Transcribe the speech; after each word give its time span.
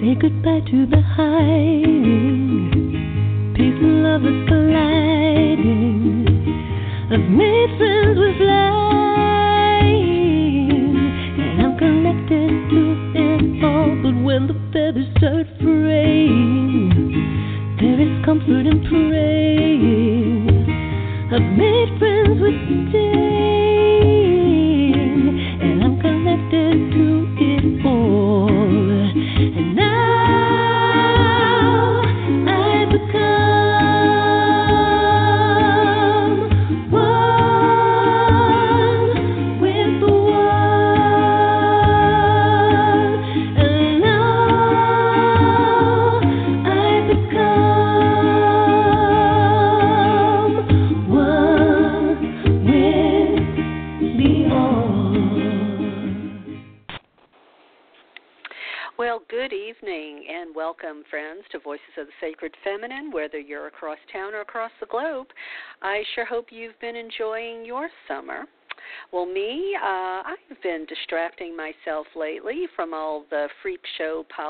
Say 0.00 0.14
goodbye 0.14 0.60
to 0.70 0.86
the 0.86 1.02
hiding. 1.02 1.75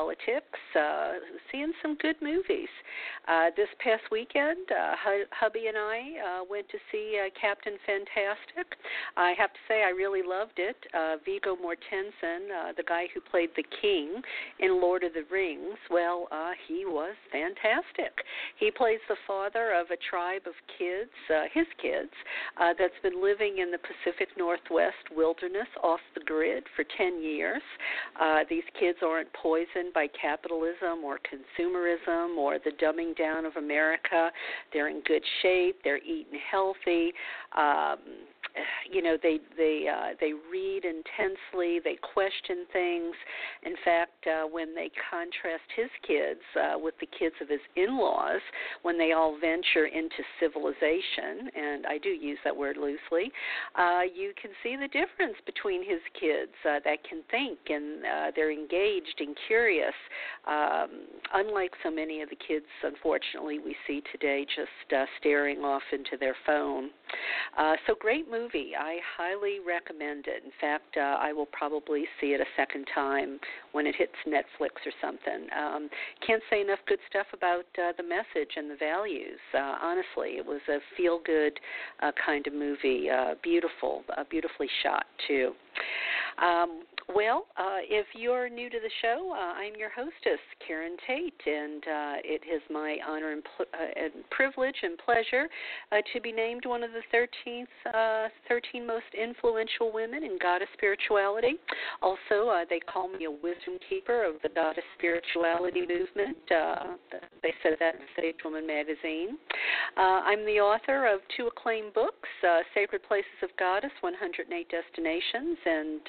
Politics, 0.07 0.59
uh, 0.75 1.13
seeing 1.51 1.73
some 1.81 1.95
good 2.01 2.15
movies. 2.21 2.69
Uh, 3.27 3.51
this 3.57 3.67
past 3.83 4.03
weekend, 4.09 4.71
uh, 4.71 4.95
hu- 5.03 5.27
hubby 5.31 5.67
and 5.67 5.77
I 5.77 5.99
uh, 6.23 6.43
went 6.49 6.69
to 6.69 6.77
see 6.91 7.19
uh, 7.19 7.29
Captain 7.39 7.73
Fantastic. 7.85 8.79
I 9.17 9.33
have 9.37 9.51
to 9.51 9.59
say, 9.67 9.83
I 9.83 9.89
really 9.89 10.21
loved 10.23 10.55
it. 10.57 10.77
Uh, 10.93 11.17
Viggo 11.25 11.57
Mortensen, 11.59 12.47
uh, 12.47 12.71
the 12.77 12.87
guy 12.87 13.07
who 13.13 13.19
played 13.19 13.49
the 13.57 13.65
king 13.81 14.21
in 14.59 14.79
Lord 14.79 15.03
of 15.03 15.13
the 15.13 15.25
Rings, 15.29 15.75
well, 15.91 16.29
uh, 16.31 16.51
he 16.69 16.85
was 16.85 17.15
fantastic. 17.29 18.15
He 18.59 18.71
plays 18.71 19.03
the 19.09 19.19
father 19.27 19.73
of 19.73 19.87
a 19.91 19.99
tribe 20.09 20.47
of 20.47 20.55
kids, 20.79 21.11
uh, 21.27 21.51
his 21.53 21.67
kids, 21.81 22.11
uh, 22.61 22.73
that's 22.79 22.95
been 23.03 23.21
living 23.21 23.57
in 23.59 23.71
the 23.71 23.79
Pacific 23.83 24.29
Northwest 24.37 25.03
wilderness 25.11 25.67
off 25.83 25.99
the 26.15 26.23
grid 26.23 26.63
for 26.77 26.85
10 26.95 27.21
years. 27.21 27.61
Uh, 28.19 28.47
these 28.49 28.63
kids 28.79 28.99
aren't 29.03 29.31
poisoned 29.33 29.91
by 29.93 30.07
capitalism 30.15 31.03
or 31.03 31.19
consumerism 31.27 32.37
or 32.37 32.57
the 32.63 32.71
dumbing 32.79 33.16
down 33.17 33.45
of 33.45 33.55
America. 33.55 34.31
They're 34.73 34.89
in 34.89 35.01
good 35.05 35.23
shape, 35.41 35.77
they're 35.83 36.03
eating 36.03 36.39
healthy. 36.49 37.13
Um, 37.57 37.99
you 38.91 39.01
know 39.01 39.17
they 39.21 39.39
they 39.57 39.85
uh, 39.87 40.15
they 40.19 40.33
read 40.51 40.83
intensely 40.85 41.79
they 41.83 41.97
question 42.13 42.65
things 42.71 43.15
in 43.63 43.73
fact 43.83 44.25
uh, 44.27 44.47
when 44.47 44.73
they 44.73 44.89
contrast 45.09 45.67
his 45.75 45.89
kids 46.05 46.41
uh, 46.55 46.77
with 46.77 46.93
the 46.99 47.07
kids 47.17 47.35
of 47.41 47.49
his 47.49 47.59
in-laws 47.75 48.41
when 48.81 48.97
they 48.97 49.11
all 49.11 49.37
venture 49.39 49.85
into 49.85 50.23
civilization 50.39 51.49
and 51.55 51.85
I 51.85 51.97
do 51.97 52.09
use 52.09 52.39
that 52.43 52.55
word 52.55 52.77
loosely 52.77 53.31
uh, 53.75 54.01
you 54.13 54.33
can 54.41 54.51
see 54.63 54.75
the 54.75 54.87
difference 54.87 55.37
between 55.45 55.81
his 55.81 56.01
kids 56.19 56.53
uh, 56.65 56.79
that 56.85 57.03
can 57.07 57.21
think 57.29 57.59
and 57.69 58.05
uh, 58.05 58.31
they're 58.35 58.51
engaged 58.51 59.19
and 59.19 59.35
curious 59.47 59.95
um, 60.47 61.07
unlike 61.33 61.71
so 61.83 61.91
many 61.91 62.21
of 62.21 62.29
the 62.29 62.37
kids 62.47 62.65
unfortunately 62.83 63.59
we 63.59 63.75
see 63.85 64.01
today 64.11 64.45
just 64.55 64.93
uh, 64.93 65.05
staring 65.19 65.59
off 65.59 65.83
into 65.91 66.17
their 66.19 66.35
phone 66.45 66.89
uh, 67.57 67.75
so 67.85 67.95
great 67.99 68.29
movie. 68.29 68.36
I 68.77 68.99
highly 69.17 69.59
recommend 69.65 70.25
it. 70.27 70.43
In 70.43 70.51
fact, 70.59 70.97
uh, 70.97 71.17
I 71.19 71.33
will 71.33 71.47
probably 71.47 72.05
see 72.19 72.27
it 72.27 72.41
a 72.41 72.45
second 72.55 72.87
time 72.93 73.39
when 73.71 73.85
it 73.87 73.95
hits 73.95 74.13
Netflix 74.27 74.71
or 74.85 74.91
something. 75.01 75.47
Um, 75.57 75.89
can't 76.25 76.43
say 76.49 76.61
enough 76.61 76.79
good 76.87 76.99
stuff 77.09 77.27
about 77.33 77.65
uh, 77.77 77.93
the 77.97 78.03
message 78.03 78.51
and 78.55 78.69
the 78.69 78.75
values. 78.75 79.39
Uh, 79.53 79.77
honestly, 79.81 80.37
it 80.37 80.45
was 80.45 80.61
a 80.69 80.79
feel-good 80.95 81.59
uh, 82.01 82.11
kind 82.25 82.45
of 82.47 82.53
movie. 82.53 83.09
Uh, 83.09 83.35
beautiful, 83.43 84.03
uh, 84.17 84.23
beautifully 84.29 84.69
shot 84.83 85.05
too. 85.27 85.53
Um, 86.41 86.83
well, 87.15 87.47
uh, 87.55 87.79
if 87.87 88.05
you're 88.13 88.49
new 88.49 88.69
to 88.69 88.77
the 88.83 88.89
show, 89.01 89.31
uh, 89.31 89.53
I'm 89.55 89.75
your 89.79 89.89
hostess, 89.89 90.41
Karen 90.65 90.97
Tate, 91.07 91.33
and 91.45 91.83
uh, 91.83 92.15
it 92.23 92.41
is 92.43 92.61
my 92.69 92.97
honor 93.07 93.31
and, 93.31 93.43
pl- 93.55 93.65
uh, 93.73 94.03
and 94.03 94.29
privilege 94.29 94.75
and 94.83 94.97
pleasure 94.97 95.47
uh, 95.93 95.97
to 96.13 96.19
be 96.19 96.33
named 96.33 96.65
one 96.65 96.83
of 96.83 96.91
the 96.91 97.01
13th, 97.15 97.65
uh, 97.93 98.29
13 98.49 98.85
most 98.85 99.05
influential 99.17 99.93
women 99.93 100.25
in 100.25 100.37
goddess 100.41 100.67
spirituality. 100.73 101.55
Also, 102.01 102.51
they 102.69 102.79
call 102.91 103.07
me 103.07 103.23
a 103.23 103.31
wisdom 103.31 103.79
keeper 103.87 104.25
of 104.25 104.35
the 104.43 104.49
goddess 104.49 104.83
spirituality 104.97 105.81
movement. 105.87 106.35
They 107.41 107.53
said 107.63 107.77
that 107.79 107.95
in 107.95 108.01
Sage 108.17 108.35
Woman 108.43 108.67
magazine. 108.67 109.37
I'm 109.95 110.45
the 110.45 110.59
author 110.59 111.07
of 111.07 111.21
two 111.37 111.47
acclaimed 111.47 111.93
books, 111.93 112.27
Sacred 112.75 113.01
Places 113.03 113.39
of 113.43 113.49
Goddess, 113.57 113.91
108 114.01 114.67
Destinations, 114.67 115.57
and 115.65 116.01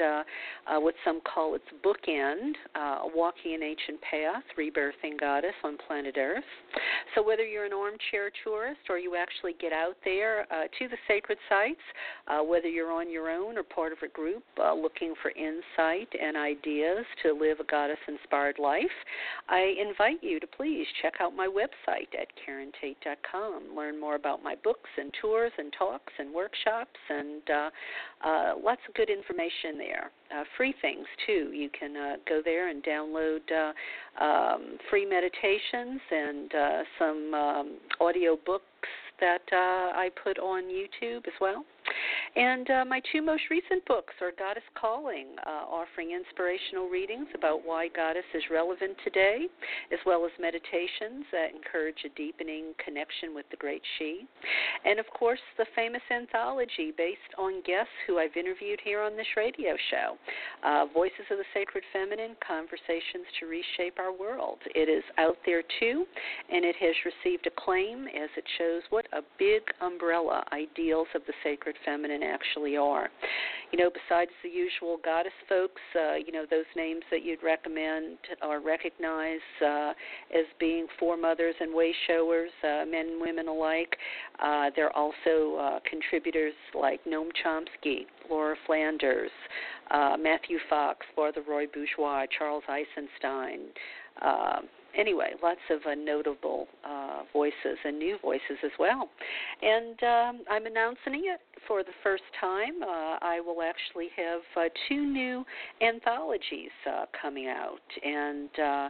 what 0.88 0.94
some 1.04 1.20
call 1.20 1.54
its 1.54 1.66
bookend, 1.84 2.54
uh, 2.74 3.00
Walking 3.14 3.52
an 3.52 3.62
Ancient 3.62 4.00
Path, 4.00 4.42
Rebirthing 4.56 5.20
Goddess 5.20 5.52
on 5.62 5.76
Planet 5.86 6.16
Earth. 6.16 6.42
So, 7.14 7.22
whether 7.22 7.44
you're 7.44 7.66
an 7.66 7.74
armchair 7.74 8.30
tourist 8.42 8.80
or 8.88 8.96
you 8.96 9.14
actually 9.14 9.52
get 9.60 9.70
out 9.74 9.96
there 10.02 10.46
uh, 10.50 10.64
to 10.78 10.88
the 10.88 10.96
sacred 11.06 11.36
sites, 11.46 11.84
uh, 12.26 12.42
whether 12.42 12.68
you're 12.68 12.90
on 12.90 13.12
your 13.12 13.28
own 13.28 13.58
or 13.58 13.64
part 13.64 13.92
of 13.92 13.98
a 14.02 14.08
group 14.08 14.42
uh, 14.58 14.72
looking 14.72 15.12
for 15.20 15.30
insight 15.32 16.08
and 16.18 16.38
ideas 16.38 17.04
to 17.22 17.34
live 17.34 17.60
a 17.60 17.64
goddess 17.64 17.98
inspired 18.08 18.58
life, 18.58 18.84
I 19.50 19.74
invite 19.86 20.24
you 20.24 20.40
to 20.40 20.46
please 20.46 20.86
check 21.02 21.16
out 21.20 21.36
my 21.36 21.48
website 21.48 22.08
at 22.18 22.28
karentate.com. 22.40 23.76
Learn 23.76 24.00
more 24.00 24.14
about 24.14 24.42
my 24.42 24.54
books 24.64 24.88
and 24.96 25.12
tours 25.20 25.52
and 25.58 25.70
talks 25.78 26.14
and 26.18 26.32
workshops 26.32 26.98
and 27.10 27.42
uh, 27.50 27.70
uh, 28.26 28.54
lots 28.64 28.80
of 28.88 28.94
good 28.94 29.10
information 29.10 29.76
there. 29.76 30.10
Uh, 30.30 30.44
free 30.58 30.74
things 30.82 31.06
too. 31.26 31.50
You 31.54 31.70
can 31.70 31.96
uh, 31.96 32.16
go 32.28 32.42
there 32.44 32.68
and 32.68 32.84
download 32.84 33.40
uh, 33.50 34.22
um, 34.22 34.76
free 34.90 35.06
meditations 35.06 36.00
and 36.10 36.54
uh, 36.54 36.82
some 36.98 37.34
um, 37.34 37.76
audio 37.98 38.36
books 38.44 38.64
that 39.20 39.40
uh, 39.52 39.96
I 39.96 40.10
put 40.22 40.38
on 40.38 40.64
YouTube 40.64 41.26
as 41.26 41.32
well. 41.40 41.64
And 42.36 42.70
uh, 42.70 42.84
my 42.84 43.00
two 43.10 43.22
most 43.22 43.42
recent 43.50 43.84
books 43.86 44.14
are 44.20 44.32
Goddess 44.38 44.66
Calling, 44.78 45.26
uh, 45.46 45.66
offering 45.66 46.12
inspirational 46.12 46.88
readings 46.88 47.26
about 47.34 47.64
why 47.64 47.88
Goddess 47.88 48.28
is 48.34 48.42
relevant 48.50 48.96
today, 49.02 49.46
as 49.92 49.98
well 50.04 50.24
as 50.24 50.32
meditations 50.38 51.24
that 51.32 51.50
encourage 51.54 51.98
a 52.04 52.14
deepening 52.14 52.74
connection 52.84 53.34
with 53.34 53.46
the 53.50 53.56
Great 53.56 53.82
She. 53.98 54.26
And 54.84 55.00
of 55.00 55.06
course, 55.18 55.40
the 55.56 55.66
famous 55.74 56.02
anthology 56.10 56.92
based 56.96 57.32
on 57.38 57.62
guests 57.66 57.96
who 58.06 58.18
I've 58.18 58.36
interviewed 58.36 58.80
here 58.84 59.02
on 59.02 59.16
this 59.16 59.26
radio 59.36 59.74
show 59.90 60.16
uh, 60.64 60.86
Voices 60.92 61.26
of 61.30 61.38
the 61.38 61.48
Sacred 61.54 61.84
Feminine 61.92 62.36
Conversations 62.44 63.26
to 63.40 63.46
Reshape 63.46 63.98
Our 63.98 64.12
World. 64.12 64.58
It 64.74 64.88
is 64.88 65.04
out 65.16 65.38
there 65.46 65.62
too, 65.80 66.04
and 66.52 66.64
it 66.64 66.76
has 66.76 66.94
received 67.04 67.46
acclaim 67.46 68.06
as 68.08 68.30
it 68.36 68.44
shows 68.58 68.82
what 68.90 69.06
a 69.12 69.22
big 69.38 69.62
umbrella 69.80 70.44
ideals 70.52 71.08
of 71.14 71.22
the 71.26 71.34
sacred 71.42 71.76
feminine 71.84 72.22
actually 72.22 72.76
are. 72.76 73.08
You 73.72 73.78
know, 73.78 73.90
besides 73.90 74.30
the 74.42 74.48
usual 74.48 74.98
goddess 75.04 75.32
folks, 75.48 75.80
uh, 75.94 76.14
you 76.14 76.32
know, 76.32 76.44
those 76.50 76.64
names 76.74 77.02
that 77.10 77.22
you'd 77.22 77.42
recommend 77.42 78.16
or 78.42 78.60
recognize 78.60 79.40
uh, 79.64 79.92
as 80.34 80.46
being 80.58 80.86
foremothers 80.98 81.54
and 81.60 81.74
way 81.74 81.94
showers, 82.06 82.50
uh, 82.64 82.84
men 82.88 83.08
and 83.08 83.20
women 83.20 83.48
alike, 83.48 83.94
uh, 84.42 84.70
there 84.74 84.86
are 84.86 84.96
also 84.96 85.56
uh, 85.56 85.80
contributors 85.88 86.54
like 86.74 87.04
Noam 87.04 87.28
Chomsky, 87.44 88.06
Laura 88.30 88.56
Flanders, 88.66 89.30
uh, 89.90 90.16
Matthew 90.18 90.58
Fox, 90.70 91.04
Laura 91.16 91.32
Roy 91.46 91.66
Bourgeois, 91.66 92.26
Charles 92.38 92.64
Eisenstein, 92.68 93.60
uh, 94.22 94.60
anyway, 94.96 95.32
lots 95.42 95.60
of 95.70 95.80
uh, 95.90 95.94
notable 95.94 96.66
uh, 96.84 97.22
voices 97.32 97.78
and 97.84 97.98
new 97.98 98.16
voices 98.22 98.58
as 98.64 98.70
well. 98.78 99.08
And 99.62 100.02
um, 100.02 100.44
I'm 100.50 100.66
announcing 100.66 101.24
it 101.26 101.40
for 101.66 101.82
the 101.82 101.92
first 102.02 102.22
time. 102.40 102.82
Uh, 102.82 103.18
I 103.20 103.40
will 103.44 103.62
actually 103.62 104.08
have 104.16 104.40
uh, 104.56 104.68
two 104.88 105.04
new 105.04 105.44
anthologies 105.82 106.70
uh, 106.86 107.04
coming 107.20 107.46
out, 107.48 107.80
and 108.04 108.48
uh, 108.58 108.88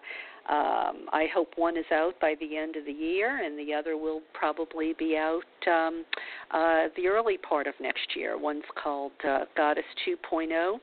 um, 0.52 1.06
I 1.12 1.26
hope 1.34 1.48
one 1.56 1.76
is 1.76 1.84
out 1.92 2.14
by 2.20 2.34
the 2.40 2.56
end 2.56 2.76
of 2.76 2.86
the 2.86 2.92
year, 2.92 3.44
and 3.44 3.58
the 3.58 3.74
other 3.74 3.96
will 3.96 4.22
probably 4.32 4.94
be 4.98 5.16
out 5.16 5.42
um, 5.70 6.04
uh, 6.50 6.88
the 6.96 7.06
early 7.06 7.36
part 7.36 7.66
of 7.66 7.74
next 7.80 8.16
year. 8.16 8.38
One's 8.38 8.64
called 8.82 9.12
Goddess 9.56 9.84
2.0. 10.06 10.78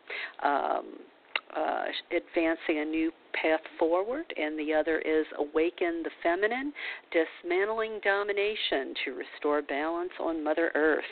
Uh, 1.56 1.86
advancing 2.12 2.80
a 2.80 2.86
new 2.86 3.12
path 3.34 3.62
forward, 3.80 4.26
and 4.36 4.58
the 4.60 4.74
other 4.74 5.00
is 5.00 5.26
Awaken 5.38 6.04
the 6.04 6.10
Feminine, 6.22 6.74
Dismantling 7.12 8.02
Domination 8.04 8.94
to 9.06 9.14
Restore 9.14 9.62
Balance 9.62 10.12
on 10.20 10.44
Mother 10.44 10.72
Earth. 10.76 11.04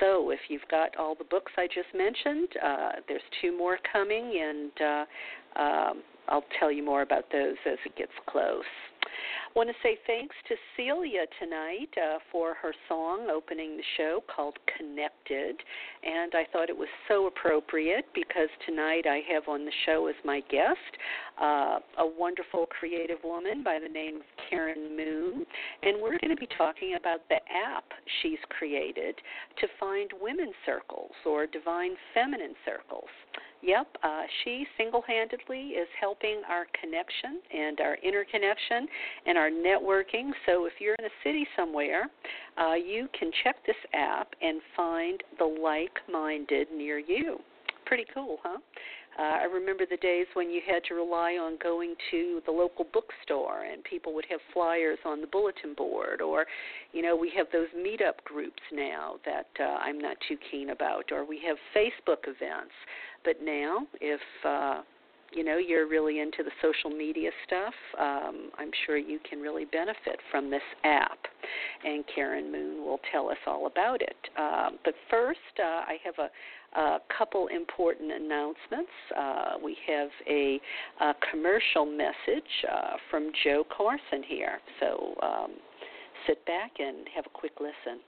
So, 0.00 0.30
if 0.30 0.40
you've 0.48 0.66
got 0.70 0.96
all 0.96 1.14
the 1.14 1.24
books 1.24 1.52
I 1.56 1.66
just 1.66 1.94
mentioned, 1.94 2.48
uh, 2.62 2.88
there's 3.06 3.22
two 3.40 3.56
more 3.56 3.78
coming, 3.92 4.40
and 4.42 4.72
uh, 4.80 5.60
um, 5.60 6.02
I'll 6.28 6.44
tell 6.58 6.72
you 6.72 6.84
more 6.84 7.02
about 7.02 7.30
those 7.30 7.56
as 7.64 7.78
it 7.84 7.96
gets 7.96 8.12
close. 8.26 8.64
I 9.06 9.58
want 9.58 9.68
to 9.68 9.74
say 9.82 9.98
thanks 10.06 10.34
to 10.48 10.54
Celia 10.76 11.24
tonight 11.40 11.88
uh, 11.96 12.18
for 12.30 12.54
her 12.54 12.72
song 12.88 13.28
opening 13.32 13.76
the 13.76 13.82
show 13.96 14.22
called 14.34 14.58
Connected. 14.76 15.56
And 16.02 16.34
I 16.34 16.44
thought 16.52 16.68
it 16.68 16.76
was 16.76 16.88
so 17.08 17.26
appropriate 17.26 18.06
because 18.14 18.48
tonight 18.66 19.06
I 19.06 19.22
have 19.32 19.48
on 19.48 19.64
the 19.64 19.72
show 19.86 20.06
as 20.08 20.14
my 20.24 20.40
guest 20.50 20.76
uh, 21.40 21.78
a 21.98 22.06
wonderful 22.18 22.66
creative 22.66 23.18
woman 23.24 23.62
by 23.62 23.78
the 23.82 23.88
name 23.88 24.16
of 24.16 24.22
Karen 24.50 24.96
Moon. 24.96 25.46
And 25.82 26.00
we're 26.02 26.18
going 26.18 26.34
to 26.34 26.36
be 26.36 26.48
talking 26.58 26.96
about 26.98 27.20
the 27.28 27.36
app 27.36 27.84
she's 28.22 28.38
created 28.50 29.14
to 29.60 29.66
find 29.78 30.10
women's 30.20 30.54
circles 30.64 31.12
or 31.24 31.46
divine 31.46 31.92
feminine 32.14 32.54
circles. 32.64 33.08
Yep, 33.66 33.96
uh, 34.04 34.22
she 34.44 34.64
single 34.78 35.02
handedly 35.08 35.70
is 35.70 35.88
helping 36.00 36.40
our 36.48 36.66
connection 36.80 37.40
and 37.52 37.80
our 37.80 37.96
interconnection 37.96 38.86
and 39.26 39.36
our 39.36 39.50
networking. 39.50 40.30
So 40.46 40.66
if 40.66 40.74
you're 40.78 40.94
in 41.00 41.04
a 41.04 41.14
city 41.24 41.44
somewhere, 41.56 42.04
uh, 42.56 42.74
you 42.74 43.08
can 43.18 43.32
check 43.42 43.56
this 43.66 43.76
app 43.92 44.28
and 44.40 44.60
find 44.76 45.20
the 45.40 45.44
like 45.44 45.98
minded 46.08 46.68
near 46.72 47.00
you. 47.00 47.40
Pretty 47.86 48.04
cool, 48.14 48.38
huh? 48.44 48.58
Uh, 49.18 49.22
I 49.22 49.44
remember 49.44 49.84
the 49.88 49.96
days 49.96 50.26
when 50.34 50.50
you 50.50 50.60
had 50.66 50.84
to 50.84 50.94
rely 50.94 51.38
on 51.40 51.56
going 51.62 51.94
to 52.10 52.42
the 52.44 52.52
local 52.52 52.86
bookstore 52.92 53.64
and 53.64 53.82
people 53.84 54.14
would 54.14 54.26
have 54.28 54.40
flyers 54.52 54.98
on 55.06 55.22
the 55.22 55.26
bulletin 55.26 55.72
board, 55.74 56.20
or, 56.20 56.44
you 56.92 57.00
know, 57.00 57.16
we 57.16 57.32
have 57.34 57.46
those 57.52 57.68
meetup 57.74 58.22
groups 58.24 58.62
now 58.72 59.14
that 59.24 59.48
uh, 59.58 59.78
I'm 59.80 59.98
not 59.98 60.18
too 60.28 60.36
keen 60.50 60.70
about, 60.70 61.12
or 61.12 61.24
we 61.24 61.40
have 61.46 61.56
Facebook 61.74 62.24
events. 62.26 62.74
But 63.24 63.36
now, 63.42 63.86
if 64.00 64.20
uh, 64.44 64.82
you 65.32 65.44
know 65.44 65.58
you're 65.58 65.88
really 65.88 66.20
into 66.20 66.42
the 66.42 66.50
social 66.62 66.96
media 66.96 67.30
stuff, 67.46 67.74
um, 67.98 68.50
I'm 68.58 68.70
sure 68.86 68.96
you 68.96 69.18
can 69.28 69.40
really 69.40 69.64
benefit 69.64 70.18
from 70.30 70.50
this 70.50 70.62
app. 70.84 71.18
And 71.84 72.04
Karen 72.12 72.50
Moon 72.50 72.84
will 72.84 73.00
tell 73.12 73.28
us 73.28 73.36
all 73.46 73.66
about 73.66 74.02
it. 74.02 74.16
Um, 74.38 74.78
but 74.84 74.94
first, 75.10 75.38
uh, 75.58 75.62
I 75.62 75.96
have 76.04 76.14
a, 76.18 76.80
a 76.80 76.98
couple 77.16 77.46
important 77.48 78.12
announcements. 78.12 78.90
Uh, 79.16 79.52
we 79.62 79.76
have 79.86 80.08
a, 80.28 80.60
a 81.00 81.14
commercial 81.30 81.86
message 81.86 82.50
uh, 82.70 82.96
from 83.10 83.30
Jo 83.44 83.64
Carson 83.76 84.22
here. 84.26 84.58
So 84.80 85.14
um, 85.22 85.50
sit 86.26 86.44
back 86.46 86.72
and 86.78 87.06
have 87.14 87.26
a 87.26 87.38
quick 87.38 87.52
listen. 87.60 88.00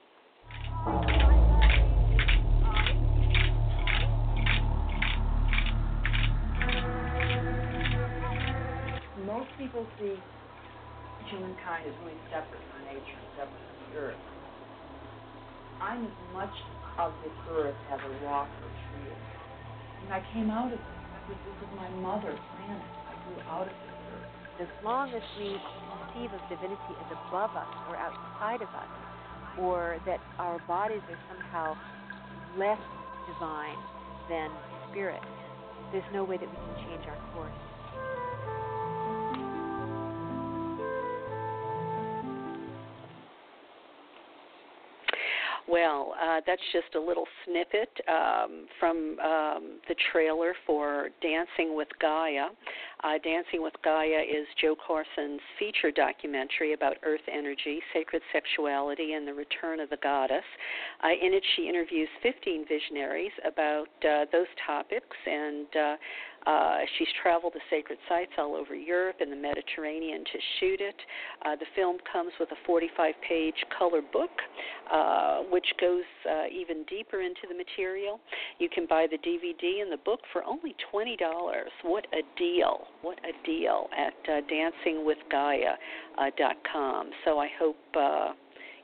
Most 9.39 9.55
people 9.55 9.87
see 9.95 10.19
humankind 11.31 11.87
as 11.87 11.95
really 12.03 12.19
separate 12.27 12.59
from 12.59 12.83
nature 12.91 13.23
separate 13.39 13.55
from 13.55 13.79
the 13.87 13.91
earth. 13.95 14.23
I'm 15.79 16.11
as 16.11 16.19
much 16.35 16.55
of 16.99 17.15
this 17.23 17.31
earth 17.55 17.79
as 17.87 17.99
a 18.03 18.11
rock 18.27 18.51
or 18.51 18.67
tree. 18.67 19.15
And 20.03 20.11
I 20.11 20.19
came 20.35 20.51
out 20.51 20.75
of. 20.75 20.79
This, 21.31 21.39
this 21.47 21.57
is 21.63 21.71
my 21.79 21.87
mother 22.03 22.35
planet. 22.35 22.91
I 23.07 23.15
grew 23.23 23.39
out 23.47 23.67
of 23.71 23.75
this 23.79 23.95
earth. 24.11 24.67
As 24.67 24.71
long 24.83 25.07
as 25.15 25.23
we 25.39 25.55
conceive 25.55 26.35
of 26.35 26.41
divinity 26.51 26.93
as 26.99 27.09
above 27.31 27.55
us 27.55 27.71
or 27.87 27.95
outside 27.95 28.59
of 28.59 28.71
us, 28.75 28.91
or 29.61 30.03
that 30.03 30.19
our 30.35 30.59
bodies 30.67 31.05
are 31.07 31.21
somehow 31.31 31.77
less 32.59 32.81
divine 33.31 33.79
than 34.27 34.51
spirit, 34.91 35.23
there's 35.93 36.11
no 36.11 36.25
way 36.25 36.35
that 36.35 36.49
we 36.49 36.57
can 36.59 36.75
change 36.91 37.07
our 37.07 37.19
course. 37.31 37.68
Well, 45.69 46.15
uh, 46.19 46.41
that's 46.47 46.61
just 46.73 46.95
a 46.95 46.99
little 46.99 47.27
snippet 47.45 47.89
um, 48.07 48.65
from 48.79 49.19
um, 49.19 49.79
the 49.87 49.95
trailer 50.11 50.55
for 50.65 51.09
Dancing 51.21 51.75
with 51.75 51.89
Gaia. 52.01 52.47
Uh, 53.03 53.19
Dancing 53.23 53.61
with 53.61 53.75
Gaia 53.83 54.23
is 54.23 54.47
Jo 54.59 54.75
Carson's 54.75 55.39
feature 55.59 55.91
documentary 55.91 56.73
about 56.73 56.97
earth 57.03 57.21
energy, 57.31 57.81
sacred 57.93 58.23
sexuality, 58.33 59.13
and 59.13 59.27
the 59.27 59.33
return 59.33 59.79
of 59.79 59.91
the 59.91 59.97
goddess. 60.01 60.43
Uh, 61.03 61.09
in 61.09 61.35
it, 61.35 61.43
she 61.55 61.69
interviews 61.69 62.09
15 62.23 62.65
visionaries 62.67 63.31
about 63.45 63.89
uh, 64.03 64.25
those 64.31 64.47
topics 64.65 65.17
and 65.27 65.67
uh, 66.49 66.79
she's 66.97 67.07
traveled 67.21 67.53
to 67.53 67.59
sacred 67.69 67.99
sites 68.07 68.31
all 68.37 68.55
over 68.55 68.73
Europe 68.73 69.17
and 69.19 69.29
the 69.31 69.35
Mediterranean 69.35 70.23
to 70.23 70.39
shoot 70.59 70.81
it. 70.81 70.95
Uh, 71.45 71.55
the 71.55 71.67
film 71.75 71.97
comes 72.11 72.31
with 72.39 72.49
a 72.51 72.55
45 72.65 73.13
page 73.27 73.53
color 73.77 74.01
book, 74.01 74.31
uh, 74.91 75.41
which 75.51 75.67
goes 75.79 76.01
uh, 76.29 76.45
even 76.51 76.83
deeper 76.85 77.21
into 77.21 77.41
the 77.47 77.53
material. 77.55 78.19
You 78.57 78.67
can 78.69 78.87
buy 78.87 79.05
the 79.09 79.17
DVD 79.17 79.83
and 79.83 79.91
the 79.91 79.97
book 80.03 80.21
for 80.33 80.43
only 80.43 80.75
$20. 80.91 81.15
What 81.83 82.07
a 82.13 82.23
deal! 82.37 82.87
What 83.01 83.19
a 83.19 83.31
deal 83.45 83.87
at 83.95 84.15
uh, 84.27 84.41
dancingwithgaia.com. 84.51 87.07
Uh, 87.07 87.11
so 87.25 87.37
I 87.37 87.47
hope 87.59 87.77
uh, 87.95 88.33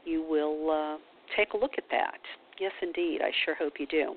you 0.05 0.23
will 0.23 0.69
uh, 0.69 0.97
take 1.35 1.53
a 1.53 1.57
look 1.57 1.73
at 1.77 1.89
that. 1.89 2.19
Yes, 2.57 2.71
indeed. 2.81 3.19
I 3.21 3.31
sure 3.43 3.53
hope 3.55 3.73
you 3.79 3.87
do. 3.87 4.15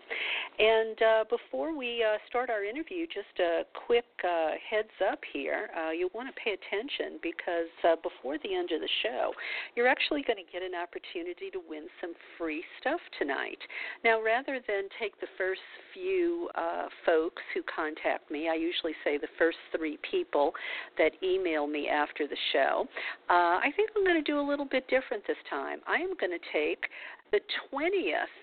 And 0.59 1.03
uh, 1.03 1.25
before 1.29 1.77
we 1.77 2.05
uh, 2.05 2.19
start 2.29 2.51
our 2.51 2.63
interview, 2.63 3.05
just 3.07 3.35
a 3.41 3.63
quick 3.87 4.07
uh, 4.23 4.53
heads 4.63 4.95
up 5.11 5.19
here. 5.33 5.71
Uh, 5.77 5.91
you 5.91 6.09
want 6.15 6.29
to 6.29 6.35
pay 6.41 6.55
attention 6.55 7.19
because 7.21 7.71
uh, 7.83 7.97
before 7.97 8.39
the 8.45 8.55
end 8.55 8.71
of 8.71 8.81
the 8.81 8.89
show, 9.03 9.33
you're 9.75 9.89
actually 9.89 10.23
going 10.23 10.39
to 10.39 10.53
get 10.53 10.63
an 10.63 10.75
opportunity 10.79 11.51
to 11.51 11.61
win 11.69 11.87
some 12.01 12.13
free 12.39 12.63
stuff 12.81 13.01
tonight. 13.19 13.59
Now, 14.05 14.23
rather 14.23 14.61
than 14.69 14.87
take 15.01 15.19
the 15.21 15.27
first 15.37 15.61
few 15.93 16.49
uh, 16.55 16.87
folks 17.05 17.43
who 17.55 17.63
contact 17.67 18.31
me, 18.31 18.49
I 18.49 18.55
usually 18.55 18.95
say 19.03 19.19
the 19.19 19.35
first 19.37 19.59
three 19.77 19.99
people 20.09 20.53
that 20.97 21.11
email 21.25 21.67
me 21.67 21.89
after 21.89 22.29
the 22.29 22.39
show, 22.53 22.87
I 23.29 23.71
think 23.75 23.91
I'm 23.97 24.05
going 24.05 24.23
to 24.23 24.23
do 24.23 24.39
a 24.39 24.47
little 24.47 24.65
bit 24.65 24.87
different 24.89 25.27
this 25.27 25.37
time. 25.51 25.81
I 25.89 25.97
am 25.97 26.15
going 26.21 26.31
to 26.31 26.45
take 26.53 26.87
the 27.33 27.41
20th 27.73 28.35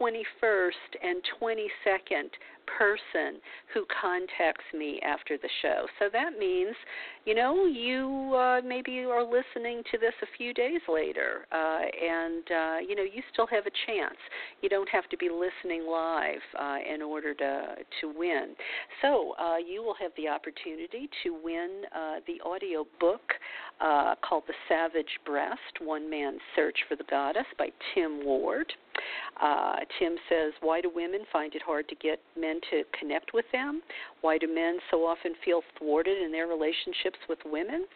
21st 0.00 0.70
and 1.02 1.22
22nd 1.40 2.30
person 2.78 3.40
who 3.72 3.84
contacts 4.00 4.64
me 4.76 5.00
after 5.04 5.38
the 5.38 5.48
show. 5.62 5.86
So 5.98 6.06
that 6.12 6.38
means, 6.38 6.74
you 7.24 7.34
know, 7.34 7.66
you 7.66 8.34
uh, 8.34 8.60
maybe 8.64 9.04
are 9.04 9.24
listening 9.24 9.82
to 9.90 9.98
this 9.98 10.14
a 10.22 10.26
few 10.36 10.52
days 10.54 10.80
later, 10.88 11.46
uh, 11.52 11.80
and 12.02 12.44
uh, 12.50 12.78
you 12.86 12.94
know, 12.94 13.02
you 13.02 13.22
still 13.32 13.46
have 13.46 13.66
a 13.66 13.74
chance. 13.86 14.16
You 14.60 14.68
don't 14.68 14.88
have 14.88 15.08
to 15.10 15.16
be 15.16 15.28
listening 15.28 15.86
live 15.86 16.42
uh, 16.58 16.78
in 16.92 17.02
order 17.02 17.34
to 17.34 17.74
to 18.00 18.12
win. 18.16 18.54
So 19.00 19.34
uh, 19.38 19.56
you 19.56 19.82
will 19.82 19.96
have 20.00 20.12
the 20.16 20.28
opportunity 20.28 21.08
to 21.22 21.34
win 21.42 21.82
uh, 21.94 22.20
the 22.26 22.40
audio 22.48 22.86
book 23.00 23.22
uh, 23.80 24.14
called 24.26 24.44
The 24.46 24.54
Savage 24.68 25.18
Breast: 25.24 25.80
One 25.80 26.08
Man's 26.08 26.40
Search 26.56 26.78
for 26.88 26.96
the 26.96 27.04
Goddess 27.08 27.46
by 27.58 27.68
Tim 27.94 28.24
Ward. 28.24 28.72
Uh, 29.40 29.76
Tim 29.98 30.16
says, 30.28 30.52
Why 30.60 30.80
do 30.80 30.90
women 30.94 31.22
find 31.32 31.54
it 31.54 31.62
hard 31.62 31.88
to 31.88 31.94
get 31.96 32.20
men 32.38 32.51
to 32.70 32.82
connect 32.98 33.32
with 33.34 33.44
them? 33.52 33.82
Why 34.20 34.38
do 34.38 34.52
men 34.52 34.78
so 34.90 35.04
often 35.04 35.32
feel 35.44 35.62
thwarted 35.78 36.20
in 36.22 36.32
their 36.32 36.46
relationships 36.46 37.18
with 37.28 37.38
women? 37.44 37.86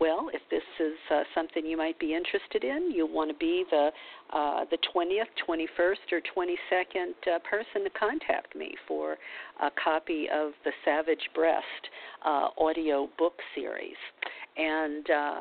Well, 0.00 0.30
if 0.32 0.42
this 0.50 0.62
is 0.80 0.94
uh, 1.10 1.22
something 1.34 1.64
you 1.64 1.76
might 1.76 1.98
be 1.98 2.14
interested 2.14 2.64
in, 2.64 2.90
you'll 2.94 3.12
want 3.12 3.30
to 3.30 3.36
be 3.36 3.64
the 3.70 3.90
uh, 4.34 4.64
the 4.70 4.78
20th, 4.94 5.30
21st, 5.48 6.12
or 6.12 6.20
22nd 6.36 7.34
uh, 7.34 7.38
person 7.48 7.84
to 7.84 7.90
contact 7.98 8.56
me 8.56 8.74
for 8.86 9.16
a 9.62 9.70
copy 9.82 10.26
of 10.32 10.52
the 10.64 10.72
Savage 10.84 11.30
Breast 11.34 11.64
uh, 12.24 12.48
audio 12.58 13.08
book 13.16 13.34
series. 13.54 13.96
And 14.56 15.08
uh, 15.10 15.38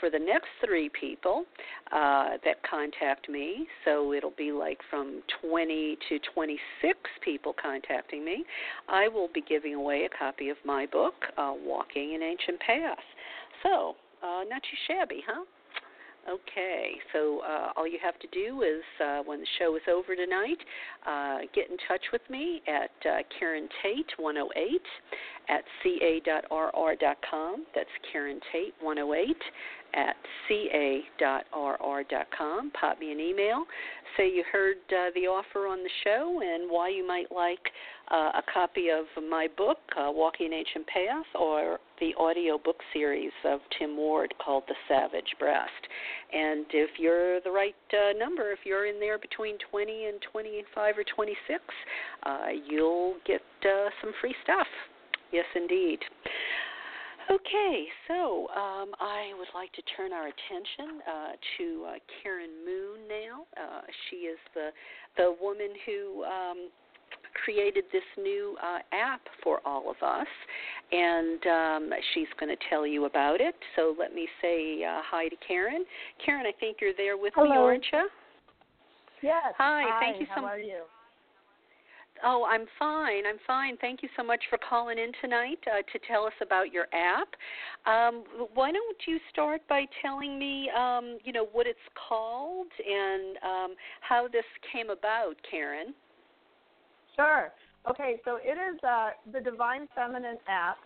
for 0.00 0.10
the 0.10 0.18
next 0.18 0.48
three 0.64 0.90
people 0.98 1.44
uh, 1.92 2.36
that 2.44 2.62
contact 2.68 3.28
me, 3.28 3.66
so 3.84 4.12
it'll 4.12 4.32
be 4.36 4.52
like 4.52 4.78
from 4.88 5.22
20 5.42 5.98
to 6.08 6.18
26 6.34 6.98
people 7.22 7.54
contacting 7.60 8.24
me, 8.24 8.44
I 8.88 9.08
will 9.08 9.28
be 9.32 9.42
giving 9.42 9.74
away 9.74 10.06
a 10.06 10.18
copy 10.18 10.48
of 10.48 10.56
my 10.64 10.86
book, 10.86 11.14
uh, 11.36 11.52
Walking 11.62 12.14
in 12.14 12.22
Ancient 12.22 12.58
Paths. 12.60 13.02
So, 13.62 13.96
uh, 14.22 14.44
not 14.48 14.62
too 14.62 14.76
shabby, 14.88 15.22
huh? 15.26 15.44
Okay, 16.26 16.92
so 17.12 17.40
uh, 17.40 17.72
all 17.76 17.86
you 17.86 17.98
have 18.02 18.18
to 18.18 18.26
do 18.28 18.62
is 18.62 18.82
uh, 19.04 19.20
when 19.26 19.40
the 19.40 19.46
show 19.58 19.76
is 19.76 19.82
over 19.92 20.16
tonight, 20.16 20.56
uh, 21.06 21.38
get 21.54 21.70
in 21.70 21.76
touch 21.86 22.00
with 22.14 22.22
me 22.30 22.62
at 22.66 22.90
uh, 23.06 23.18
Karen 23.38 23.68
Tate 23.82 24.10
108 24.16 24.80
at 25.50 25.64
ca.rr.com. 25.82 27.66
That's 27.74 27.90
Karen 28.10 28.40
Tate 28.50 28.72
108 28.80 29.36
at 29.94 30.16
ca.rr.com. 30.48 31.50
Pop 32.72 32.98
me 33.00 33.12
an 33.12 33.20
email. 33.20 33.64
Say 34.16 34.30
you 34.30 34.44
heard 34.52 34.76
uh, 34.88 35.10
the 35.14 35.22
offer 35.22 35.66
on 35.66 35.82
the 35.82 35.90
show 36.04 36.40
and 36.42 36.70
why 36.70 36.88
you 36.88 37.06
might 37.06 37.32
like 37.32 37.70
uh, 38.10 38.32
a 38.34 38.42
copy 38.52 38.88
of 38.90 39.06
my 39.28 39.48
book, 39.56 39.78
uh, 39.96 40.10
Walking 40.10 40.52
Ancient 40.52 40.86
Path, 40.86 41.26
or 41.34 41.78
the 42.00 42.12
audio 42.18 42.58
book 42.58 42.76
series 42.92 43.32
of 43.44 43.60
Tim 43.78 43.96
Ward 43.96 44.34
called 44.44 44.64
The 44.68 44.74
Savage 44.88 45.34
Breast. 45.38 45.70
And 46.32 46.66
if 46.70 46.90
you're 46.98 47.40
the 47.40 47.50
right 47.50 47.74
uh, 47.92 48.12
number, 48.18 48.52
if 48.52 48.60
you're 48.64 48.86
in 48.86 49.00
there 49.00 49.18
between 49.18 49.56
20 49.70 50.04
and 50.06 50.20
25 50.30 50.98
or 50.98 51.04
26, 51.14 51.60
uh, 52.24 52.38
you'll 52.68 53.14
get 53.26 53.42
uh, 53.64 53.88
some 54.02 54.12
free 54.20 54.34
stuff. 54.44 54.66
Yes, 55.32 55.46
indeed. 55.56 55.98
Okay, 57.30 57.86
so 58.06 58.48
um, 58.48 58.92
I 59.00 59.32
would 59.38 59.48
like 59.54 59.72
to 59.72 59.82
turn 59.96 60.12
our 60.12 60.28
attention 60.28 61.00
uh, 61.08 61.32
to 61.56 61.84
uh, 61.88 61.92
Karen 62.22 62.50
Moon 62.66 63.08
now. 63.08 63.46
Uh, 63.56 63.80
she 64.08 64.16
is 64.16 64.38
the 64.54 64.68
the 65.16 65.34
woman 65.40 65.68
who 65.86 66.24
um, 66.24 66.68
created 67.44 67.84
this 67.92 68.02
new 68.18 68.56
uh, 68.62 68.78
app 68.92 69.22
for 69.42 69.60
all 69.64 69.90
of 69.90 69.96
us, 70.02 70.26
and 70.92 71.46
um, 71.46 71.90
she's 72.12 72.28
going 72.38 72.54
to 72.54 72.62
tell 72.68 72.86
you 72.86 73.06
about 73.06 73.40
it. 73.40 73.54
So 73.76 73.94
let 73.98 74.14
me 74.14 74.28
say 74.42 74.84
uh, 74.84 75.00
hi 75.02 75.28
to 75.28 75.36
Karen. 75.46 75.84
Karen, 76.24 76.44
I 76.46 76.52
think 76.60 76.78
you're 76.80 76.94
there 76.96 77.16
with 77.16 77.32
Hello. 77.36 77.50
me, 77.50 77.56
aren't 77.56 77.86
you? 77.92 78.08
Yes. 79.22 79.54
Hi, 79.56 79.84
Hi. 79.86 80.00
thank 80.00 80.20
you 80.20 80.26
so 80.26 80.34
How 80.34 80.42
much. 80.42 80.50
are 80.50 80.58
you? 80.58 80.82
Oh, 82.26 82.46
I'm 82.50 82.66
fine. 82.78 83.26
I'm 83.26 83.38
fine. 83.46 83.76
Thank 83.80 84.02
you 84.02 84.08
so 84.16 84.22
much 84.22 84.40
for 84.48 84.58
calling 84.58 84.98
in 84.98 85.12
tonight 85.20 85.58
uh, 85.66 85.82
to 85.92 85.98
tell 86.08 86.24
us 86.24 86.32
about 86.40 86.72
your 86.72 86.86
app. 86.94 87.28
Um, 87.86 88.24
why 88.54 88.72
don't 88.72 88.96
you 89.06 89.18
start 89.30 89.60
by 89.68 89.84
telling 90.00 90.38
me, 90.38 90.70
um, 90.70 91.18
you 91.22 91.32
know, 91.32 91.46
what 91.52 91.66
it's 91.66 91.78
called 92.08 92.68
and 92.78 93.36
um, 93.44 93.76
how 94.00 94.26
this 94.26 94.44
came 94.72 94.88
about, 94.88 95.34
Karen? 95.50 95.92
Sure. 97.14 97.52
Okay, 97.90 98.16
so 98.24 98.38
it 98.42 98.56
is 98.56 98.80
uh, 98.82 99.10
the 99.30 99.40
Divine 99.40 99.86
Feminine 99.94 100.38
app, 100.48 100.78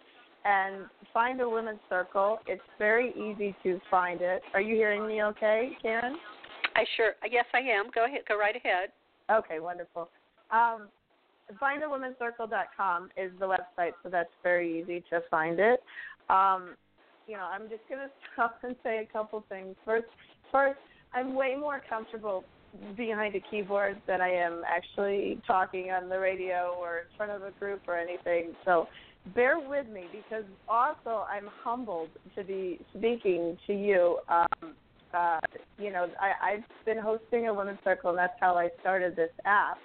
and 0.44 0.86
find 1.14 1.40
a 1.40 1.48
women's 1.48 1.78
circle. 1.88 2.38
It's 2.46 2.62
very 2.78 3.10
easy 3.10 3.54
to 3.62 3.80
find 3.90 4.20
it. 4.20 4.42
Are 4.54 4.60
you 4.60 4.74
hearing 4.74 5.06
me 5.06 5.22
okay, 5.22 5.70
Karen? 5.82 6.16
I 6.74 6.84
sure. 6.96 7.12
Yes, 7.30 7.44
I 7.54 7.58
am. 7.58 7.90
Go 7.94 8.06
ahead. 8.06 8.22
Go 8.28 8.38
right 8.38 8.56
ahead. 8.56 8.90
Okay, 9.30 9.60
wonderful. 9.60 10.08
Um, 10.50 10.88
findawomenscircle.com 11.60 13.10
is 13.16 13.30
the 13.38 13.46
website, 13.46 13.92
so 14.02 14.08
that's 14.10 14.30
very 14.42 14.80
easy 14.80 15.02
to 15.10 15.22
find 15.30 15.58
it. 15.58 15.82
Um, 16.28 16.76
you 17.26 17.36
know, 17.36 17.48
I'm 17.50 17.68
just 17.68 17.82
going 17.88 18.00
to 18.06 18.10
stop 18.34 18.58
and 18.62 18.76
say 18.82 19.06
a 19.08 19.12
couple 19.12 19.44
things. 19.48 19.74
First, 19.84 20.06
first, 20.52 20.78
I'm 21.12 21.34
way 21.34 21.56
more 21.58 21.82
comfortable 21.88 22.44
behind 22.96 23.34
a 23.34 23.40
keyboard 23.50 24.00
than 24.06 24.20
I 24.20 24.30
am 24.30 24.62
actually 24.66 25.40
talking 25.46 25.90
on 25.90 26.08
the 26.08 26.18
radio 26.18 26.76
or 26.78 26.98
in 26.98 27.04
front 27.16 27.32
of 27.32 27.42
a 27.42 27.50
group 27.58 27.80
or 27.88 27.96
anything. 27.96 28.54
So 28.64 28.88
bear 29.34 29.58
with 29.58 29.88
me 29.88 30.04
because 30.12 30.44
also 30.68 31.24
I'm 31.30 31.48
humbled 31.62 32.10
to 32.36 32.44
be 32.44 32.78
speaking 32.96 33.56
to 33.66 33.72
you. 33.72 34.18
Um, 34.28 34.74
uh, 35.14 35.40
you 35.78 35.90
know, 35.90 36.06
I, 36.20 36.52
I've 36.52 36.84
been 36.84 36.98
hosting 36.98 37.48
a 37.48 37.54
women's 37.54 37.78
circle, 37.82 38.10
and 38.10 38.18
that's 38.18 38.34
how 38.40 38.56
I 38.56 38.68
started 38.80 39.16
this 39.16 39.30
app. 39.46 39.78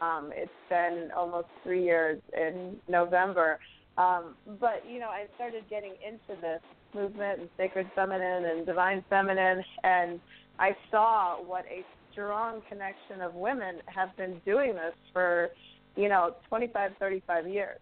Um, 0.00 0.30
it's 0.34 0.50
been 0.68 1.10
almost 1.16 1.48
three 1.62 1.84
years 1.84 2.20
in 2.36 2.76
November. 2.88 3.58
Um, 3.98 4.34
but, 4.60 4.82
you 4.88 4.98
know, 4.98 5.08
I 5.08 5.26
started 5.36 5.64
getting 5.70 5.94
into 6.06 6.40
this 6.40 6.60
movement 6.94 7.40
and 7.40 7.48
sacred 7.56 7.90
feminine 7.94 8.44
and 8.44 8.66
divine 8.66 9.04
feminine, 9.08 9.62
and 9.84 10.20
I 10.58 10.76
saw 10.90 11.42
what 11.42 11.64
a 11.66 11.84
strong 12.12 12.60
connection 12.68 13.22
of 13.22 13.34
women 13.34 13.76
have 13.86 14.14
been 14.16 14.40
doing 14.44 14.74
this 14.74 14.94
for, 15.12 15.48
you 15.96 16.08
know, 16.08 16.34
25, 16.48 16.92
35 16.98 17.48
years. 17.48 17.78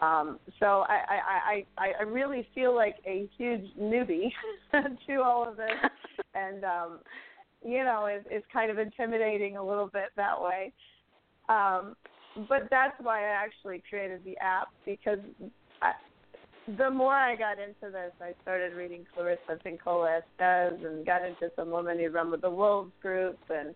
Um, 0.00 0.40
so 0.58 0.84
I, 0.88 1.00
I, 1.08 1.64
I, 1.78 1.92
I 2.00 2.02
really 2.02 2.48
feel 2.56 2.74
like 2.74 2.96
a 3.06 3.28
huge 3.38 3.64
newbie 3.80 4.32
to 5.06 5.22
all 5.22 5.48
of 5.48 5.56
this, 5.56 5.68
and 6.34 6.64
um, 6.64 6.98
you 7.64 7.84
know, 7.84 8.06
it's, 8.06 8.26
it's 8.28 8.46
kind 8.52 8.70
of 8.70 8.78
intimidating 8.78 9.56
a 9.56 9.64
little 9.64 9.86
bit 9.86 10.06
that 10.16 10.40
way. 10.40 10.72
Um, 11.48 11.96
but 12.48 12.68
that's 12.70 12.94
why 13.00 13.20
I 13.20 13.44
actually 13.44 13.82
created 13.88 14.22
the 14.24 14.36
app 14.38 14.68
because 14.86 15.18
I, 15.82 15.92
the 16.78 16.90
more 16.90 17.14
I 17.14 17.36
got 17.36 17.58
into 17.58 17.92
this, 17.92 18.12
I 18.20 18.32
started 18.42 18.74
reading 18.74 19.04
Clarissa 19.14 19.58
Pinkola 19.64 20.18
Estes 20.18 20.80
and 20.84 21.04
got 21.04 21.24
into 21.24 21.50
some 21.56 21.70
Women 21.70 21.98
Who 21.98 22.08
Run 22.08 22.30
with 22.30 22.40
the 22.40 22.50
Wolves 22.50 22.92
group 23.02 23.38
and 23.50 23.74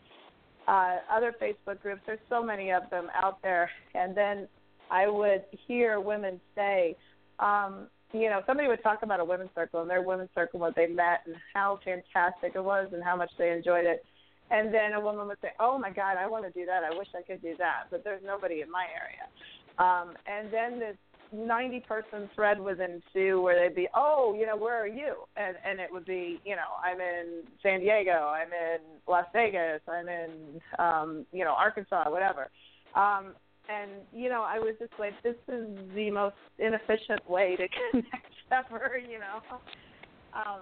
uh, 0.68 0.96
other 1.12 1.34
Facebook 1.40 1.82
groups. 1.82 2.02
There's 2.06 2.18
so 2.28 2.42
many 2.42 2.70
of 2.70 2.88
them 2.90 3.08
out 3.14 3.42
there, 3.42 3.70
and 3.94 4.16
then 4.16 4.48
I 4.90 5.08
would 5.08 5.44
hear 5.66 6.00
women 6.00 6.40
say, 6.54 6.96
um, 7.38 7.88
you 8.12 8.30
know, 8.30 8.40
somebody 8.46 8.68
would 8.68 8.82
talk 8.82 9.02
about 9.02 9.20
a 9.20 9.24
women's 9.24 9.50
circle 9.54 9.80
and 9.80 9.90
their 9.90 10.02
women's 10.02 10.30
circle, 10.34 10.60
what 10.60 10.76
they 10.76 10.86
met 10.86 11.22
and 11.26 11.34
how 11.54 11.80
fantastic 11.84 12.52
it 12.54 12.62
was 12.62 12.88
and 12.92 13.02
how 13.02 13.16
much 13.16 13.30
they 13.38 13.50
enjoyed 13.50 13.84
it. 13.84 14.04
And 14.50 14.72
then 14.72 14.92
a 14.92 15.00
woman 15.00 15.26
would 15.26 15.38
say, 15.42 15.50
"Oh 15.58 15.78
my 15.78 15.90
God, 15.90 16.16
I 16.16 16.26
want 16.26 16.44
to 16.44 16.50
do 16.50 16.66
that. 16.66 16.84
I 16.84 16.96
wish 16.96 17.08
I 17.16 17.22
could 17.22 17.42
do 17.42 17.56
that, 17.58 17.84
but 17.90 18.04
there's 18.04 18.22
nobody 18.24 18.60
in 18.60 18.70
my 18.70 18.86
area." 18.94 19.26
Um, 19.78 20.16
and 20.26 20.52
then 20.52 20.78
this 20.78 20.96
90 21.32 21.80
person 21.80 22.30
thread 22.34 22.60
would 22.60 22.78
ensue 22.80 23.40
where 23.40 23.58
they'd 23.58 23.74
be, 23.74 23.88
"Oh, 23.94 24.34
you 24.38 24.46
know, 24.46 24.56
where 24.56 24.80
are 24.80 24.86
you?" 24.86 25.14
And 25.36 25.56
and 25.64 25.80
it 25.80 25.90
would 25.90 26.04
be, 26.04 26.40
you 26.44 26.54
know, 26.54 26.78
I'm 26.84 27.00
in 27.00 27.42
San 27.62 27.80
Diego, 27.80 28.28
I'm 28.28 28.52
in 28.52 28.78
Las 29.08 29.26
Vegas, 29.32 29.80
I'm 29.88 30.08
in, 30.08 30.60
um, 30.78 31.26
you 31.32 31.44
know, 31.44 31.54
Arkansas, 31.54 32.08
whatever. 32.10 32.48
Um, 32.94 33.34
and 33.68 33.90
you 34.12 34.28
know, 34.28 34.42
I 34.42 34.58
was 34.58 34.74
just 34.78 34.92
like, 34.98 35.20
this 35.22 35.36
is 35.48 35.66
the 35.94 36.10
most 36.10 36.36
inefficient 36.58 37.28
way 37.28 37.56
to 37.56 37.68
connect 37.90 38.32
ever, 38.52 38.98
you 38.98 39.18
know. 39.18 39.58
Um, 40.34 40.60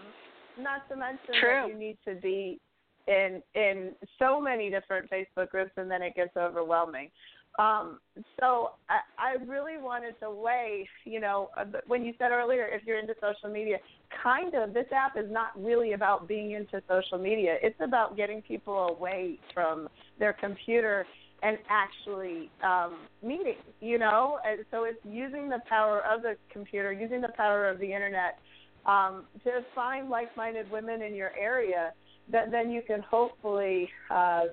not 0.58 0.88
to 0.88 0.96
mention 0.96 1.34
True. 1.40 1.62
that 1.62 1.68
you 1.68 1.74
need 1.74 1.98
to 2.06 2.14
be 2.14 2.60
in 3.06 3.42
in 3.54 3.92
so 4.18 4.40
many 4.40 4.70
different 4.70 5.10
Facebook 5.10 5.50
groups, 5.50 5.72
and 5.76 5.90
then 5.90 6.02
it 6.02 6.14
gets 6.14 6.36
overwhelming. 6.36 7.10
Um, 7.56 8.00
so 8.40 8.72
I, 8.88 8.98
I 9.16 9.44
really 9.44 9.78
wanted 9.78 10.18
to 10.20 10.30
weigh, 10.30 10.88
you 11.04 11.20
know, 11.20 11.50
uh, 11.56 11.64
when 11.86 12.04
you 12.04 12.12
said 12.18 12.32
earlier, 12.32 12.66
if 12.66 12.82
you're 12.84 12.98
into 12.98 13.14
social 13.20 13.48
media, 13.48 13.76
kind 14.22 14.54
of 14.54 14.74
this 14.74 14.86
app 14.92 15.16
is 15.16 15.30
not 15.30 15.50
really 15.56 15.92
about 15.92 16.26
being 16.26 16.52
into 16.52 16.82
social 16.88 17.16
media. 17.16 17.56
It's 17.62 17.80
about 17.80 18.16
getting 18.16 18.42
people 18.42 18.88
away 18.88 19.38
from 19.52 19.88
their 20.18 20.32
computer 20.32 21.06
and 21.44 21.58
actually 21.68 22.50
um, 22.64 22.96
meeting, 23.22 23.58
you 23.80 23.98
know. 23.98 24.38
And 24.44 24.64
so 24.72 24.84
it's 24.84 24.98
using 25.04 25.48
the 25.48 25.60
power 25.68 26.02
of 26.04 26.22
the 26.22 26.36
computer, 26.50 26.92
using 26.92 27.20
the 27.20 27.32
power 27.36 27.68
of 27.68 27.78
the 27.78 27.92
internet 27.92 28.38
um, 28.84 29.24
to 29.44 29.64
find 29.74 30.10
like-minded 30.10 30.70
women 30.70 31.02
in 31.02 31.14
your 31.14 31.32
area 31.38 31.92
that 32.30 32.50
then 32.50 32.70
you 32.70 32.82
can 32.82 33.00
hopefully 33.00 33.88
uh, 34.10 34.44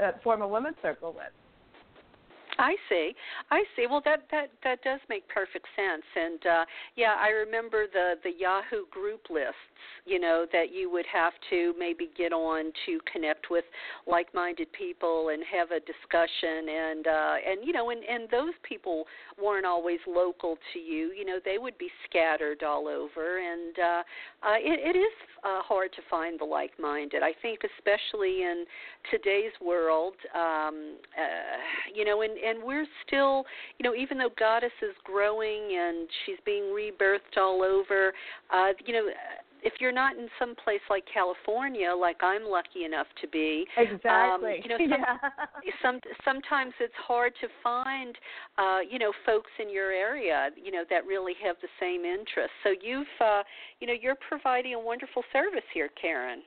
uh, 0.00 0.12
form 0.22 0.42
a 0.42 0.48
women's 0.48 0.76
circle 0.82 1.12
with. 1.12 1.32
I 2.58 2.76
see. 2.88 3.14
I 3.50 3.64
see. 3.74 3.86
Well, 3.88 4.02
that 4.04 4.26
that 4.30 4.50
that 4.62 4.82
does 4.82 5.00
make 5.08 5.26
perfect 5.28 5.66
sense. 5.74 6.04
And 6.14 6.46
uh 6.46 6.64
yeah, 6.96 7.16
I 7.18 7.30
remember 7.30 7.86
the 7.92 8.14
the 8.22 8.30
Yahoo 8.38 8.86
group 8.90 9.22
lists, 9.30 9.71
you 10.04 10.18
know, 10.18 10.46
that 10.52 10.72
you 10.72 10.90
would 10.90 11.06
have 11.12 11.32
to 11.50 11.74
maybe 11.78 12.10
get 12.16 12.32
on 12.32 12.72
to 12.86 12.98
connect 13.10 13.50
with 13.50 13.64
like-minded 14.06 14.72
people 14.72 15.30
and 15.30 15.42
have 15.50 15.70
a 15.70 15.80
discussion 15.80 16.68
and 16.68 17.06
uh 17.06 17.34
and 17.48 17.66
you 17.66 17.72
know, 17.72 17.90
and 17.90 18.02
and 18.04 18.28
those 18.30 18.54
people 18.62 19.04
weren't 19.42 19.66
always 19.66 19.98
local 20.06 20.56
to 20.72 20.78
you. 20.78 21.12
You 21.16 21.24
know, 21.24 21.38
they 21.44 21.58
would 21.58 21.78
be 21.78 21.88
scattered 22.08 22.62
all 22.62 22.88
over 22.88 23.38
and 23.38 23.78
uh 23.78 24.02
uh 24.42 24.56
it, 24.58 24.96
it 24.96 24.98
is 24.98 25.12
uh, 25.44 25.60
hard 25.62 25.92
to 25.92 26.02
find 26.08 26.38
the 26.38 26.44
like-minded. 26.44 27.22
I 27.22 27.32
think 27.42 27.60
especially 27.78 28.42
in 28.42 28.64
today's 29.10 29.52
world, 29.60 30.14
um 30.34 30.96
uh 31.16 31.92
you 31.94 32.04
know, 32.04 32.22
and 32.22 32.36
and 32.38 32.62
we're 32.62 32.86
still, 33.06 33.44
you 33.78 33.84
know, 33.84 33.94
even 33.94 34.18
though 34.18 34.30
Goddess 34.38 34.72
is 34.82 34.94
growing 35.04 35.76
and 35.76 36.08
she's 36.24 36.38
being 36.44 36.64
rebirthed 36.64 37.36
all 37.36 37.62
over, 37.62 38.12
uh, 38.52 38.68
you 38.84 38.92
know, 38.92 39.08
if 39.62 39.74
you're 39.80 39.92
not 39.92 40.16
in 40.16 40.28
some 40.38 40.54
place 40.64 40.80
like 40.90 41.04
California, 41.12 41.92
like 41.98 42.16
I'm 42.22 42.44
lucky 42.44 42.84
enough 42.84 43.06
to 43.20 43.28
be, 43.28 43.66
exactly. 43.76 44.10
Um, 44.10 44.60
you 44.62 44.68
know, 44.68 44.78
some, 44.78 44.90
yeah. 45.64 45.72
some 45.82 46.00
sometimes 46.24 46.72
it's 46.80 46.94
hard 47.06 47.32
to 47.40 47.48
find, 47.62 48.16
uh, 48.58 48.78
you 48.88 48.98
know, 48.98 49.12
folks 49.24 49.50
in 49.60 49.70
your 49.70 49.92
area, 49.92 50.50
you 50.62 50.72
know, 50.72 50.84
that 50.90 51.06
really 51.06 51.34
have 51.44 51.56
the 51.62 51.68
same 51.80 52.04
interests. 52.04 52.54
So 52.64 52.74
you've, 52.82 53.06
uh, 53.20 53.42
you 53.80 53.86
know, 53.86 53.94
you're 54.00 54.18
providing 54.28 54.74
a 54.74 54.80
wonderful 54.80 55.22
service 55.32 55.66
here, 55.72 55.88
Karen. 56.00 56.42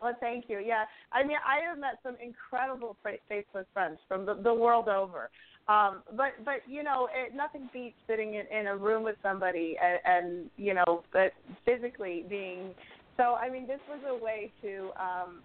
Well, 0.00 0.16
thank 0.18 0.46
you. 0.48 0.58
Yeah, 0.58 0.84
I 1.12 1.22
mean, 1.22 1.36
I 1.46 1.64
have 1.68 1.78
met 1.78 1.98
some 2.02 2.16
incredible 2.20 2.96
Facebook 3.04 3.64
friends 3.72 3.98
from 4.08 4.26
the, 4.26 4.34
the 4.34 4.52
world 4.52 4.88
over. 4.88 5.30
Um, 5.68 6.02
but 6.16 6.32
but 6.44 6.62
you 6.66 6.82
know, 6.82 7.08
it, 7.14 7.34
nothing 7.34 7.70
beats 7.72 7.96
sitting 8.08 8.34
in, 8.34 8.46
in 8.56 8.66
a 8.66 8.76
room 8.76 9.04
with 9.04 9.16
somebody 9.22 9.76
and, 9.82 9.98
and 10.04 10.50
you 10.56 10.74
know, 10.74 11.04
but 11.12 11.32
physically 11.64 12.24
being. 12.28 12.70
So 13.16 13.34
I 13.34 13.48
mean, 13.48 13.66
this 13.66 13.80
was 13.88 14.00
a 14.08 14.24
way 14.24 14.50
to 14.62 14.90
um, 15.00 15.42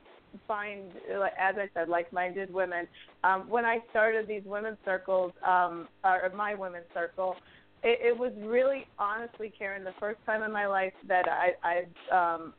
find, 0.47 0.91
as 1.39 1.55
I 1.57 1.69
said, 1.73 1.89
like-minded 1.89 2.51
women. 2.51 2.87
Um, 3.23 3.49
when 3.49 3.65
I 3.65 3.79
started 3.91 4.27
these 4.27 4.43
women's 4.45 4.77
circles, 4.85 5.33
um, 5.45 5.87
or 6.03 6.31
my 6.35 6.55
women's 6.55 6.85
circle, 6.93 7.35
it, 7.83 7.99
it 8.01 8.17
was 8.17 8.31
really, 8.43 8.87
honestly, 8.97 9.51
Karen, 9.57 9.83
the 9.83 9.93
first 9.99 10.19
time 10.25 10.43
in 10.43 10.51
my 10.51 10.65
life 10.65 10.93
that 11.07 11.25
I, 11.27 11.53
I've 11.63 12.11
um, 12.11 12.53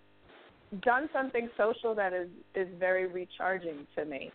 done 0.83 1.09
something 1.13 1.49
social 1.57 1.95
that 1.95 2.13
is 2.13 2.29
is 2.55 2.69
very 2.79 3.07
recharging 3.07 3.87
to 3.97 4.05
me 4.05 4.31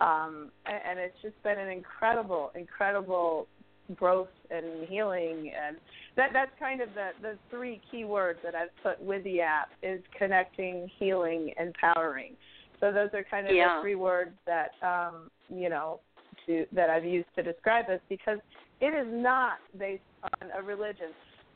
um, 0.00 0.50
and, 0.66 0.80
and 0.90 0.98
it's 0.98 1.16
just 1.22 1.40
been 1.42 1.58
an 1.58 1.68
incredible, 1.68 2.50
incredible 2.54 3.46
growth 3.94 4.28
and 4.50 4.88
healing 4.88 5.52
and 5.66 5.76
that 6.16 6.30
that's 6.32 6.50
kind 6.58 6.80
of 6.80 6.88
the 6.94 7.10
the 7.20 7.36
three 7.50 7.80
key 7.90 8.04
words 8.04 8.38
that 8.42 8.54
I've 8.54 8.70
put 8.82 9.00
with 9.04 9.22
the 9.24 9.40
app 9.40 9.68
is 9.82 10.00
connecting, 10.16 10.90
healing, 10.98 11.52
empowering. 11.60 12.34
So 12.80 12.92
those 12.92 13.10
are 13.12 13.24
kind 13.30 13.46
of 13.46 13.54
yeah. 13.54 13.76
the 13.76 13.82
three 13.82 13.94
words 13.94 14.30
that 14.46 14.70
um, 14.82 15.30
you 15.48 15.68
know 15.68 16.00
to 16.46 16.66
that 16.72 16.88
I've 16.88 17.04
used 17.04 17.28
to 17.36 17.42
describe 17.42 17.86
this 17.86 18.00
because 18.08 18.38
it 18.80 18.94
is 18.94 19.06
not 19.10 19.58
based 19.78 20.02
on 20.40 20.48
a 20.56 20.62
religion. 20.62 21.10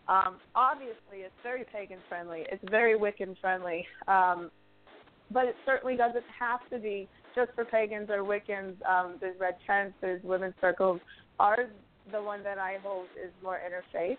Um, 0.08 0.36
obviously, 0.54 1.18
it's 1.18 1.34
very 1.42 1.64
pagan 1.72 1.98
friendly. 2.08 2.44
It's 2.50 2.64
very 2.70 2.98
Wiccan 2.98 3.38
friendly, 3.40 3.86
um, 4.06 4.50
but 5.30 5.44
it 5.44 5.54
certainly 5.66 5.96
doesn't 5.96 6.24
have 6.38 6.60
to 6.70 6.78
be 6.78 7.08
just 7.38 7.54
for 7.54 7.64
pagans 7.64 8.10
or 8.10 8.18
Wiccans. 8.18 8.74
Um, 8.84 9.14
there's 9.20 9.38
red 9.38 9.56
tents, 9.66 9.94
there's 10.00 10.22
women's 10.24 10.54
circles. 10.60 11.00
Ours, 11.38 11.70
the 12.10 12.20
one 12.20 12.42
that 12.42 12.58
I 12.58 12.78
hold, 12.82 13.06
is 13.22 13.30
more 13.42 13.60
interfaith. 13.68 14.18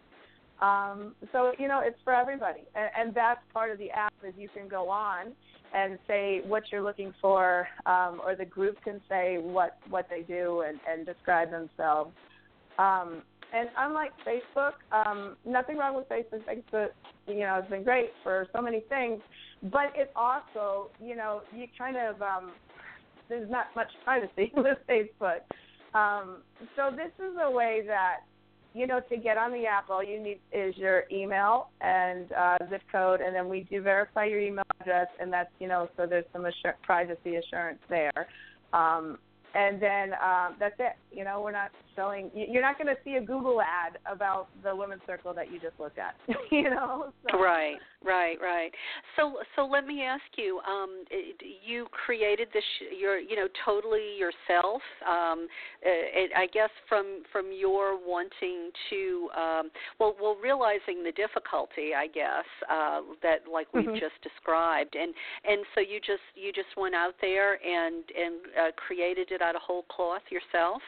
Um, 0.62 1.16
so 1.32 1.52
you 1.58 1.68
know, 1.68 1.82
it's 1.84 2.00
for 2.04 2.14
everybody, 2.14 2.62
and, 2.76 2.90
and 2.98 3.16
that's 3.16 3.40
part 3.54 3.72
of 3.72 3.78
the 3.78 3.92
app. 3.92 4.14
Is 4.26 4.34
you 4.38 4.50
can 4.50 4.68
go 4.68 4.90
on 4.90 5.34
and 5.74 6.00
say 6.08 6.42
what 6.46 6.64
you're 6.72 6.82
looking 6.82 7.14
for, 7.22 7.68
um, 7.86 8.22
or 8.26 8.36
the 8.36 8.46
group 8.46 8.82
can 8.84 9.00
say 9.10 9.38
what 9.38 9.78
what 9.90 10.08
they 10.10 10.22
do 10.22 10.64
and, 10.68 10.80
and 10.90 11.06
describe 11.06 11.52
themselves. 11.52 12.12
Um, 12.78 13.22
and 13.54 13.70
unlike 13.78 14.12
Facebook, 14.28 14.74
um, 14.92 15.36
nothing 15.46 15.78
wrong 15.78 15.96
with 15.96 16.08
Facebook. 16.08 16.44
Facebook, 16.46 16.90
you 17.28 17.40
know, 17.40 17.56
has 17.62 17.66
been 17.70 17.84
great 17.84 18.12
for 18.24 18.48
so 18.54 18.62
many 18.62 18.82
things, 18.82 19.22
but 19.64 19.92
it 19.96 20.12
also, 20.16 20.90
you 21.02 21.16
know, 21.16 21.42
you 21.56 21.66
kind 21.78 21.98
of 21.98 22.22
um, 22.22 22.52
there's 23.30 23.50
not 23.50 23.68
much 23.76 23.92
privacy 24.04 24.52
with 24.56 24.78
Facebook. 24.90 25.42
Um, 25.94 26.38
so 26.76 26.92
this 26.92 27.12
is 27.20 27.36
a 27.42 27.50
way 27.50 27.84
that 27.88 28.18
you 28.74 28.86
know 28.86 29.00
to 29.10 29.18
get 29.18 29.38
on 29.38 29.52
the 29.52 29.66
app, 29.66 29.90
all 29.90 30.04
you 30.04 30.22
need 30.22 30.40
is 30.52 30.76
your 30.78 31.06
email 31.12 31.70
and 31.82 32.32
uh, 32.34 32.58
zip 32.70 32.82
code, 32.92 33.22
and 33.22 33.36
then 33.36 33.50
we 33.50 33.62
do 33.62 33.82
verify 33.82 34.26
your 34.26 34.40
email 34.40 34.66
address, 34.82 35.08
and 35.20 35.32
that's 35.32 35.50
you 35.60 35.68
know 35.68 35.90
so 35.98 36.06
there's 36.06 36.26
some 36.34 36.46
assur- 36.46 36.76
privacy 36.84 37.36
assurance 37.36 37.80
there. 37.90 38.28
Um, 38.74 39.18
and 39.56 39.82
then 39.82 40.14
um, 40.14 40.56
that's 40.60 40.76
it. 40.80 40.94
You 41.12 41.24
know, 41.24 41.42
we're 41.42 41.52
not 41.52 41.72
selling. 41.96 42.32
You're 42.34 42.62
not 42.62 42.78
going 42.78 42.94
to 42.94 43.02
see 43.04 43.16
a 43.16 43.22
Google 43.22 43.62
ad 43.62 43.98
about 44.12 44.48
the 44.64 44.76
women's 44.76 45.02
circle 45.06 45.34
that 45.34 45.52
you 45.52 45.60
just 45.60 45.80
looked 45.80 45.98
at. 45.98 46.16
you 46.52 46.70
know. 46.70 47.14
So. 47.32 47.40
Right, 47.40 47.78
right, 48.04 48.38
right. 48.42 48.72
So, 49.16 49.38
so 49.56 49.66
let 49.66 49.86
me 49.86 50.04
ask 50.04 50.24
you. 50.38 50.60
Um, 50.60 51.04
you 51.66 51.88
created 51.92 52.50
this, 52.54 52.64
your, 52.98 53.20
you 53.20 53.36
know, 53.36 53.48
totally 53.66 54.18
yourself. 54.18 54.82
Um, 55.08 55.48
it, 55.82 56.32
I 56.36 56.48
guess 56.48 56.70
from 56.88 57.24
from 57.32 57.52
your 57.52 57.98
wanting 57.98 58.72
to, 58.90 59.30
um, 59.36 59.72
well, 60.00 60.16
well, 60.22 60.38
realizing 60.42 61.04
the 61.04 61.12
difficulty, 61.12 61.92
I 61.96 62.08
guess, 62.08 62.46
uh, 62.70 63.02
that 63.22 63.50
like 63.52 63.68
we've 63.74 63.86
mm-hmm. 63.86 63.96
just 63.96 64.16
described, 64.24 64.96
and 64.96 65.14
and 65.46 65.66
so 65.76 65.82
you 65.82 66.00
just 66.00 66.26
you 66.36 66.52
just 66.52 66.70
went 66.78 66.96
out 66.96 67.16
there 67.22 67.54
and 67.54 68.04
and 68.18 68.36
uh, 68.58 68.72
created 68.76 69.32
it 69.32 69.42
out 69.42 69.56
of 69.56 69.62
whole 69.62 69.84
cloth 69.84 70.24
yourself. 70.30 70.82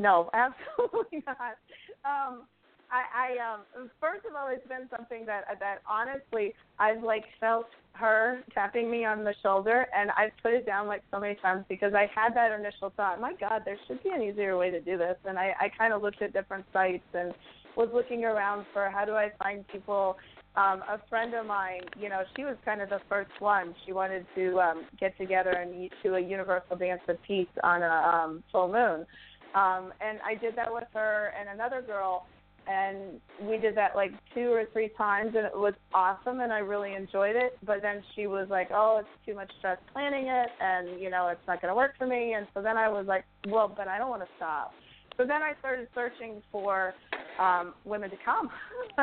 No, 0.00 0.30
absolutely 0.34 1.22
not. 1.26 1.58
Um, 2.04 2.42
I, 2.90 3.36
I 3.38 3.54
um, 3.54 3.90
first 4.00 4.24
of 4.26 4.34
all, 4.34 4.48
it's 4.50 4.66
been 4.66 4.88
something 4.96 5.24
that 5.26 5.44
that 5.60 5.78
honestly 5.88 6.54
I've 6.78 7.02
like 7.04 7.24
felt 7.38 7.66
her 7.92 8.40
tapping 8.52 8.90
me 8.90 9.04
on 9.04 9.22
the 9.22 9.34
shoulder, 9.42 9.86
and 9.94 10.10
I've 10.12 10.32
put 10.42 10.54
it 10.54 10.66
down 10.66 10.88
like 10.88 11.02
so 11.12 11.20
many 11.20 11.34
times 11.36 11.64
because 11.68 11.92
I 11.94 12.10
had 12.12 12.34
that 12.34 12.58
initial 12.58 12.92
thought, 12.96 13.20
my 13.20 13.34
God, 13.38 13.62
there 13.64 13.76
should 13.86 14.02
be 14.02 14.10
an 14.10 14.22
easier 14.22 14.56
way 14.56 14.70
to 14.70 14.80
do 14.80 14.96
this, 14.96 15.16
and 15.24 15.38
I, 15.38 15.54
I 15.60 15.68
kind 15.76 15.92
of 15.92 16.02
looked 16.02 16.22
at 16.22 16.32
different 16.32 16.64
sites 16.72 17.04
and 17.14 17.32
was 17.76 17.88
looking 17.92 18.24
around 18.24 18.66
for 18.72 18.90
how 18.90 19.04
do 19.04 19.12
I 19.12 19.30
find 19.42 19.66
people. 19.68 20.16
Um, 20.56 20.82
a 20.88 21.00
friend 21.08 21.32
of 21.34 21.46
mine, 21.46 21.82
you 21.96 22.08
know, 22.08 22.22
she 22.36 22.42
was 22.42 22.56
kind 22.64 22.82
of 22.82 22.88
the 22.88 23.00
first 23.08 23.30
one. 23.38 23.72
She 23.86 23.92
wanted 23.92 24.26
to 24.34 24.58
um, 24.58 24.84
get 24.98 25.16
together 25.16 25.50
and 25.50 25.88
do 26.02 26.16
a 26.16 26.20
universal 26.20 26.74
dance 26.74 27.02
of 27.06 27.22
peace 27.22 27.46
on 27.62 27.84
a 27.84 27.86
um, 27.86 28.42
full 28.50 28.66
moon. 28.66 29.06
Um, 29.54 29.92
and 30.00 30.18
I 30.24 30.34
did 30.34 30.56
that 30.56 30.72
with 30.72 30.84
her 30.94 31.32
and 31.38 31.48
another 31.48 31.82
girl, 31.82 32.26
and 32.68 33.20
we 33.42 33.56
did 33.56 33.76
that 33.76 33.96
like 33.96 34.12
two 34.34 34.52
or 34.52 34.64
three 34.72 34.90
times, 34.96 35.32
and 35.36 35.46
it 35.46 35.54
was 35.54 35.74
awesome, 35.92 36.40
and 36.40 36.52
I 36.52 36.58
really 36.58 36.94
enjoyed 36.94 37.34
it. 37.34 37.58
But 37.64 37.82
then 37.82 38.02
she 38.14 38.26
was 38.26 38.48
like, 38.48 38.68
"Oh, 38.72 38.98
it's 39.00 39.26
too 39.26 39.34
much 39.34 39.50
stress 39.58 39.78
planning 39.92 40.26
it, 40.28 40.48
and 40.60 41.00
you 41.00 41.10
know, 41.10 41.28
it's 41.28 41.40
not 41.48 41.60
going 41.60 41.70
to 41.70 41.74
work 41.74 41.96
for 41.98 42.06
me." 42.06 42.34
And 42.34 42.46
so 42.54 42.62
then 42.62 42.76
I 42.76 42.88
was 42.88 43.06
like, 43.06 43.24
"Well, 43.48 43.72
but 43.74 43.88
I 43.88 43.98
don't 43.98 44.10
want 44.10 44.22
to 44.22 44.28
stop." 44.36 44.72
So 45.16 45.24
then 45.26 45.42
I 45.42 45.52
started 45.58 45.88
searching 45.94 46.42
for 46.52 46.94
um, 47.38 47.74
women 47.84 48.10
to 48.10 48.16
come. 48.24 48.50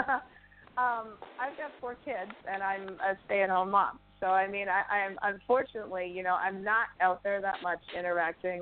um, 0.77 1.17
I've 1.39 1.57
got 1.57 1.71
four 1.81 1.95
kids, 2.05 2.31
and 2.51 2.63
I'm 2.63 2.89
a 2.89 3.17
stay-at-home 3.25 3.71
mom. 3.71 3.99
So 4.19 4.27
I 4.27 4.47
mean, 4.47 4.67
I, 4.69 4.81
I'm 4.93 5.17
unfortunately, 5.21 6.11
you 6.13 6.23
know, 6.23 6.35
I'm 6.35 6.63
not 6.63 6.87
out 7.01 7.21
there 7.23 7.41
that 7.41 7.61
much 7.61 7.81
interacting 7.97 8.61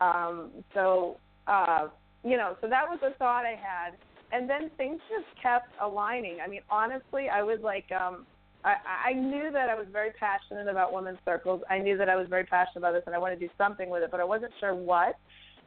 um, 0.00 0.50
so, 0.74 1.16
uh, 1.46 1.88
you 2.24 2.36
know, 2.36 2.56
so 2.60 2.68
that 2.68 2.88
was 2.88 2.98
a 3.02 3.16
thought 3.18 3.44
I 3.44 3.56
had. 3.60 3.94
And 4.32 4.48
then 4.48 4.70
things 4.78 5.00
just 5.10 5.26
kept 5.42 5.68
aligning. 5.80 6.38
I 6.42 6.48
mean, 6.48 6.62
honestly, 6.70 7.28
I 7.28 7.42
was 7.42 7.58
like, 7.62 7.84
um, 7.92 8.24
I, 8.64 8.76
I 9.08 9.12
knew 9.12 9.50
that 9.52 9.68
I 9.68 9.74
was 9.74 9.86
very 9.92 10.10
passionate 10.12 10.68
about 10.68 10.92
women's 10.92 11.18
circles. 11.24 11.62
I 11.68 11.78
knew 11.78 11.98
that 11.98 12.08
I 12.08 12.16
was 12.16 12.28
very 12.28 12.44
passionate 12.44 12.78
about 12.78 12.92
this, 12.92 13.02
and 13.06 13.14
I 13.14 13.18
wanted 13.18 13.40
to 13.40 13.46
do 13.46 13.52
something 13.58 13.90
with 13.90 14.02
it, 14.02 14.10
but 14.10 14.20
I 14.20 14.24
wasn't 14.24 14.52
sure 14.58 14.74
what. 14.74 15.16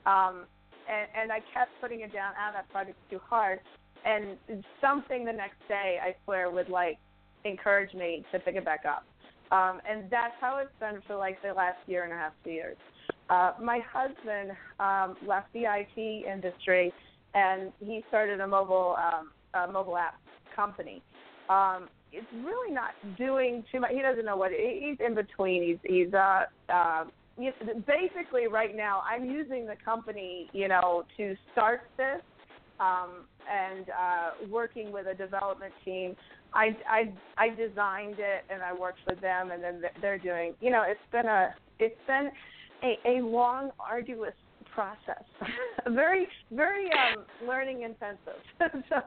Um, 0.06 0.46
and, 0.90 1.08
and 1.16 1.32
I 1.32 1.40
kept 1.54 1.72
putting 1.82 2.02
it 2.02 2.14
down. 2.14 2.34
Ah, 2.40 2.52
that 2.54 2.70
project's 2.70 3.02
too 3.10 3.20
hard. 3.30 3.60
And 4.06 4.38
something 4.82 5.26
the 5.26 5.34
next 5.34 5.58
day, 5.68 5.98
I 6.02 6.16
swear, 6.26 6.50
would 6.50 6.70
like 6.70 6.98
encourage 7.44 7.94
me 7.94 8.24
to 8.32 8.40
pick 8.40 8.56
it 8.56 8.66
back 8.66 8.84
up. 8.88 9.06
Um, 9.52 9.82
and 9.88 10.10
that's 10.10 10.34
how 10.40 10.58
it's 10.58 10.72
been 10.80 11.02
for 11.06 11.16
like 11.16 11.42
the 11.42 11.54
last 11.54 11.78
year 11.88 12.04
and 12.04 12.14
a 12.14 12.16
half, 12.16 12.34
two 12.44 12.52
years. 12.52 12.78
Uh, 13.30 13.54
my 13.62 13.80
husband 13.92 14.52
um, 14.80 15.16
left 15.28 15.52
the 15.54 15.64
IT 15.66 16.26
industry 16.26 16.94
and 17.34 17.72
he 17.80 18.04
started 18.08 18.40
a 18.40 18.48
mobile 18.48 18.96
um, 18.98 19.32
a 19.54 19.72
mobile 19.72 19.98
app 19.98 20.20
company. 20.56 21.02
Um, 21.50 21.90
it's 22.12 22.28
really 22.44 22.74
not 22.74 22.92
doing 23.18 23.64
too 23.72 23.80
much. 23.80 23.92
He 23.92 24.02
doesn't 24.02 24.26
know 24.26 24.38
what 24.38 24.52
he's 24.52 24.98
in 25.06 25.16
between. 25.16 25.64
He's 25.64 25.78
he's 25.84 26.14
uh, 26.14 26.46
uh, 26.70 27.06
basically 27.88 28.48
right 28.48 28.76
now. 28.76 29.02
I'm 29.10 29.26
using 29.26 29.66
the 29.66 29.76
company, 29.84 30.50
you 30.54 30.68
know, 30.68 31.04
to 31.18 31.36
start 31.52 31.82
this 31.98 32.22
um, 32.80 33.26
and 33.52 33.90
uh, 33.90 34.48
working 34.50 34.92
with 34.92 35.08
a 35.08 35.14
development 35.14 35.74
team. 35.84 36.16
I, 36.54 36.76
I 36.90 37.14
I 37.38 37.50
designed 37.50 38.16
it 38.20 38.46
and 38.50 38.64
I 38.64 38.74
worked 38.74 39.00
with 39.10 39.20
them, 39.20 39.52
and 39.52 39.62
then 39.62 39.82
they're 40.02 40.18
doing. 40.18 40.54
You 40.62 40.72
know, 40.72 40.84
it's 40.88 41.00
been 41.12 41.26
a 41.26 41.54
it's 41.80 42.00
been 42.08 42.32
a, 42.84 42.98
a 43.06 43.22
long, 43.22 43.72
arduous 43.80 44.34
process. 44.74 45.24
very, 45.90 46.28
very 46.52 46.90
um, 46.92 47.24
learning 47.48 47.84
intensive. 47.84 48.42
so, 48.90 48.98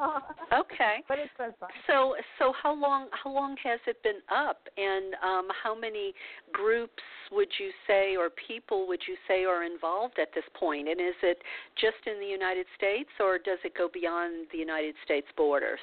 okay. 0.59 1.05
But 1.07 1.19
it's 1.19 1.31
been 1.37 1.53
fun. 1.61 1.69
So, 1.87 2.15
so 2.39 2.53
how 2.63 2.75
long? 2.75 3.09
How 3.13 3.31
long 3.31 3.57
has 3.63 3.79
it 3.87 4.03
been 4.03 4.21
up? 4.35 4.59
And 4.77 5.15
um, 5.23 5.49
how 5.63 5.79
many 5.79 6.15
groups 6.53 7.03
would 7.31 7.49
you 7.61 7.71
say, 7.87 8.17
or 8.17 8.31
people 8.31 8.89
would 8.89 9.03
you 9.07 9.17
say, 9.29 9.45
are 9.45 9.65
involved 9.65 10.19
at 10.21 10.29
this 10.35 10.45
point? 10.59 10.89
And 10.89 11.01
is 11.01 11.15
it 11.23 11.39
just 11.77 12.07
in 12.07 12.19
the 12.19 12.27
United 12.27 12.67
States, 12.77 13.11
or 13.21 13.39
does 13.39 13.59
it 13.65 13.75
go 13.77 13.89
beyond 13.93 14.47
the 14.51 14.59
United 14.59 14.95
States 15.05 15.27
borders? 15.37 15.81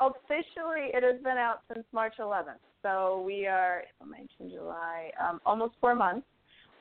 officially, 0.00 0.90
it 0.94 1.02
has 1.02 1.20
been 1.22 1.38
out 1.38 1.62
since 1.72 1.84
March 1.92 2.14
11th. 2.20 2.62
So 2.82 3.22
we 3.26 3.46
are, 3.46 3.82
May, 4.08 4.26
June, 4.38 4.50
July, 4.50 5.10
um, 5.20 5.40
almost 5.44 5.74
four 5.80 5.94
months. 5.94 6.26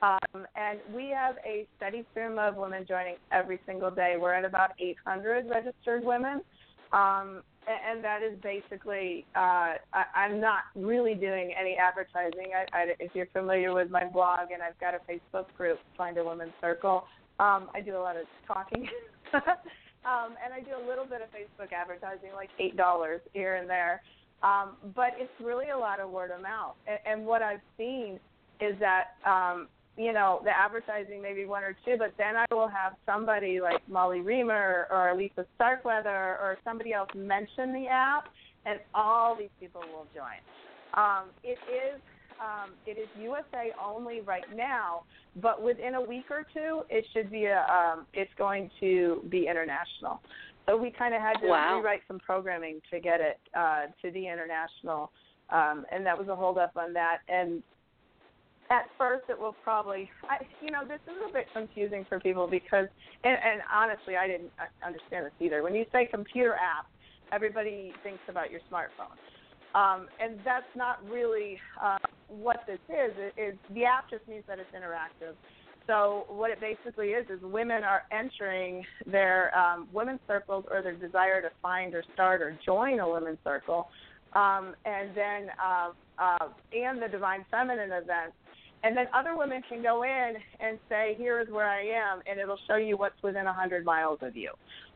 Um, 0.02 0.46
and 0.56 0.80
we 0.94 1.10
have 1.10 1.36
a 1.46 1.66
steady 1.78 2.06
stream 2.12 2.38
of 2.38 2.56
women 2.56 2.86
joining 2.88 3.16
every 3.32 3.60
single 3.66 3.90
day. 3.90 4.16
We're 4.20 4.34
at 4.34 4.46
about 4.46 4.72
800 4.80 5.50
registered 5.50 6.04
women. 6.04 6.42
Um, 6.94 7.42
and 7.68 8.02
that 8.04 8.22
is 8.24 8.38
basically, 8.42 9.26
uh, 9.36 9.76
I, 9.94 10.04
I'm 10.16 10.40
not 10.40 10.60
really 10.76 11.16
doing 11.16 11.54
any 11.60 11.76
advertising. 11.76 12.52
I, 12.56 12.78
I, 12.78 12.86
if 13.00 13.12
you're 13.14 13.28
familiar 13.34 13.74
with 13.74 13.90
my 13.90 14.06
blog, 14.06 14.52
and 14.54 14.64
I've 14.64 14.80
got 14.80 14.94
a 14.94 15.00
Facebook 15.12 15.46
group, 15.58 15.80
Find 15.98 16.18
a 16.18 16.24
Women's 16.24 16.54
Circle, 16.62 17.04
um, 17.40 17.70
I 17.76 17.82
do 17.82 17.98
a 17.98 18.00
lot 18.00 18.16
of 18.16 18.24
talking. 18.48 18.88
um, 19.34 20.36
and 20.44 20.54
I 20.54 20.62
do 20.62 20.72
a 20.82 20.88
little 20.88 21.06
bit 21.06 21.22
of 21.22 21.28
Facebook 21.30 21.74
advertising, 21.74 22.30
like 22.36 22.50
$8 22.60 23.20
here 23.34 23.56
and 23.56 23.70
there. 23.70 24.02
Um, 24.44 24.78
but 24.96 25.12
it's 25.18 25.32
really 25.44 25.70
a 25.70 25.78
lot 25.78 26.00
of 26.00 26.10
word 26.10 26.32
of 26.32 26.42
mouth. 26.42 26.76
And, 26.88 27.00
and 27.06 27.26
what 27.26 27.42
I've 27.42 27.62
seen 27.78 28.20
is 28.62 28.76
that 28.80 29.16
um, 29.26 29.68
you 29.98 30.14
know, 30.14 30.42
the 30.44 30.52
advertising 30.52 31.22
maybe 31.22 31.46
one 31.46 31.64
or 31.64 31.76
two, 31.84 31.96
but 31.98 32.14
then 32.18 32.36
I 32.38 32.46
will 32.54 32.68
have 32.68 32.94
somebody 33.06 33.60
like 33.60 33.82
Molly 33.90 34.20
Remer 34.20 34.86
or 34.92 35.14
Lisa 35.18 35.46
Starkweather 35.56 36.10
or 36.10 36.58
somebody 36.64 36.94
else 36.94 37.10
mention 37.16 37.74
the 37.74 37.88
app, 37.88 38.26
and 38.66 38.80
all 38.94 39.36
these 39.36 39.50
people 39.60 39.82
will 39.92 40.06
join. 40.14 40.38
Um, 40.94 41.30
it 41.44 41.58
is 41.68 42.00
um, 42.40 42.74
it 42.86 43.00
is 43.00 43.08
USA 43.20 43.72
only 43.84 44.22
right 44.22 44.46
now, 44.56 45.04
but 45.42 45.64
within 45.64 45.96
a 45.96 46.02
week 46.02 46.26
or 46.30 46.46
two, 46.54 46.84
it 46.90 47.04
should 47.12 47.32
be 47.32 47.46
a 47.46 47.62
um, 47.62 48.06
it's 48.14 48.32
going 48.38 48.70
to 48.80 49.24
be 49.30 49.48
international. 49.48 50.22
So 50.68 50.78
we 50.78 50.92
kind 50.92 51.16
of 51.16 51.22
had 51.22 51.40
to 51.42 51.48
wow. 51.48 51.78
rewrite 51.78 52.02
some 52.08 52.20
programming 52.20 52.82
to 52.92 53.00
get 53.00 53.22
it 53.22 53.40
uh, 53.58 53.86
to 54.02 54.12
the 54.12 54.28
international, 54.28 55.12
um, 55.50 55.86
and 55.92 56.06
that 56.06 56.18
was 56.18 56.28
a 56.28 56.36
hold 56.36 56.60
up 56.60 56.74
on 56.76 56.94
that. 56.94 57.20
And 57.28 57.64
at 58.70 58.86
first 58.98 59.24
it 59.30 59.40
will 59.40 59.56
probably 59.64 60.10
I, 60.24 60.46
you 60.62 60.72
know 60.72 60.86
this 60.88 61.00
is 61.08 61.18
a 61.30 61.32
bit 61.32 61.46
confusing 61.54 62.06
for 62.08 62.20
people 62.20 62.48
because 62.48 62.88
and, 63.24 63.38
and 63.38 63.62
honestly 63.74 64.16
i 64.18 64.28
didn't 64.28 64.52
understand 64.86 65.26
this 65.26 65.34
either. 65.40 65.64
When 65.64 65.76
you 65.76 65.86
say 65.92 66.08
computer 66.12 66.54
app 66.54 66.88
everybody 67.32 67.94
thinks 68.04 68.22
about 68.30 68.52
your 68.52 68.62
smartphone. 68.72 69.16
Um, 69.76 70.08
and 70.20 70.40
that's 70.46 70.66
not 70.76 71.00
really 71.10 71.60
uh, 71.82 71.98
what 72.30 72.64
this 72.66 72.80
is. 72.90 73.12
It, 73.18 73.34
it, 73.38 73.58
the 73.74 73.84
app 73.84 74.10
just 74.10 74.28
means 74.28 74.44
that 74.48 74.60
it's 74.60 74.70
interactive. 74.72 75.34
So 75.88 76.26
what 76.30 76.52
it 76.52 76.60
basically 76.60 77.10
is 77.10 77.30
is 77.30 77.42
women 77.42 77.84
are 77.84 78.04
entering 78.12 78.86
their 79.06 79.58
um, 79.58 79.88
women's 79.94 80.20
circles 80.28 80.66
or 80.72 80.82
their 80.82 80.96
desire 80.96 81.42
to 81.42 81.50
find 81.62 81.94
or 81.94 82.04
start 82.14 82.42
or 82.42 82.58
join 82.66 83.00
a 83.00 83.10
women's 83.10 83.38
circle 83.44 83.90
um, 84.34 84.76
and 84.86 85.10
then 85.16 85.50
uh, 85.64 85.92
uh, 86.20 86.48
and 86.74 87.02
the 87.02 87.08
divine 87.08 87.46
feminine 87.50 87.92
events 87.92 88.36
and 88.84 88.96
then 88.96 89.06
other 89.14 89.36
women 89.36 89.62
can 89.68 89.82
go 89.82 90.04
in 90.04 90.34
and 90.60 90.80
say, 90.90 91.16
"Here 91.18 91.40
is 91.40 91.50
where 91.50 91.68
I 91.68 91.82
am," 91.82 92.22
and 92.30 92.40
it'll 92.40 92.60
show 92.68 92.76
you 92.76 92.98
what's 92.98 93.22
within 93.24 93.48
a 93.48 93.54
hundred 93.54 93.84
miles 93.86 94.20
of 94.22 94.36
you. 94.36 94.52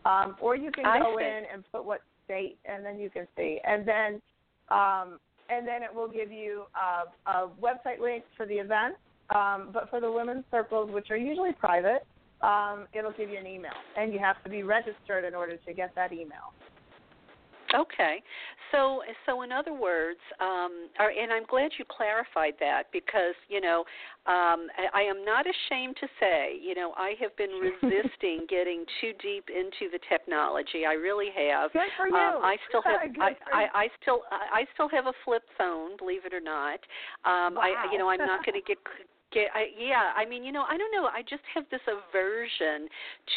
Um, 0.05 0.35
or 0.39 0.55
you 0.55 0.71
can 0.71 0.83
go 0.83 1.17
in 1.17 1.43
and 1.51 1.63
put 1.71 1.85
what 1.85 2.01
state, 2.25 2.57
and 2.65 2.85
then 2.85 2.99
you 2.99 3.09
can 3.09 3.27
see. 3.35 3.59
And 3.63 3.87
then, 3.87 4.21
um, 4.69 5.19
and 5.49 5.67
then 5.67 5.83
it 5.83 5.93
will 5.93 6.07
give 6.07 6.31
you 6.31 6.63
a, 6.75 7.29
a 7.29 7.49
website 7.61 7.99
link 7.99 8.23
for 8.37 8.45
the 8.45 8.55
event. 8.55 8.95
Um, 9.33 9.69
but 9.71 9.89
for 9.89 10.01
the 10.01 10.11
women's 10.11 10.43
circles, 10.51 10.91
which 10.91 11.09
are 11.09 11.17
usually 11.17 11.53
private, 11.53 12.05
um, 12.41 12.87
it'll 12.93 13.13
give 13.13 13.29
you 13.29 13.37
an 13.37 13.47
email, 13.47 13.71
and 13.97 14.11
you 14.11 14.19
have 14.19 14.43
to 14.43 14.49
be 14.49 14.63
registered 14.63 15.23
in 15.23 15.33
order 15.33 15.55
to 15.55 15.73
get 15.73 15.95
that 15.95 16.11
email. 16.11 16.51
Okay, 17.73 18.21
so 18.71 19.01
so 19.25 19.43
in 19.43 19.51
other 19.51 19.73
words, 19.73 20.19
um, 20.39 20.89
or, 20.99 21.09
and 21.09 21.31
I'm 21.31 21.45
glad 21.45 21.71
you 21.79 21.85
clarified 21.85 22.53
that 22.59 22.91
because 22.91 23.35
you 23.47 23.61
know 23.61 23.85
um, 24.27 24.67
I, 24.75 24.87
I 24.93 25.01
am 25.01 25.23
not 25.23 25.45
ashamed 25.45 25.95
to 26.01 26.07
say 26.19 26.59
you 26.61 26.75
know 26.75 26.93
I 26.97 27.13
have 27.19 27.35
been 27.37 27.51
resisting 27.61 28.45
getting 28.49 28.85
too 28.99 29.13
deep 29.21 29.45
into 29.49 29.91
the 29.91 29.99
technology. 30.09 30.85
I 30.85 30.93
really 30.93 31.29
have. 31.35 31.71
Good 31.71 31.91
for 31.97 32.07
you. 32.07 32.15
Um, 32.15 32.43
I 32.43 32.57
still 32.67 32.81
have 32.83 32.99
I, 33.19 33.31
I, 33.53 33.65
I 33.73 33.87
still 34.01 34.21
I 34.31 34.65
still 34.73 34.89
have 34.89 35.05
a 35.07 35.13
flip 35.23 35.43
phone, 35.57 35.97
believe 35.97 36.25
it 36.25 36.33
or 36.33 36.41
not. 36.41 36.79
Um, 37.23 37.55
wow. 37.55 37.61
I 37.61 37.91
you 37.91 37.97
know 37.97 38.09
I'm 38.09 38.19
not 38.19 38.45
going 38.45 38.59
to 38.61 38.67
get 38.67 38.77
get 39.31 39.47
I, 39.53 39.67
yeah 39.77 40.11
i 40.15 40.25
mean 40.25 40.43
you 40.43 40.51
know 40.51 40.63
i 40.63 40.77
don't 40.77 40.91
know 40.91 41.07
i 41.07 41.21
just 41.21 41.43
have 41.55 41.63
this 41.71 41.81
aversion 41.87 42.87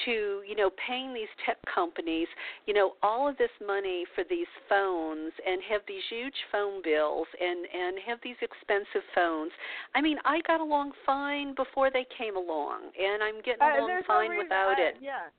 to 0.05 0.43
you 0.47 0.57
know 0.57 0.71
paying 0.87 1.15
these 1.15 1.31
tech 1.47 1.57
companies 1.73 2.29
you 2.67 2.75
know 2.75 2.95
all 3.03 3.29
of 3.29 3.37
this 3.39 3.53
money 3.65 4.05
for 4.15 4.25
these 4.29 4.51
phones 4.69 5.33
and 5.47 5.63
have 5.69 5.83
these 5.87 6.03
huge 6.11 6.35
phone 6.51 6.83
bills 6.83 7.27
and 7.41 7.67
and 7.73 7.99
have 8.07 8.19
these 8.23 8.37
expensive 8.43 9.07
phones. 9.15 9.53
I 9.95 10.01
mean 10.01 10.19
i 10.25 10.41
got 10.47 10.61
along 10.61 10.93
fine 11.07 11.55
before 11.55 11.91
they 11.91 12.07
came 12.17 12.37
along 12.37 12.91
and 12.99 13.23
i'm 13.23 13.39
getting 13.43 13.63
uh, 13.63 13.79
along 13.79 14.03
fine 14.07 14.31
no 14.31 14.39
without 14.43 14.79
I, 14.79 14.89
it. 14.91 14.95
yeah. 15.01 15.31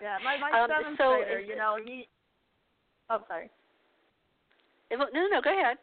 Yeah 0.00 0.18
my 0.22 0.36
my 0.36 0.50
um, 0.58 0.68
seventh 0.68 0.98
so 0.98 1.16
grader 1.24 1.40
you 1.40 1.56
know 1.56 1.78
he 1.82 2.08
oh 3.10 3.20
sorry. 3.28 3.50
No 4.92 5.26
no 5.28 5.40
go 5.42 5.50
ahead 5.50 5.78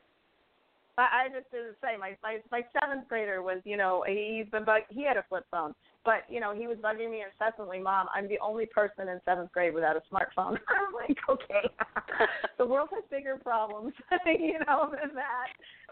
I, 1.01 1.25
I 1.25 1.27
just 1.27 1.49
did 1.51 1.65
the 1.65 1.75
same. 1.81 1.99
My 1.99 2.15
my 2.21 2.39
my 2.51 2.61
seventh 2.79 3.07
grader 3.07 3.41
was, 3.41 3.59
you 3.63 3.77
know, 3.77 4.03
he's 4.07 4.49
been 4.51 4.65
bug. 4.65 4.83
He 4.89 5.03
had 5.03 5.17
a 5.17 5.25
flip 5.27 5.45
phone, 5.49 5.73
but 6.05 6.23
you 6.29 6.39
know, 6.39 6.53
he 6.53 6.67
was 6.67 6.77
bugging 6.77 7.09
me 7.09 7.23
incessantly. 7.25 7.79
Mom, 7.79 8.07
I'm 8.13 8.27
the 8.27 8.39
only 8.39 8.65
person 8.65 9.09
in 9.09 9.19
seventh 9.25 9.51
grade 9.51 9.73
without 9.73 9.95
a 9.95 10.01
smartphone. 10.13 10.57
I'm 10.69 10.93
like, 10.93 11.17
okay, 11.29 11.69
the 12.57 12.65
world 12.65 12.89
has 12.93 13.03
bigger 13.09 13.37
problems, 13.37 13.93
you 14.25 14.59
know, 14.67 14.91
than 14.91 15.15
that. 15.15 15.49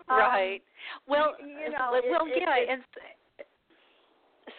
Right. 0.07 0.61
Um, 0.61 0.61
well, 1.07 1.35
you 1.39 1.71
know, 1.71 1.89
well, 1.91 2.25
it, 2.25 2.41
yeah, 2.41 2.55
it, 2.57 2.69
and 2.69 2.83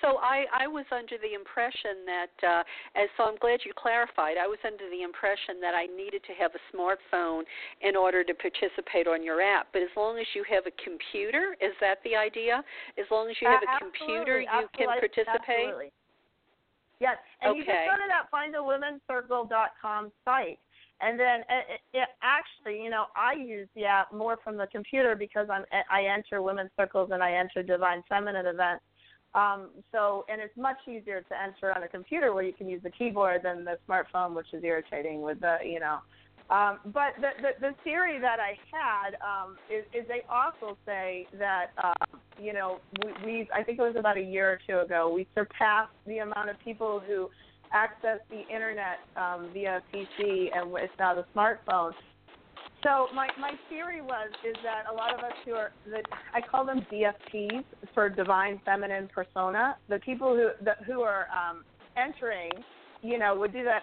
so 0.01 0.19
I, 0.19 0.45
I 0.53 0.67
was 0.67 0.85
under 0.93 1.17
the 1.19 1.35
impression 1.35 2.05
that, 2.07 2.35
uh, 2.43 2.63
and 2.95 3.09
so 3.17 3.25
I'm 3.25 3.37
glad 3.39 3.61
you 3.65 3.73
clarified. 3.77 4.37
I 4.41 4.47
was 4.47 4.59
under 4.67 4.89
the 4.91 5.03
impression 5.03 5.61
that 5.61 5.75
I 5.75 5.87
needed 5.87 6.23
to 6.25 6.35
have 6.35 6.53
a 6.57 6.63
smartphone 6.73 7.43
in 7.81 7.97
order 7.97 8.25
to 8.25 8.35
participate 8.35 9.07
on 9.07 9.23
your 9.23 9.41
app. 9.41 9.69
But 9.73 9.83
as 9.83 9.93
long 9.97 10.19
as 10.19 10.27
you 10.35 10.45
have 10.49 10.65
a 10.67 10.75
computer, 10.83 11.57
is 11.61 11.73
that 11.81 11.99
the 12.05 12.17
idea? 12.17 12.65
As 12.99 13.07
long 13.11 13.29
as 13.31 13.37
you 13.41 13.49
have 13.49 13.63
uh, 13.63 13.77
a 13.77 13.79
computer, 13.79 14.41
you 14.41 14.67
can 14.77 14.89
participate. 14.89 15.71
Absolutely. 15.71 15.93
Yes, 17.01 17.17
and 17.41 17.53
okay. 17.53 17.59
you 17.59 17.65
can 17.65 17.89
go 17.89 17.97
to 17.97 18.09
that 18.13 18.29
findawomenscircle.com 18.29 20.13
site. 20.25 20.59
And 21.03 21.19
then 21.19 21.41
it, 21.49 21.81
it, 21.95 22.09
actually, 22.23 22.83
you 22.83 22.91
know, 22.91 23.07
I 23.17 23.33
use 23.33 23.69
the 23.75 23.87
app 23.87 24.13
more 24.13 24.37
from 24.45 24.59
the 24.59 24.67
computer 24.67 25.17
because 25.17 25.49
I'm 25.51 25.65
I 25.91 26.05
enter 26.05 26.43
women's 26.43 26.71
circles 26.77 27.09
and 27.11 27.23
I 27.23 27.33
enter 27.33 27.63
divine 27.63 28.03
feminine 28.07 28.45
events 28.45 28.85
um, 29.35 29.69
so, 29.93 30.25
and 30.29 30.41
it's 30.41 30.57
much 30.57 30.79
easier 30.89 31.23
to 31.23 31.43
enter 31.43 31.75
on 31.75 31.83
a 31.83 31.89
computer 31.89 32.35
where 32.35 32.43
you 32.43 32.53
can 32.53 32.69
use 32.69 32.83
the 32.83 32.91
keyboard 32.91 33.43
than 33.45 33.65
the 33.65 33.79
smartphone, 33.89 34.35
which 34.35 34.53
is 34.53 34.65
irritating 34.65 35.23
with 35.23 35.41
the, 35.41 35.59
you 35.65 35.81
know. 35.81 35.99
Um, 36.51 36.81
but 36.87 37.15
the, 37.21 37.31
the 37.41 37.69
the 37.69 37.75
theory 37.85 38.19
that 38.19 38.39
I 38.41 38.59
had 38.73 39.15
um, 39.23 39.57
is, 39.71 39.85
is 39.95 40.09
they 40.09 40.23
also 40.29 40.77
say 40.85 41.29
that 41.39 41.67
um, 41.83 42.21
you 42.41 42.53
know 42.53 42.81
we, 43.05 43.13
we 43.25 43.49
I 43.55 43.63
think 43.63 43.79
it 43.79 43.83
was 43.83 43.95
about 43.97 44.17
a 44.19 44.23
year 44.23 44.51
or 44.51 44.59
two 44.67 44.81
ago 44.81 45.13
we 45.15 45.29
surpassed 45.33 45.93
the 46.09 46.19
amount 46.19 46.51
of 46.51 46.57
people 46.65 47.01
who 47.07 47.31
access 47.73 48.19
the 48.31 48.43
internet 48.53 48.99
um, 49.17 49.51
via 49.55 49.81
PC 49.95 50.49
and 50.53 50.75
it's 50.79 50.93
now 50.99 51.15
the 51.15 51.25
smartphone 51.37 51.93
so 52.83 53.09
my 53.15 53.29
my 53.39 53.53
theory 53.69 54.01
was 54.01 54.31
is 54.47 54.57
that 54.63 54.91
a 54.91 54.95
lot 54.95 55.13
of 55.13 55.21
us 55.21 55.33
who 55.45 55.53
are 55.53 55.73
I 56.33 56.41
call 56.41 56.65
them 56.65 56.87
DFPs 56.91 57.65
for 57.95 58.09
divine 58.09 58.61
feminine 58.65 59.09
persona, 59.15 59.77
the 59.89 59.99
people 59.99 60.35
who 60.35 60.51
the, 60.65 60.73
who 60.87 61.03
are 61.03 61.27
um, 61.31 61.65
entering, 61.97 62.51
you 63.03 63.19
know, 63.19 63.35
would 63.37 63.53
do 63.53 63.65
that 63.65 63.83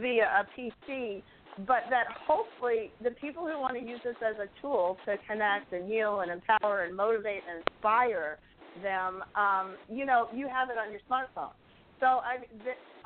via 0.00 0.24
a 0.24 0.46
PC, 0.58 1.22
but 1.66 1.84
that 1.90 2.06
hopefully 2.26 2.90
the 3.02 3.12
people 3.12 3.46
who 3.46 3.58
want 3.58 3.74
to 3.74 3.82
use 3.82 4.00
this 4.04 4.16
as 4.26 4.36
a 4.36 4.48
tool 4.60 4.98
to 5.06 5.16
connect 5.28 5.72
and 5.72 5.88
heal 5.88 6.20
and 6.20 6.30
empower 6.30 6.82
and 6.82 6.96
motivate 6.96 7.42
and 7.48 7.62
inspire 7.66 8.38
them, 8.82 9.22
um, 9.36 9.76
you 9.88 10.04
know, 10.04 10.28
you 10.34 10.48
have 10.48 10.68
it 10.70 10.76
on 10.78 10.90
your 10.90 11.00
smartphone. 11.08 11.52
So 12.00 12.06
I, 12.06 12.38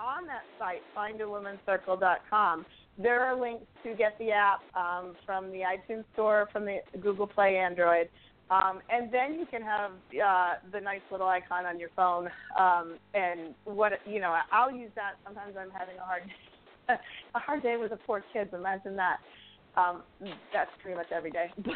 on 0.00 0.26
that 0.26 0.42
site, 0.58 0.82
findawomenscircle.com, 0.96 2.66
there 2.98 3.20
are 3.20 3.40
links 3.40 3.66
to 3.84 3.94
get 3.94 4.18
the 4.18 4.30
app 4.30 4.61
um, 4.76 5.14
from 5.24 5.50
the 5.50 5.61
iTunes 5.61 6.04
Store, 6.14 6.48
from 6.52 6.64
the 6.64 6.78
Google 7.00 7.26
Play 7.26 7.56
Android, 7.56 8.08
um, 8.50 8.80
and 8.88 9.12
then 9.12 9.34
you 9.34 9.46
can 9.46 9.62
have 9.62 9.90
uh, 9.92 10.54
the 10.72 10.80
nice 10.80 11.02
little 11.11 11.28
icon 11.28 11.66
on 11.66 11.78
your 11.78 11.90
phone. 11.94 12.28
Um, 12.58 12.94
and 13.14 13.54
what 13.64 13.92
you 14.06 14.20
know, 14.20 14.34
I'll 14.50 14.72
use 14.72 14.90
that. 14.94 15.12
Sometimes 15.24 15.54
I'm 15.58 15.70
having 15.70 15.96
a 15.98 16.04
hard 16.04 16.22
a 17.34 17.38
hard 17.38 17.62
day 17.62 17.76
with 17.76 17.90
the 17.90 17.98
poor 17.98 18.24
kids. 18.32 18.50
Imagine 18.54 18.96
that. 18.96 19.18
Um, 19.76 20.02
that's 20.52 20.70
pretty 20.82 20.96
much 20.96 21.12
every 21.14 21.30
day. 21.30 21.50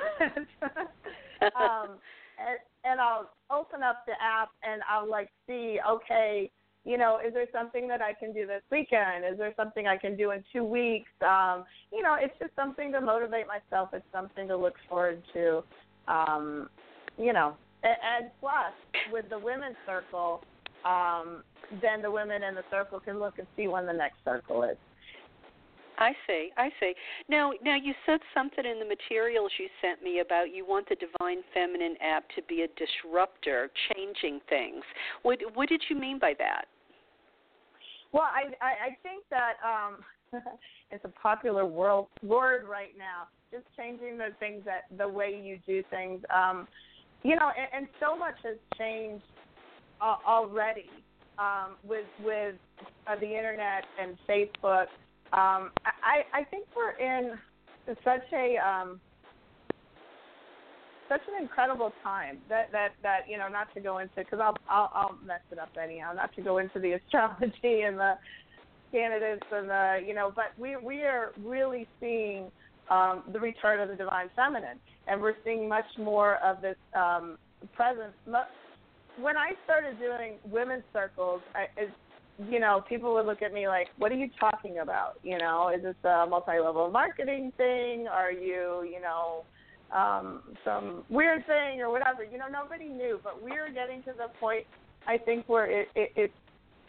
um, 1.42 1.98
and, 2.38 2.58
and 2.84 3.00
I'll 3.00 3.30
open 3.50 3.82
up 3.82 4.04
the 4.06 4.14
app 4.20 4.48
and 4.64 4.82
I'll 4.90 5.08
like 5.08 5.28
see, 5.46 5.78
okay, 5.88 6.50
you 6.84 6.98
know, 6.98 7.18
is 7.24 7.32
there 7.32 7.46
something 7.52 7.86
that 7.88 8.02
I 8.02 8.12
can 8.12 8.32
do 8.32 8.46
this 8.46 8.62
weekend? 8.70 9.24
Is 9.30 9.38
there 9.38 9.52
something 9.56 9.86
I 9.86 9.96
can 9.96 10.16
do 10.16 10.32
in 10.32 10.42
two 10.52 10.64
weeks? 10.64 11.10
Um, 11.20 11.64
you 11.92 12.02
know, 12.02 12.16
it's 12.18 12.34
just 12.40 12.54
something 12.56 12.90
to 12.92 13.00
motivate 13.00 13.46
myself. 13.46 13.90
It's 13.92 14.04
something 14.12 14.48
to 14.48 14.56
look 14.56 14.74
forward 14.88 15.22
to. 15.34 15.62
Um, 16.08 16.68
you 17.16 17.32
know, 17.32 17.54
and, 17.84 17.96
and 18.20 18.30
plus 18.40 18.72
with 19.12 19.28
the 19.30 19.38
women's 19.38 19.76
circle, 19.86 20.42
um, 20.84 21.44
then 21.80 22.02
the 22.02 22.10
women 22.10 22.42
in 22.42 22.54
the 22.54 22.64
circle 22.70 22.98
can 22.98 23.20
look 23.20 23.38
and 23.38 23.46
see 23.56 23.68
when 23.68 23.86
the 23.86 23.92
next 23.92 24.16
circle 24.24 24.64
is. 24.64 24.76
I 25.98 26.12
see. 26.26 26.50
I 26.56 26.70
see. 26.80 26.94
Now, 27.28 27.52
now 27.62 27.76
you 27.76 27.92
said 28.06 28.18
something 28.34 28.64
in 28.64 28.80
the 28.80 28.84
materials 28.84 29.52
you 29.58 29.68
sent 29.80 30.02
me 30.02 30.18
about 30.18 30.52
you 30.52 30.66
want 30.66 30.88
the 30.88 30.96
Divine 30.96 31.42
Feminine 31.54 31.96
app 32.02 32.24
to 32.34 32.42
be 32.48 32.62
a 32.62 32.68
disruptor, 32.74 33.70
changing 33.92 34.40
things. 34.48 34.82
What 35.22 35.38
what 35.54 35.68
did 35.68 35.82
you 35.88 35.96
mean 35.96 36.18
by 36.18 36.34
that? 36.38 36.64
Well, 38.12 38.24
I 38.24 38.52
I, 38.64 38.70
I 38.70 38.96
think 39.02 39.24
that 39.30 39.54
um, 39.64 40.42
it's 40.90 41.04
a 41.04 41.20
popular 41.20 41.66
world 41.66 42.08
word 42.22 42.66
right 42.68 42.96
now. 42.96 43.28
Just 43.50 43.64
changing 43.76 44.18
the 44.18 44.28
things 44.40 44.62
that 44.64 44.84
the 44.96 45.08
way 45.08 45.40
you 45.42 45.58
do 45.66 45.82
things. 45.90 46.22
Um, 46.34 46.68
you 47.22 47.36
know, 47.36 47.50
and, 47.56 47.84
and 47.84 47.88
so 48.00 48.16
much 48.16 48.34
has 48.44 48.56
changed 48.76 49.24
uh, 50.00 50.16
already 50.26 50.90
um, 51.38 51.76
with 51.84 52.06
with 52.24 52.56
uh, 53.06 53.16
the 53.16 53.26
internet 53.26 53.84
and 54.00 54.16
Facebook 54.28 54.86
um, 55.32 55.70
I, 55.86 56.24
I 56.34 56.44
think 56.44 56.66
we're 56.76 56.92
in 56.98 57.38
such 58.04 58.24
a 58.34 58.56
um, 58.58 59.00
such 61.12 61.22
an 61.28 61.42
incredible 61.42 61.92
time 62.02 62.38
that 62.48 62.72
that 62.72 62.92
that 63.02 63.20
you 63.28 63.36
know 63.36 63.48
not 63.48 63.72
to 63.74 63.80
go 63.80 63.98
into 63.98 64.16
because 64.16 64.40
I'll, 64.40 64.56
I'll 64.68 64.90
I'll 64.94 65.18
mess 65.24 65.40
it 65.50 65.58
up 65.58 65.70
anyhow 65.82 66.12
not 66.14 66.34
to 66.36 66.42
go 66.42 66.58
into 66.58 66.78
the 66.78 66.92
astrology 66.98 67.82
and 67.82 67.98
the 67.98 68.14
candidates 68.90 69.44
and 69.52 69.68
the 69.68 70.00
you 70.06 70.14
know 70.14 70.32
but 70.34 70.52
we 70.58 70.76
we 70.76 71.02
are 71.02 71.32
really 71.44 71.86
seeing 72.00 72.50
um, 72.90 73.22
the 73.32 73.40
return 73.40 73.80
of 73.80 73.88
the 73.88 73.96
divine 73.96 74.30
feminine 74.34 74.78
and 75.06 75.20
we're 75.20 75.34
seeing 75.44 75.68
much 75.68 75.84
more 75.98 76.36
of 76.36 76.60
this 76.62 76.76
um, 76.94 77.36
presence. 77.74 78.14
When 79.20 79.36
I 79.36 79.52
started 79.64 79.98
doing 79.98 80.34
women's 80.50 80.84
circles, 80.92 81.40
I, 81.54 81.66
you 82.50 82.60
know, 82.60 82.82
people 82.88 83.12
would 83.14 83.26
look 83.26 83.42
at 83.42 83.52
me 83.52 83.68
like, 83.68 83.88
"What 83.98 84.10
are 84.10 84.16
you 84.16 84.30
talking 84.40 84.78
about? 84.78 85.18
You 85.22 85.38
know, 85.38 85.70
is 85.74 85.82
this 85.82 85.96
a 86.04 86.26
multi-level 86.26 86.90
marketing 86.90 87.52
thing? 87.56 88.08
Are 88.08 88.32
you, 88.32 88.88
you 88.90 89.00
know, 89.02 89.44
um, 89.92 90.42
some 90.64 91.04
weird 91.08 91.46
thing 91.46 91.80
or 91.80 91.90
whatever?" 91.90 92.24
You 92.24 92.38
know, 92.38 92.48
nobody 92.50 92.88
knew, 92.88 93.20
but 93.22 93.42
we 93.42 93.52
are 93.52 93.70
getting 93.70 94.02
to 94.04 94.12
the 94.16 94.28
point, 94.40 94.64
I 95.06 95.18
think, 95.18 95.48
where 95.48 95.70
it, 95.70 95.88
it, 95.94 96.12
it 96.16 96.32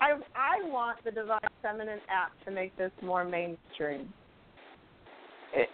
I 0.02 0.13
I 0.36 0.70
want 0.70 1.04
the 1.04 1.12
Divine 1.12 1.39
Feminine 1.62 2.02
app 2.10 2.32
to 2.46 2.52
make 2.52 2.76
this 2.78 2.92
more 3.02 3.24
mainstream. 3.24 4.12
It, 5.54 5.70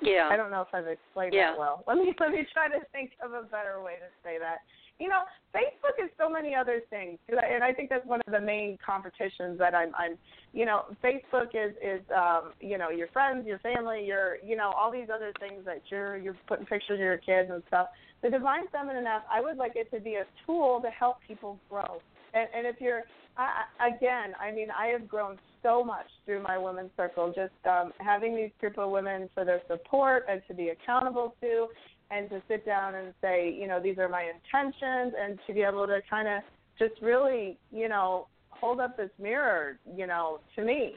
yeah. 0.00 0.28
I 0.30 0.36
don't 0.36 0.50
know 0.50 0.62
if 0.62 0.68
I've 0.72 0.86
explained 0.86 1.34
yeah. 1.34 1.52
that 1.52 1.58
well. 1.58 1.84
Let 1.86 1.98
me 1.98 2.14
let 2.18 2.30
me 2.30 2.46
try 2.52 2.68
to 2.68 2.84
think 2.92 3.12
of 3.22 3.32
a 3.32 3.42
better 3.42 3.82
way 3.82 3.94
to 3.94 4.08
say 4.24 4.38
that 4.38 4.58
you 5.02 5.08
know, 5.08 5.22
Facebook 5.52 6.02
is 6.02 6.10
so 6.16 6.30
many 6.30 6.54
other 6.54 6.80
things, 6.88 7.18
and 7.28 7.64
I 7.64 7.72
think 7.72 7.90
that's 7.90 8.06
one 8.06 8.20
of 8.24 8.32
the 8.32 8.40
main 8.40 8.78
competitions 8.84 9.58
that 9.58 9.74
I'm. 9.74 9.92
I'm, 9.98 10.16
you 10.52 10.64
know, 10.64 10.84
Facebook 11.02 11.50
is 11.54 11.74
is 11.82 12.00
um, 12.16 12.52
you 12.60 12.78
know 12.78 12.90
your 12.90 13.08
friends, 13.08 13.44
your 13.44 13.58
family, 13.58 14.04
your 14.06 14.36
you 14.46 14.54
know 14.54 14.70
all 14.78 14.92
these 14.92 15.08
other 15.12 15.32
things 15.40 15.64
that 15.64 15.82
you're 15.90 16.16
you're 16.18 16.36
putting 16.46 16.66
pictures 16.66 16.94
of 16.94 17.00
your 17.00 17.18
kids 17.18 17.50
and 17.50 17.64
stuff. 17.66 17.88
The 18.22 18.30
Divine 18.30 18.68
Feminine 18.70 19.04
app, 19.08 19.26
I 19.28 19.40
would 19.40 19.56
like 19.56 19.72
it 19.74 19.90
to 19.90 19.98
be 19.98 20.14
a 20.14 20.24
tool 20.46 20.80
to 20.84 20.90
help 20.90 21.16
people 21.26 21.58
grow. 21.68 22.00
And, 22.32 22.48
and 22.54 22.64
if 22.64 22.80
you're 22.80 23.02
I, 23.36 23.64
again, 23.96 24.34
I 24.40 24.52
mean, 24.52 24.68
I 24.70 24.88
have 24.88 25.08
grown 25.08 25.38
so 25.62 25.82
much 25.82 26.06
through 26.26 26.42
my 26.42 26.58
women's 26.58 26.90
circle, 26.96 27.32
just 27.34 27.52
um, 27.66 27.92
having 27.98 28.36
these 28.36 28.50
group 28.60 28.78
of 28.78 28.90
women 28.90 29.28
for 29.34 29.44
their 29.44 29.62
support 29.68 30.26
and 30.28 30.42
to 30.48 30.54
be 30.54 30.68
accountable 30.68 31.34
to, 31.40 31.68
and 32.12 32.28
to 32.30 32.42
sit 32.48 32.66
down 32.66 32.94
and 32.94 33.14
say, 33.20 33.56
you 33.58 33.66
know, 33.66 33.80
these 33.80 33.98
are 33.98 34.08
my 34.08 34.24
intentions, 34.24 35.14
and 35.18 35.38
to 35.46 35.54
be 35.54 35.62
able 35.62 35.86
to 35.86 36.00
kind 36.08 36.28
of 36.28 36.42
just 36.78 37.00
really, 37.00 37.58
you 37.72 37.88
know, 37.88 38.26
hold 38.50 38.80
up 38.80 38.96
this 38.96 39.10
mirror, 39.20 39.78
you 39.96 40.06
know, 40.06 40.40
to 40.56 40.62
me, 40.62 40.96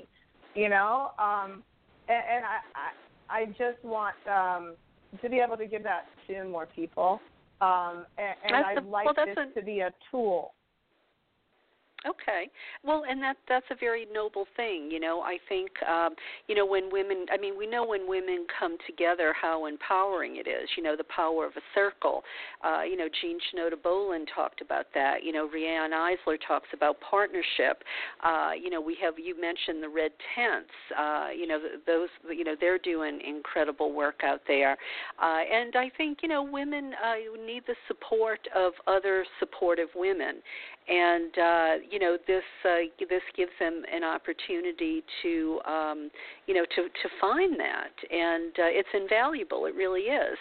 you 0.56 0.70
know, 0.70 1.12
um, 1.20 1.64
and, 2.08 2.24
and 2.32 2.46
I, 2.46 2.60
I, 2.76 3.42
I 3.42 3.46
just 3.46 3.84
want 3.84 4.16
um, 4.28 4.76
to 5.22 5.30
be 5.30 5.38
able 5.38 5.58
to 5.58 5.66
give 5.66 5.84
that 5.84 6.08
to 6.28 6.44
more 6.46 6.68
people, 6.76 7.20
um, 7.62 8.06
and, 8.18 8.36
and 8.46 8.66
I'd 8.66 8.86
like 8.86 9.06
well, 9.06 9.26
this 9.26 9.38
a, 9.38 9.60
to 9.60 9.66
be 9.66 9.80
a 9.80 9.92
tool 10.12 10.55
Okay. 12.08 12.50
Well, 12.84 13.04
and 13.10 13.22
that 13.24 13.38
that's 13.50 13.66
a 13.72 13.76
very 13.76 14.06
noble 14.14 14.46
thing, 14.56 14.90
you 14.92 15.00
know. 15.00 15.22
I 15.22 15.38
think 15.50 15.72
um, 15.90 16.14
you 16.48 16.54
know 16.54 16.66
when 16.66 16.90
women 16.92 17.26
I 17.34 17.38
mean, 17.38 17.58
we 17.58 17.66
know 17.66 17.86
when 17.86 18.08
women 18.08 18.46
come 18.60 18.78
together 18.86 19.34
how 19.40 19.66
empowering 19.66 20.36
it 20.36 20.48
is, 20.48 20.70
you 20.78 20.84
know, 20.84 20.96
the 20.96 21.06
power 21.06 21.46
of 21.46 21.54
a 21.56 21.62
circle. 21.74 22.24
Uh, 22.64 22.84
you 22.84 22.96
know, 22.96 23.08
Jean 23.22 23.40
Shinoda 23.40 23.82
Bolen 23.82 24.26
talked 24.34 24.62
about 24.62 24.86
that. 24.94 25.24
You 25.24 25.32
know, 25.32 25.50
Riane 25.50 25.92
Eisler 25.92 26.38
talks 26.48 26.68
about 26.74 26.98
partnership. 27.02 27.84
Uh, 28.24 28.52
you 28.62 28.70
know, 28.70 28.82
we 28.82 28.96
have 29.02 29.16
you 29.18 29.40
mentioned 29.40 29.82
the 29.82 29.90
red 29.90 30.12
tents. 30.36 30.70
Uh, 30.98 31.28
you 31.36 31.48
know, 31.48 31.60
those 31.88 32.10
you 32.30 32.44
know, 32.44 32.56
they're 32.60 32.80
doing 32.80 33.20
incredible 33.26 33.94
work 33.94 34.22
out 34.24 34.42
there. 34.48 34.78
Uh, 35.22 35.40
and 35.52 35.76
I 35.76 35.90
think, 35.98 36.20
you 36.22 36.30
know, 36.30 36.44
women 36.44 36.92
uh 37.04 37.16
need 37.46 37.64
the 37.68 37.76
support 37.88 38.40
of 38.56 38.74
other 38.88 39.26
supportive 39.40 39.90
women 39.96 40.42
and 40.88 41.38
uh, 41.38 41.72
you 41.96 42.02
know 42.02 42.18
this 42.28 42.44
uh, 42.66 42.92
this 43.00 43.22
gives 43.38 43.54
them 43.58 43.84
an 43.90 44.04
opportunity 44.04 45.02
to 45.22 45.62
um, 45.66 46.10
you 46.46 46.54
know 46.54 46.66
to 46.76 46.90
to 46.90 47.08
find 47.22 47.58
that, 47.58 47.96
and 48.12 48.52
uh, 48.60 48.68
it's 48.68 48.90
invaluable. 48.94 49.66
It 49.66 49.76
really 49.76 50.12
is. 50.12 50.38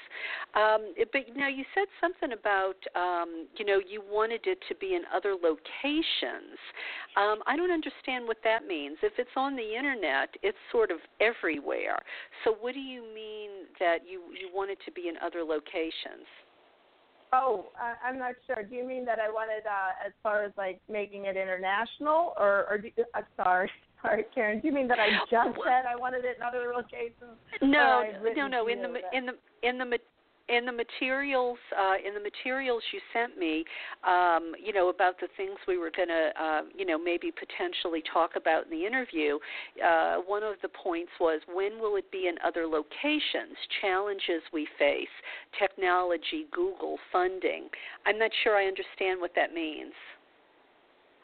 Um, 0.56 0.92
but 1.12 1.22
now 1.36 1.46
you 1.46 1.62
said 1.72 1.86
something 2.00 2.36
about 2.36 2.74
um, 2.96 3.46
you 3.56 3.64
know 3.64 3.78
you 3.78 4.02
wanted 4.10 4.40
it 4.46 4.58
to 4.68 4.74
be 4.74 4.96
in 4.96 5.02
other 5.14 5.34
locations. 5.40 6.58
Um, 7.16 7.38
I 7.46 7.56
don't 7.56 7.70
understand 7.70 8.26
what 8.26 8.38
that 8.42 8.66
means. 8.66 8.96
If 9.04 9.12
it's 9.18 9.36
on 9.36 9.54
the 9.54 9.76
internet, 9.78 10.30
it's 10.42 10.58
sort 10.72 10.90
of 10.90 10.98
everywhere. 11.20 12.02
So 12.42 12.56
what 12.60 12.74
do 12.74 12.80
you 12.80 13.02
mean 13.14 13.70
that 13.78 13.98
you 14.04 14.22
you 14.34 14.50
want 14.52 14.72
it 14.72 14.78
to 14.86 14.90
be 14.90 15.06
in 15.06 15.14
other 15.22 15.44
locations? 15.44 16.26
Oh, 17.34 17.66
I, 17.76 18.08
I'm 18.08 18.18
not 18.18 18.34
sure. 18.46 18.62
Do 18.62 18.74
you 18.76 18.86
mean 18.86 19.04
that 19.06 19.18
I 19.18 19.28
wanted, 19.28 19.66
uh, 19.66 20.06
as 20.06 20.12
far 20.22 20.44
as 20.44 20.52
like 20.56 20.80
making 20.88 21.24
it 21.24 21.36
international, 21.36 22.32
or, 22.38 22.64
or 22.70 22.78
do, 22.78 22.90
uh, 23.12 23.20
sorry, 23.36 23.68
sorry, 24.02 24.24
Karen. 24.32 24.60
Do 24.60 24.68
you 24.68 24.74
mean 24.74 24.86
that 24.88 25.00
I 25.00 25.08
just 25.10 25.56
said 25.66 25.84
I 25.90 25.96
wanted 25.96 26.24
it 26.24 26.36
in 26.36 26.42
other 26.42 26.72
locations? 26.72 27.34
No, 27.60 28.04
no, 28.36 28.46
no. 28.46 28.68
In 28.68 28.82
the 28.82 28.88
in 29.12 29.26
the 29.26 29.32
in 29.68 29.78
the 29.78 29.84
in 30.48 30.66
the 30.66 30.72
materials 30.72 31.58
uh, 31.72 31.94
in 32.06 32.14
the 32.14 32.20
materials 32.20 32.82
you 32.92 33.00
sent 33.12 33.38
me, 33.38 33.64
um, 34.06 34.52
you 34.62 34.72
know 34.72 34.88
about 34.90 35.18
the 35.20 35.28
things 35.36 35.56
we 35.66 35.78
were 35.78 35.90
going 35.90 36.08
to, 36.08 36.30
uh, 36.40 36.62
you 36.76 36.84
know, 36.84 36.98
maybe 36.98 37.32
potentially 37.32 38.02
talk 38.12 38.32
about 38.36 38.64
in 38.64 38.70
the 38.70 38.86
interview. 38.86 39.38
Uh, 39.84 40.16
one 40.26 40.42
of 40.42 40.56
the 40.62 40.68
points 40.68 41.10
was 41.18 41.40
when 41.52 41.80
will 41.80 41.96
it 41.96 42.10
be 42.12 42.28
in 42.28 42.36
other 42.44 42.66
locations? 42.66 43.56
Challenges 43.80 44.42
we 44.52 44.68
face, 44.78 45.12
technology, 45.58 46.46
Google, 46.52 46.98
funding. 47.10 47.68
I'm 48.06 48.18
not 48.18 48.30
sure 48.42 48.56
I 48.56 48.66
understand 48.66 49.20
what 49.20 49.32
that 49.36 49.54
means. 49.54 49.92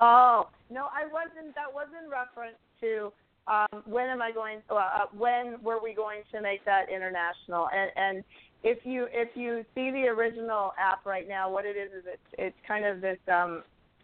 Oh 0.00 0.48
no, 0.70 0.87
I 0.87 1.04
wasn't. 1.12 1.54
That 1.54 1.72
was 1.72 1.88
in 1.92 2.11
reference 2.11 2.56
to 2.80 3.12
um, 3.46 3.83
when 3.85 4.09
am 4.09 4.22
I 4.22 4.33
going? 4.33 4.59
Uh, 4.70 5.06
when 5.16 5.56
were 5.62 5.83
we 5.83 5.94
going 5.94 6.22
to 6.33 6.40
make 6.40 6.64
that 6.64 6.87
international? 6.88 7.68
And 7.74 7.90
and 7.96 8.24
if 8.62 8.79
you 8.85 9.07
if 9.11 9.31
you 9.35 9.64
see 9.75 9.90
the 9.90 10.07
original 10.09 10.73
app 10.79 11.07
right 11.07 11.29
now, 11.29 11.51
what 11.51 11.64
it 11.64 11.77
is 11.77 11.90
is 11.92 12.05
it's 12.07 12.35
it's 12.38 12.57
kind 12.66 12.85
of 12.85 13.01
this 13.01 13.18
um, 13.33 13.62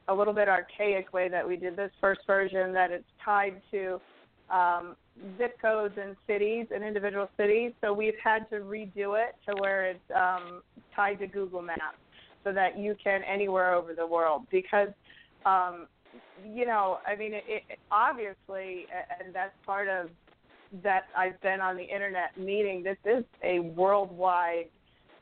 a 0.09 0.15
little 0.15 0.33
bit 0.33 0.49
archaic 0.49 1.13
way 1.13 1.29
that 1.29 1.47
we 1.47 1.57
did 1.57 1.77
this 1.77 1.91
first 2.01 2.21
version 2.27 2.73
that 2.73 2.91
it's 2.91 3.05
tied 3.25 3.61
to 3.71 4.01
um, 4.51 4.97
zip 5.37 5.61
codes 5.61 5.95
and 6.01 6.17
cities 6.27 6.67
and 6.75 6.85
individual 6.85 7.29
cities. 7.37 7.73
So 7.81 7.93
we've 7.93 8.19
had 8.23 8.49
to 8.51 8.57
redo 8.57 9.21
it 9.21 9.35
to 9.49 9.57
where 9.61 9.87
it's 9.87 10.11
um, 10.15 10.63
tied 10.95 11.19
to 11.19 11.27
Google 11.27 11.63
Maps 11.63 11.99
so 12.45 12.53
that 12.53 12.79
you 12.79 12.95
can 13.03 13.23
anywhere 13.25 13.75
over 13.75 13.95
the 13.95 14.07
world 14.07 14.43
because 14.51 14.89
um, 15.45 15.87
you 16.45 16.65
know 16.65 16.99
I 17.07 17.17
mean 17.17 17.35
it, 17.35 17.45
it, 17.47 17.79
obviously 17.91 18.87
and 19.21 19.35
that's 19.35 19.55
part 19.67 19.89
of 19.89 20.09
that 20.83 21.05
I've 21.17 21.41
been 21.43 21.61
on 21.61 21.77
the 21.77 21.85
internet 21.85 22.39
meeting, 22.39 22.83
this 22.83 22.99
is 23.05 23.25
a 23.43 23.61
worldwide 23.61 24.67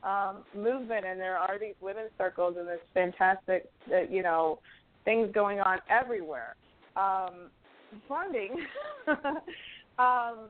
um, 0.03 0.43
movement, 0.55 1.05
and 1.05 1.19
there 1.19 1.37
are 1.37 1.59
these 1.59 1.75
women's 1.81 2.11
circles 2.17 2.55
and 2.59 2.67
this 2.67 2.79
fantastic, 2.93 3.69
uh, 3.91 4.01
you 4.09 4.23
know, 4.23 4.59
things 5.03 5.29
going 5.33 5.59
on 5.59 5.79
everywhere. 5.89 6.55
Um, 6.95 7.49
funding, 8.07 8.55
um, 9.99 10.49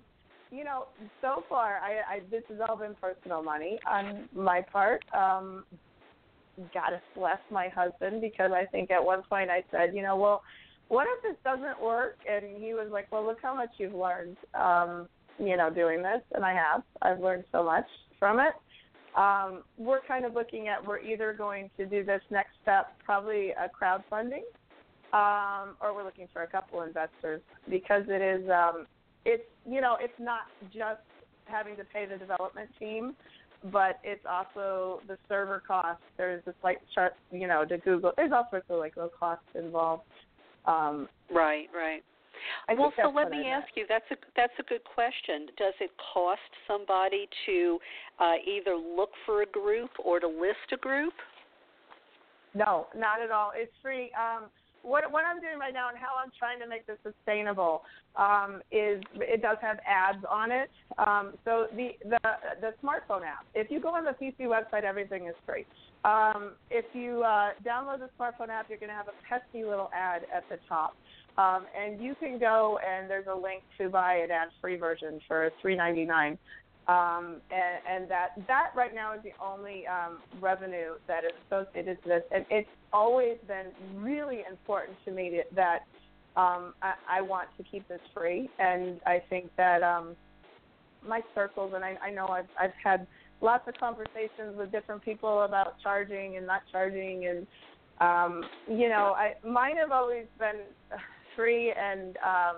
you 0.52 0.64
know, 0.64 0.86
so 1.22 1.44
far, 1.50 1.80
I, 1.80 2.16
I 2.16 2.20
this 2.30 2.44
has 2.50 2.60
all 2.68 2.78
been 2.78 2.96
personal 3.00 3.44
money 3.44 3.80
on 3.90 4.30
my 4.34 4.62
part. 4.62 5.04
Um, 5.14 5.64
gotta 6.74 7.02
bless 7.16 7.40
my 7.52 7.68
husband 7.70 8.22
because 8.22 8.52
I 8.52 8.66
think 8.66 8.92
at 8.92 9.04
one 9.04 9.24
point 9.30 9.50
I 9.50 9.64
said, 9.72 9.94
you 9.94 10.02
know, 10.02 10.16
well, 10.16 10.44
what 10.88 11.08
if 11.18 11.24
this 11.24 11.38
doesn't 11.44 11.82
work? 11.82 12.18
And 12.30 12.62
he 12.62 12.74
was 12.74 12.90
like, 12.92 13.12
well, 13.12 13.26
look 13.26 13.40
how 13.42 13.56
much 13.56 13.70
you've 13.78 13.96
learned, 13.96 14.38
um, 14.54 15.08
you 15.40 15.58
know, 15.58 15.70
doing 15.70 16.02
this. 16.02 16.22
And 16.34 16.46
I 16.46 16.54
have. 16.54 16.84
I've 17.02 17.20
learned 17.20 17.46
so 17.52 17.64
much 17.64 17.86
from 18.20 18.40
it. 18.40 18.54
Um, 19.16 19.64
we're 19.78 20.02
kind 20.08 20.26
of 20.26 20.34
looking 20.34 20.68
at 20.68 20.86
we're 20.86 21.00
either 21.00 21.34
going 21.34 21.70
to 21.78 21.86
do 21.86 22.04
this 22.04 22.22
next 22.30 22.52
step, 22.62 22.98
probably 23.04 23.52
a 23.52 23.70
crowdfunding, 23.70 24.44
um, 25.14 25.76
or 25.82 25.96
we're 25.96 26.04
looking 26.04 26.28
for 26.34 26.44
a 26.44 26.48
couple 26.48 26.82
investors 26.82 27.42
because 27.70 28.04
it 28.10 28.22
is 28.22 28.50
um, 28.50 28.86
it's 29.24 29.44
you 29.66 29.80
know 29.80 29.96
it's 30.02 30.20
not 30.20 30.42
just 30.66 31.00
having 31.46 31.78
to 31.78 31.86
pay 31.86 32.06
the 32.06 32.18
development 32.18 32.70
team, 32.78 33.16
but 33.72 34.00
it's 34.04 34.26
also 34.30 35.00
the 35.08 35.18
server 35.30 35.64
costs. 35.66 36.04
There's 36.18 36.44
a 36.48 36.54
slight 36.60 36.80
chart, 36.94 37.14
you 37.32 37.48
know, 37.48 37.64
to 37.64 37.78
Google. 37.78 38.12
There's 38.18 38.32
all 38.34 38.48
sorts 38.50 38.66
of 38.70 38.80
like 38.80 38.98
low 38.98 39.10
costs 39.18 39.48
involved. 39.56 40.04
Um, 40.68 41.08
right, 41.34 41.68
right. 41.74 42.04
I 42.68 42.74
well, 42.74 42.94
so 43.02 43.10
let 43.10 43.32
me 43.32 43.48
ask 43.48 43.68
you. 43.76 43.86
That's 43.88 44.06
a 44.12 44.16
that's 44.36 44.54
a 44.60 44.64
good 44.64 44.84
question. 44.84 45.48
Does 45.58 45.74
it 45.80 45.92
cost 46.14 46.42
somebody 46.68 47.28
to 47.46 47.80
uh, 48.20 48.34
either 48.46 48.76
look 48.76 49.10
for 49.26 49.42
a 49.42 49.46
group 49.46 49.90
or 50.04 50.20
to 50.20 50.28
list 50.28 50.72
a 50.74 50.78
group? 50.78 51.14
No, 52.54 52.88
not 52.96 53.22
at 53.22 53.32
all. 53.32 53.52
It's 53.56 53.72
free. 53.82 54.12
Um, 54.16 54.46
what 54.86 55.12
what 55.12 55.26
I'm 55.26 55.42
doing 55.42 55.58
right 55.60 55.74
now 55.74 55.90
and 55.90 55.98
how 55.98 56.14
I'm 56.24 56.32
trying 56.38 56.60
to 56.60 56.68
make 56.68 56.86
this 56.86 56.98
sustainable 57.04 57.82
um, 58.16 58.62
is 58.72 59.04
it 59.16 59.42
does 59.42 59.58
have 59.62 59.80
ads 59.86 60.24
on 60.30 60.52
it. 60.52 60.70
Um, 60.98 61.34
so 61.44 61.68
the 61.76 61.92
the 62.04 62.20
the 62.62 62.74
smartphone 62.84 63.26
app. 63.26 63.46
If 63.54 63.72
you 63.72 63.82
go 63.82 63.90
on 63.90 64.06
the 64.06 64.12
PC 64.12 64.48
website, 64.48 64.84
everything 64.84 65.28
is 65.28 65.36
free. 65.46 65.66
Um, 66.06 66.52
if 66.70 66.86
you 66.94 67.24
uh, 67.24 67.50
download 67.66 68.00
the 68.00 68.10
smartphone 68.20 68.50
app, 68.50 68.70
you're 68.70 68.78
going 68.78 68.90
to 68.92 68.96
have 68.96 69.08
a 69.08 69.18
pesky 69.28 69.66
little 69.66 69.90
ad 69.94 70.22
at 70.34 70.48
the 70.50 70.58
top. 70.70 70.96
Um, 71.38 71.66
and 71.78 72.00
you 72.00 72.16
can 72.16 72.40
go 72.40 72.80
and 72.88 73.10
there's 73.10 73.26
a 73.28 73.36
link 73.36 73.64
to 73.80 73.90
buy 73.90 74.16
an 74.24 74.32
ad-free 74.32 74.78
version 74.78 75.20
for 75.28 75.50
$3.99. 75.64 76.38
Um, 76.88 77.42
and, 77.50 78.04
and 78.04 78.12
that 78.12 78.30
that 78.48 78.70
right 78.76 78.94
now 78.94 79.14
is 79.14 79.22
the 79.24 79.32
only 79.44 79.88
um, 79.88 80.20
revenue 80.40 80.94
that 81.08 81.24
is 81.24 81.32
associated 81.48 82.02
to 82.04 82.10
this. 82.10 82.24
And 82.32 82.46
it's 82.52 82.70
always 82.94 83.38
been 83.48 83.68
really 83.96 84.44
important 84.48 84.96
to 85.06 85.12
me 85.12 85.42
that 85.56 85.80
um, 86.38 86.76
I, 86.84 86.94
I 87.10 87.22
want 87.22 87.50
to 87.58 87.64
keep 87.64 87.88
this 87.88 88.02
free. 88.14 88.50
And 88.60 89.00
I 89.08 89.22
think 89.32 89.50
that 89.58 89.82
um, 89.82 90.16
my 91.08 91.22
circles, 91.34 91.74
and 91.74 91.84
I, 91.84 91.98
I 92.04 92.12
know 92.12 92.28
I've, 92.28 92.50
I've 92.60 92.74
had 92.84 93.08
lots 93.42 93.68
of 93.68 93.74
conversations 93.80 94.56
with 94.56 94.72
different 94.72 95.02
people 95.04 95.42
about 95.42 95.80
charging 95.82 96.38
and 96.38 96.46
not 96.46 96.62
charging, 96.72 97.26
and 97.26 97.48
um, 98.00 98.44
you 98.70 98.90
know, 98.90 99.16
I 99.18 99.34
mine 99.48 99.78
have 99.78 99.92
always 99.92 100.26
been 100.38 100.62
free 101.36 101.72
and. 101.72 102.18
Um, 102.18 102.56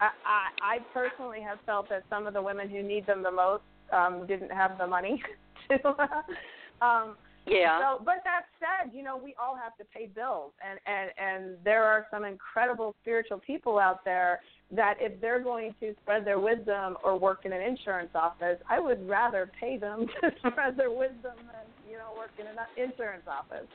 I, 0.00 0.48
I 0.76 0.78
personally 0.94 1.40
have 1.40 1.58
felt 1.66 1.88
that 1.90 2.04
some 2.08 2.26
of 2.26 2.34
the 2.34 2.42
women 2.42 2.68
who 2.68 2.82
need 2.82 3.06
them 3.06 3.22
the 3.22 3.30
most 3.30 3.62
um, 3.92 4.26
didn't 4.26 4.50
have 4.50 4.78
the 4.78 4.86
money 4.86 5.22
to. 5.68 5.88
um, 6.84 7.16
yeah. 7.46 7.80
So, 7.80 8.04
but 8.04 8.22
that 8.24 8.42
said, 8.58 8.94
you 8.94 9.02
know, 9.02 9.16
we 9.16 9.34
all 9.42 9.56
have 9.56 9.76
to 9.78 9.84
pay 9.84 10.06
bills, 10.06 10.52
and 10.66 10.78
and 10.86 11.10
and 11.18 11.56
there 11.64 11.84
are 11.84 12.06
some 12.10 12.24
incredible 12.24 12.94
spiritual 13.02 13.38
people 13.38 13.78
out 13.78 14.04
there 14.04 14.40
that 14.70 14.94
if 15.00 15.20
they're 15.20 15.42
going 15.42 15.74
to 15.80 15.94
spread 16.02 16.24
their 16.24 16.38
wisdom 16.38 16.96
or 17.02 17.18
work 17.18 17.40
in 17.44 17.52
an 17.52 17.62
insurance 17.62 18.10
office, 18.14 18.58
I 18.68 18.78
would 18.78 19.06
rather 19.08 19.50
pay 19.58 19.78
them 19.78 20.06
to 20.20 20.30
spread 20.38 20.76
their 20.76 20.90
wisdom 20.90 21.34
than 21.36 21.90
you 21.90 21.96
know 21.96 22.12
work 22.16 22.30
in 22.38 22.46
an 22.46 22.56
insurance 22.76 23.24
office. 23.26 23.68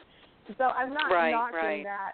So 0.57 0.65
I'm 0.65 0.93
not 0.93 1.11
right, 1.11 1.31
knocking 1.31 1.57
right. 1.57 1.83
that 1.83 2.13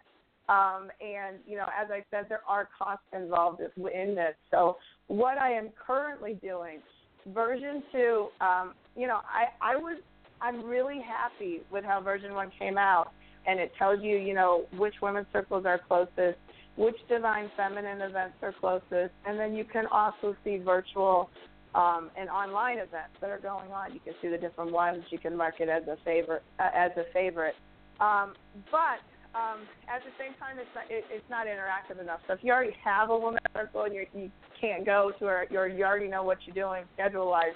um, 0.51 0.89
and 0.99 1.37
you 1.47 1.55
know, 1.55 1.67
as 1.81 1.89
I 1.89 2.03
said, 2.11 2.25
there 2.27 2.41
are 2.47 2.67
costs 2.77 3.05
involved 3.13 3.61
in 3.61 4.15
this. 4.15 4.35
So 4.51 4.77
what 5.07 5.37
I 5.37 5.51
am 5.51 5.69
currently 5.87 6.33
doing, 6.41 6.79
version 7.27 7.81
two, 7.91 8.27
um, 8.41 8.73
you 8.95 9.07
know, 9.07 9.19
I, 9.39 9.73
I 9.73 9.75
was 9.77 9.97
I'm 10.41 10.65
really 10.65 10.99
happy 10.99 11.61
with 11.71 11.85
how 11.85 12.01
version 12.01 12.33
one 12.33 12.51
came 12.59 12.77
out, 12.77 13.07
and 13.47 13.59
it 13.59 13.71
tells 13.79 13.99
you, 14.01 14.17
you 14.17 14.33
know, 14.33 14.65
which 14.77 14.95
women's 15.01 15.27
circles 15.31 15.65
are 15.65 15.79
closest, 15.87 16.37
which 16.75 16.97
divine 17.07 17.49
feminine 17.55 18.01
events 18.01 18.35
are 18.41 18.53
closest, 18.59 19.13
and 19.25 19.39
then 19.39 19.55
you 19.55 19.63
can 19.63 19.85
also 19.87 20.35
see 20.43 20.57
virtual 20.57 21.29
um, 21.75 22.09
and 22.17 22.29
online 22.29 22.79
events 22.79 23.15
that 23.21 23.29
are 23.29 23.39
going 23.39 23.71
on. 23.71 23.93
You 23.93 24.01
can 24.03 24.13
see 24.21 24.27
the 24.27 24.37
different 24.37 24.71
ones. 24.73 25.03
You 25.11 25.19
can 25.19 25.37
mark 25.37 25.55
it 25.59 25.69
as 25.69 25.83
a 25.87 25.95
favorite. 26.03 26.43
Uh, 26.59 26.69
as 26.75 26.91
a 26.97 27.05
favorite. 27.13 27.55
Um, 28.01 28.33
but 28.71 28.99
um, 29.33 29.63
at 29.87 30.03
the 30.03 30.11
same 30.19 30.33
time, 30.39 30.59
it's 30.59 30.69
not, 30.75 30.85
it, 30.89 31.05
it's 31.09 31.29
not 31.29 31.47
interactive 31.47 32.01
enough. 32.01 32.19
So 32.27 32.33
if 32.33 32.39
you 32.43 32.51
already 32.51 32.75
have 32.83 33.09
a 33.09 33.17
woman 33.17 33.39
circle 33.55 33.83
and 33.83 33.93
you're, 33.95 34.05
you 34.13 34.29
can't 34.59 34.85
go 34.85 35.11
to 35.19 35.25
her, 35.25 35.47
you're, 35.49 35.67
you 35.67 35.83
already 35.83 36.07
know 36.07 36.23
what 36.23 36.39
you're 36.45 36.55
doing 36.55 36.83
schedule 36.93 37.29
wise, 37.29 37.55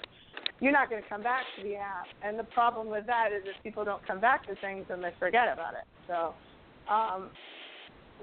you're 0.60 0.72
not 0.72 0.88
going 0.88 1.02
to 1.02 1.08
come 1.08 1.22
back 1.22 1.42
to 1.56 1.62
the 1.62 1.76
app. 1.76 2.06
And 2.22 2.38
the 2.38 2.44
problem 2.44 2.88
with 2.88 3.06
that 3.06 3.28
is 3.36 3.42
if 3.44 3.62
people 3.62 3.84
don't 3.84 4.04
come 4.06 4.20
back 4.20 4.46
to 4.46 4.54
things, 4.60 4.86
then 4.88 5.02
they 5.02 5.12
forget 5.18 5.52
about 5.52 5.74
it. 5.74 5.84
So, 6.08 6.32
um, 6.92 7.28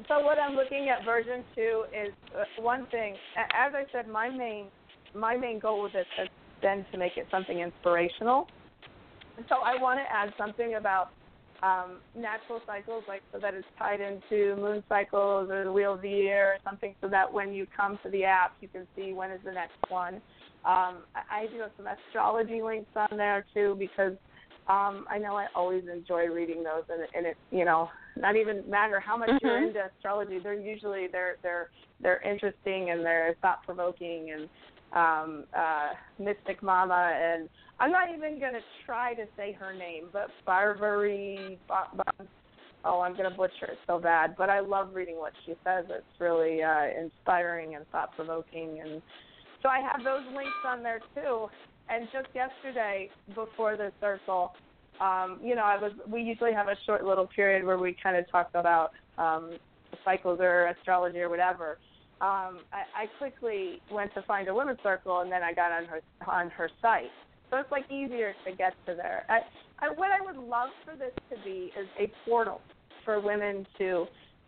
so 0.08 0.24
what 0.24 0.40
I'm 0.40 0.56
looking 0.56 0.90
at 0.90 1.06
version 1.06 1.44
two 1.56 1.84
is 1.94 2.12
uh, 2.36 2.44
one 2.60 2.88
thing. 2.90 3.14
As 3.38 3.74
I 3.76 3.84
said, 3.92 4.08
my 4.08 4.30
main 4.30 4.66
my 5.14 5.38
main 5.38 5.60
goal 5.60 5.84
with 5.84 5.94
this 5.94 6.08
has 6.18 6.28
been 6.62 6.84
to 6.92 6.98
make 6.98 7.18
it 7.18 7.28
something 7.30 7.60
inspirational. 7.60 8.48
So 9.50 9.56
I 9.64 9.80
want 9.80 10.00
to 10.00 10.12
add 10.12 10.34
something 10.38 10.76
about 10.76 11.12
um, 11.64 12.00
natural 12.16 12.60
cycles, 12.66 13.04
like 13.08 13.22
so 13.32 13.40
that 13.40 13.54
it's 13.54 13.66
tied 13.80 14.02
into 14.02 14.56
moon 14.58 14.84
cycles 14.90 15.50
or 15.50 15.64
the 15.64 15.72
wheel 15.72 15.94
of 15.94 16.02
the 16.02 16.10
year 16.10 16.48
or 16.48 16.58
something, 16.66 16.94
so 17.00 17.08
that 17.08 17.32
when 17.32 17.54
you 17.54 17.66
come 17.76 17.98
to 18.04 18.10
the 18.10 18.26
app, 18.26 18.54
you 18.60 18.68
can 18.68 18.86
see 18.96 19.14
when 19.14 19.32
is 19.32 19.40
the 19.46 19.52
next 19.52 19.78
one. 19.88 20.16
Um, 20.66 21.04
I, 21.16 21.44
I 21.44 21.48
do 21.52 21.62
have 21.62 21.72
some 21.78 21.88
astrology 21.88 22.62
links 22.62 22.92
on 22.96 23.18
there 23.18 23.46
too 23.54 23.76
because 23.80 24.14
um, 24.68 25.06
I 25.10 25.18
know 25.18 25.36
I 25.38 25.48
always 25.56 25.84
enjoy 25.92 26.26
reading 26.26 26.64
those, 26.64 26.84
and, 26.90 27.08
and 27.16 27.26
it 27.28 27.38
you 27.50 27.64
know 27.64 27.90
not 28.18 28.36
even 28.36 28.70
matter 28.70 29.00
how 29.00 29.16
much 29.16 29.30
mm-hmm. 29.30 29.46
you're 29.46 29.64
into 29.66 29.80
astrology, 29.86 30.40
they're 30.44 30.54
usually 30.54 31.08
they're 31.12 31.38
they're 31.42 31.70
they're 32.02 32.22
interesting 32.22 32.90
and 32.90 33.06
they're 33.06 33.38
thought 33.42 33.64
provoking 33.64 34.32
and 34.32 34.50
um, 34.94 35.46
uh, 35.58 35.90
Mystic 36.20 36.62
Mama, 36.62 37.14
and 37.16 37.50
I'm 37.80 37.92
not 37.92 38.10
even 38.10 38.40
going 38.40 38.54
to 38.54 38.62
try 38.86 39.14
to 39.16 39.26
say 39.36 39.52
her 39.54 39.74
name, 39.74 40.06
but 40.14 40.30
Barbary. 40.46 41.58
Oh, 42.86 43.00
I'm 43.00 43.14
going 43.14 43.30
to 43.30 43.36
butcher 43.36 43.66
it 43.66 43.78
so 43.88 43.98
bad, 43.98 44.36
but 44.38 44.50
I 44.50 44.60
love 44.60 44.94
reading 44.94 45.18
what 45.18 45.34
she 45.46 45.54
says. 45.64 45.86
It's 45.90 46.20
really 46.20 46.62
uh, 46.62 46.88
inspiring 47.00 47.76
and 47.76 47.88
thought 47.92 48.16
provoking, 48.16 48.82
and 48.84 49.02
so 49.62 49.70
I 49.70 49.80
have 49.80 50.04
those 50.04 50.24
links 50.36 50.52
on 50.68 50.84
there 50.84 51.00
too. 51.16 51.48
And 51.90 52.08
just 52.14 52.28
yesterday, 52.36 53.10
before 53.34 53.78
the 53.78 53.92
circle, 54.00 54.52
um, 55.02 55.40
you 55.42 55.56
know, 55.56 55.64
I 55.64 55.78
was. 55.78 55.92
We 56.08 56.22
usually 56.22 56.54
have 56.54 56.68
a 56.68 56.76
short 56.86 57.04
little 57.04 57.28
period 57.28 57.66
where 57.66 57.78
we 57.78 57.96
kind 58.02 58.16
of 58.16 58.30
talk 58.30 58.50
about 58.54 58.92
um, 59.18 59.52
cycles 60.06 60.40
or 60.40 60.68
astrology 60.68 61.20
or 61.20 61.30
whatever 61.30 61.78
um, 62.24 62.60
I, 62.72 63.04
I 63.04 63.06
quickly 63.18 63.82
went 63.92 64.14
to 64.14 64.22
find 64.22 64.48
a 64.48 64.56
women's 64.56 64.80
circle, 64.82 65.20
and 65.20 65.30
then 65.30 65.44
I 65.44 65.54
got 65.54 65.74
on 65.74 65.86
her 65.86 66.02
on 66.26 66.50
her 66.52 66.70
site. 66.82 67.12
So 67.50 67.58
it's 67.58 67.70
like 67.70 67.84
easier 67.92 68.34
to 68.46 68.56
get 68.56 68.74
to 68.86 68.96
there. 68.96 69.26
I, 69.28 69.40
I, 69.80 69.90
what 69.90 70.10
I 70.10 70.24
would 70.24 70.38
love 70.38 70.70
for 70.86 70.96
this 70.96 71.12
to 71.30 71.36
be 71.44 71.72
is 71.78 71.88
a 72.00 72.10
portal 72.24 72.62
for 73.04 73.20
women 73.20 73.68
to 73.78 74.06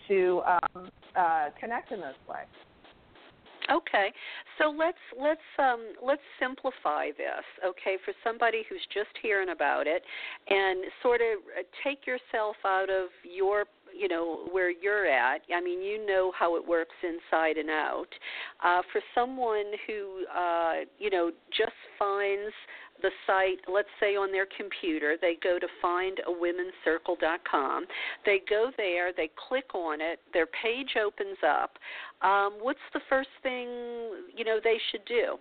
to 0.07 0.41
um, 0.47 0.89
uh, 1.17 1.49
connect 1.59 1.91
in 1.91 1.99
this 1.99 2.15
way. 2.29 2.43
Okay, 3.69 4.13
so 4.57 4.69
let's 4.69 4.97
let's 5.19 5.39
um, 5.59 5.93
let's 6.01 6.21
simplify 6.39 7.07
this. 7.07 7.43
Okay, 7.65 7.97
for 8.05 8.13
somebody 8.23 8.63
who's 8.69 8.85
just 8.93 9.09
hearing 9.21 9.49
about 9.49 9.85
it, 9.85 10.01
and 10.47 10.85
sort 11.01 11.19
of 11.19 11.39
uh, 11.59 11.63
take 11.83 12.07
yourself 12.07 12.55
out 12.63 12.89
of 12.89 13.09
your 13.23 13.65
you 13.97 14.07
know 14.07 14.47
where 14.51 14.69
you're 14.69 15.07
at. 15.07 15.41
I 15.55 15.61
mean, 15.61 15.81
you 15.81 16.05
know 16.05 16.31
how 16.37 16.55
it 16.55 16.67
works 16.67 16.95
inside 17.03 17.57
and 17.57 17.69
out. 17.69 18.07
Uh, 18.63 18.81
for 18.91 19.01
someone 19.13 19.65
who 19.87 20.25
uh, 20.35 20.73
you 20.99 21.09
know 21.09 21.31
just 21.51 21.71
finds 21.97 22.53
the 23.01 23.09
site, 23.27 23.59
let's 23.71 23.89
say 23.99 24.15
on 24.15 24.31
their 24.31 24.47
computer, 24.57 25.17
they 25.19 25.37
go 25.43 25.59
to 25.59 25.67
findawomenscircle.com. 25.83 27.85
They 28.25 28.39
go 28.49 28.71
there, 28.77 29.11
they 29.11 29.29
click 29.47 29.75
on 29.75 29.99
it, 30.01 30.19
their 30.33 30.47
page 30.47 30.95
opens 31.03 31.37
up. 31.45 31.77
Um, 32.21 32.53
what's 32.61 32.79
the 32.93 33.01
first 33.09 33.29
thing 33.43 33.67
you 34.35 34.45
know 34.45 34.59
they 34.63 34.79
should 34.91 35.03
do? 35.05 35.37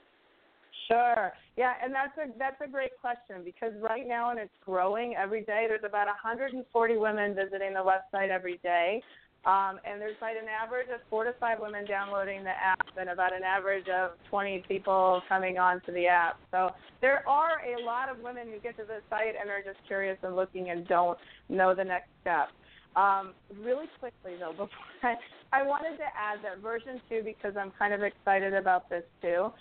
Sure. 0.88 1.32
Yeah, 1.56 1.72
and 1.82 1.94
that's 1.94 2.16
a 2.18 2.36
that's 2.38 2.60
a 2.62 2.68
great 2.68 2.92
question 3.00 3.42
because 3.44 3.72
right 3.80 4.06
now 4.06 4.30
and 4.30 4.38
it's 4.38 4.52
growing 4.64 5.14
every 5.14 5.42
day. 5.42 5.66
There's 5.68 5.84
about 5.84 6.06
140 6.06 6.96
women 6.96 7.34
visiting 7.34 7.74
the 7.74 7.84
website 7.84 8.28
every 8.28 8.58
day. 8.62 9.02
Um, 9.46 9.78
and 9.84 10.00
there's 10.00 10.16
like 10.22 10.36
an 10.40 10.48
average 10.48 10.88
of 10.88 11.00
four 11.10 11.24
to 11.24 11.34
five 11.38 11.58
women 11.60 11.84
downloading 11.84 12.44
the 12.44 12.50
app 12.50 12.80
and 12.98 13.10
about 13.10 13.34
an 13.34 13.42
average 13.42 13.86
of 13.88 14.12
20 14.30 14.64
people 14.66 15.20
coming 15.28 15.58
onto 15.58 15.92
the 15.92 16.06
app. 16.06 16.38
So 16.50 16.70
there 17.02 17.28
are 17.28 17.60
a 17.60 17.84
lot 17.84 18.08
of 18.08 18.20
women 18.20 18.48
who 18.50 18.58
get 18.60 18.76
to 18.78 18.84
the 18.84 19.00
site 19.10 19.34
and 19.38 19.50
are 19.50 19.62
just 19.62 19.86
curious 19.86 20.16
and 20.22 20.34
looking 20.34 20.70
and 20.70 20.88
don't 20.88 21.18
know 21.50 21.74
the 21.74 21.84
next 21.84 22.08
step. 22.22 22.48
Um, 22.96 23.34
really 23.62 23.86
quickly 24.00 24.32
though, 24.40 24.52
before 24.52 24.68
I, 25.02 25.16
I 25.52 25.62
wanted 25.62 25.98
to 25.98 26.04
add 26.04 26.38
that 26.42 26.62
version 26.62 27.00
two 27.10 27.22
because 27.22 27.54
I'm 27.58 27.72
kind 27.78 27.92
of 27.92 28.02
excited 28.02 28.54
about 28.54 28.88
this 28.88 29.04
too. 29.20 29.52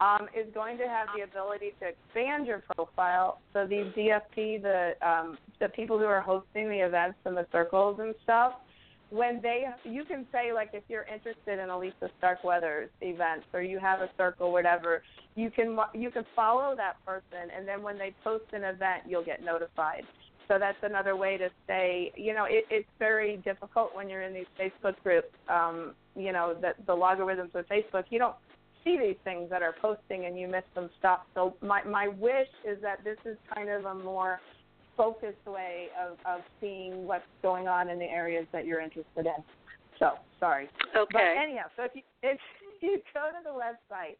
Um, 0.00 0.28
is 0.34 0.46
going 0.54 0.78
to 0.78 0.88
have 0.88 1.08
the 1.14 1.24
ability 1.24 1.74
to 1.78 1.88
expand 1.88 2.46
your 2.46 2.62
profile. 2.74 3.42
So 3.52 3.66
these 3.66 3.84
DFP, 3.94 4.62
the 4.62 4.92
um, 5.06 5.36
the 5.60 5.68
people 5.68 5.98
who 5.98 6.06
are 6.06 6.22
hosting 6.22 6.70
the 6.70 6.78
events 6.78 7.18
and 7.26 7.36
the 7.36 7.46
circles 7.52 7.98
and 8.00 8.14
stuff, 8.22 8.54
when 9.10 9.40
they 9.42 9.64
you 9.84 10.04
can 10.04 10.24
say 10.32 10.52
like 10.52 10.70
if 10.72 10.84
you're 10.88 11.06
interested 11.12 11.58
in 11.58 11.68
Elisa 11.68 12.08
Starkweather's 12.18 12.88
events 13.00 13.44
or 13.52 13.60
you 13.60 13.78
have 13.78 14.00
a 14.00 14.08
circle 14.16 14.52
whatever 14.52 15.02
you 15.34 15.50
can 15.50 15.76
you 15.94 16.10
can 16.10 16.24
follow 16.34 16.74
that 16.76 16.94
person 17.04 17.50
and 17.54 17.66
then 17.66 17.82
when 17.82 17.98
they 17.98 18.14
post 18.22 18.44
an 18.52 18.62
event 18.62 19.02
you'll 19.08 19.24
get 19.24 19.44
notified 19.44 20.04
so 20.46 20.58
that's 20.58 20.78
another 20.82 21.16
way 21.16 21.36
to 21.36 21.48
say 21.66 22.12
you 22.16 22.32
know 22.32 22.44
it, 22.44 22.64
it's 22.70 22.88
very 23.00 23.38
difficult 23.38 23.94
when 23.94 24.08
you're 24.08 24.22
in 24.22 24.32
these 24.32 24.46
Facebook 24.58 24.94
groups 25.02 25.28
um, 25.48 25.92
you 26.14 26.32
know 26.32 26.56
that 26.62 26.76
the 26.86 26.94
logarithms 26.94 27.50
of 27.54 27.66
Facebook 27.66 28.04
you 28.10 28.18
don't 28.18 28.36
see 28.98 29.06
these 29.06 29.16
things 29.24 29.48
that 29.50 29.62
are 29.62 29.74
posting 29.80 30.26
and 30.26 30.38
you 30.38 30.48
miss 30.48 30.64
some 30.74 30.90
stuff 30.98 31.20
so 31.34 31.54
my 31.62 31.82
my 31.84 32.08
wish 32.08 32.48
is 32.64 32.80
that 32.82 33.02
this 33.04 33.18
is 33.24 33.36
kind 33.54 33.68
of 33.68 33.84
a 33.84 33.94
more 33.94 34.40
focused 35.00 35.46
way 35.46 35.88
of, 35.98 36.18
of 36.26 36.42
seeing 36.60 37.06
what's 37.06 37.24
going 37.40 37.66
on 37.66 37.88
in 37.88 37.98
the 37.98 38.04
areas 38.04 38.46
that 38.52 38.66
you're 38.66 38.82
interested 38.82 39.24
in. 39.24 39.42
So 39.98 40.12
sorry. 40.38 40.68
Okay. 40.94 41.08
But 41.12 41.42
anyhow, 41.42 41.64
so 41.74 41.84
if 41.84 41.92
you 41.94 42.02
if 42.22 42.38
you 42.82 43.00
go 43.14 43.28
to 43.28 43.42
the 43.42 43.50
website, 43.50 44.16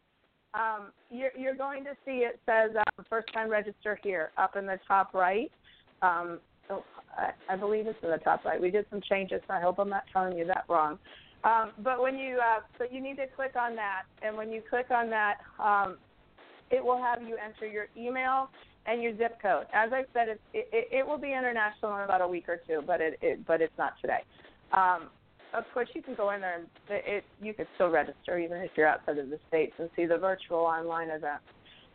um, 0.54 0.86
you're 1.10 1.32
you're 1.38 1.54
going 1.54 1.84
to 1.84 1.90
see 2.06 2.24
it 2.24 2.40
says 2.46 2.70
um, 2.76 3.04
first 3.10 3.28
time 3.34 3.50
register 3.50 3.98
here 4.02 4.30
up 4.38 4.56
in 4.56 4.64
the 4.64 4.78
top 4.88 5.12
right. 5.12 5.52
Um, 6.00 6.38
so 6.66 6.84
I, 7.16 7.32
I 7.50 7.56
believe 7.56 7.86
it's 7.86 7.98
in 8.02 8.10
the 8.10 8.18
top 8.18 8.44
right. 8.46 8.60
We 8.60 8.70
did 8.70 8.86
some 8.90 9.02
changes, 9.06 9.42
so 9.46 9.54
I 9.54 9.60
hope 9.60 9.78
I'm 9.78 9.90
not 9.90 10.04
telling 10.12 10.38
you 10.38 10.46
that 10.46 10.64
wrong. 10.68 10.98
Um, 11.42 11.72
but 11.82 12.02
when 12.02 12.18
you 12.18 12.38
uh, 12.38 12.60
so 12.78 12.84
you 12.90 13.00
need 13.00 13.16
to 13.16 13.26
click 13.34 13.56
on 13.56 13.74
that, 13.76 14.02
and 14.22 14.36
when 14.36 14.50
you 14.50 14.62
click 14.68 14.90
on 14.90 15.08
that, 15.10 15.38
um, 15.58 15.96
it 16.70 16.84
will 16.84 17.00
have 17.00 17.22
you 17.22 17.36
enter 17.42 17.66
your 17.66 17.86
email 17.96 18.50
and 18.86 19.02
your 19.02 19.16
zip 19.16 19.40
code. 19.40 19.66
As 19.72 19.90
I 19.92 20.04
said, 20.12 20.28
it, 20.28 20.40
it, 20.52 20.88
it 20.92 21.06
will 21.06 21.18
be 21.18 21.32
international 21.32 21.96
in 21.96 22.02
about 22.02 22.20
a 22.20 22.28
week 22.28 22.48
or 22.48 22.60
two, 22.66 22.82
but 22.86 23.00
it, 23.00 23.18
it 23.22 23.46
but 23.46 23.60
it's 23.60 23.76
not 23.78 23.94
today. 24.00 24.20
Um, 24.72 25.08
of 25.52 25.64
course, 25.74 25.88
you 25.94 26.02
can 26.02 26.14
go 26.14 26.30
in 26.30 26.40
there 26.40 26.58
and 26.60 26.66
it, 26.88 27.04
it, 27.06 27.24
you 27.42 27.54
can 27.54 27.66
still 27.74 27.90
register 27.90 28.38
even 28.38 28.58
if 28.58 28.70
you're 28.76 28.86
outside 28.86 29.18
of 29.18 29.30
the 29.30 29.38
states 29.48 29.72
and 29.78 29.90
see 29.96 30.06
the 30.06 30.16
virtual 30.16 30.58
online 30.58 31.08
event. 31.08 31.40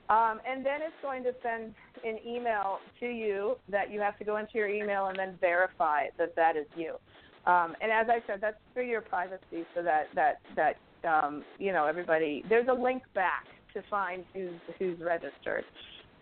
Um, 0.09 0.39
and 0.47 0.63
then 0.63 0.81
it's 0.81 0.95
going 1.01 1.23
to 1.23 1.33
send 1.41 1.73
an 2.03 2.19
email 2.27 2.79
to 2.99 3.07
you 3.07 3.55
that 3.69 3.91
you 3.91 3.99
have 4.01 4.17
to 4.19 4.25
go 4.25 4.37
into 4.37 4.51
your 4.55 4.67
email 4.67 5.07
and 5.07 5.17
then 5.17 5.37
verify 5.41 6.07
that 6.17 6.35
that 6.35 6.55
is 6.55 6.67
you. 6.75 6.95
Um, 7.45 7.75
and 7.81 7.91
as 7.91 8.07
I 8.09 8.25
said, 8.27 8.39
that's 8.41 8.57
for 8.73 8.81
your 8.81 9.01
privacy, 9.01 9.65
so 9.75 9.83
that 9.83 10.07
that 10.15 10.39
that 10.55 10.75
um, 11.07 11.43
you 11.59 11.71
know 11.71 11.85
everybody. 11.85 12.43
There's 12.49 12.67
a 12.69 12.73
link 12.73 13.03
back 13.13 13.45
to 13.73 13.83
find 13.89 14.23
who's 14.33 14.59
who's 14.79 14.99
registered. 14.99 15.63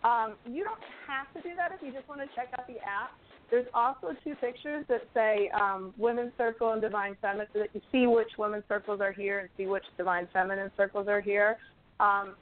Um, 0.04 0.34
you 0.44 0.64
don't 0.64 0.80
have 1.08 1.32
to 1.34 1.48
do 1.48 1.56
that 1.56 1.72
if 1.72 1.82
you 1.82 1.90
just 1.92 2.06
want 2.08 2.20
to 2.20 2.26
check 2.36 2.48
out 2.58 2.66
the 2.66 2.74
app. 2.74 3.12
There's 3.50 3.66
also 3.72 4.08
two 4.22 4.34
pictures 4.34 4.84
that 4.88 5.02
say 5.14 5.50
um, 5.58 5.94
Women's 5.96 6.32
Circle 6.36 6.72
and 6.72 6.82
Divine 6.82 7.16
Feminine, 7.22 7.46
so 7.52 7.60
that 7.60 7.68
you 7.72 7.80
see 7.90 8.06
which 8.06 8.30
women's 8.38 8.64
circles 8.68 9.00
are 9.00 9.12
here 9.12 9.38
and 9.38 9.48
see 9.56 9.66
which 9.66 9.84
Divine 9.96 10.28
Feminine 10.32 10.70
circles 10.76 11.08
are 11.08 11.20
here. 11.20 11.56
Um, 12.00 12.34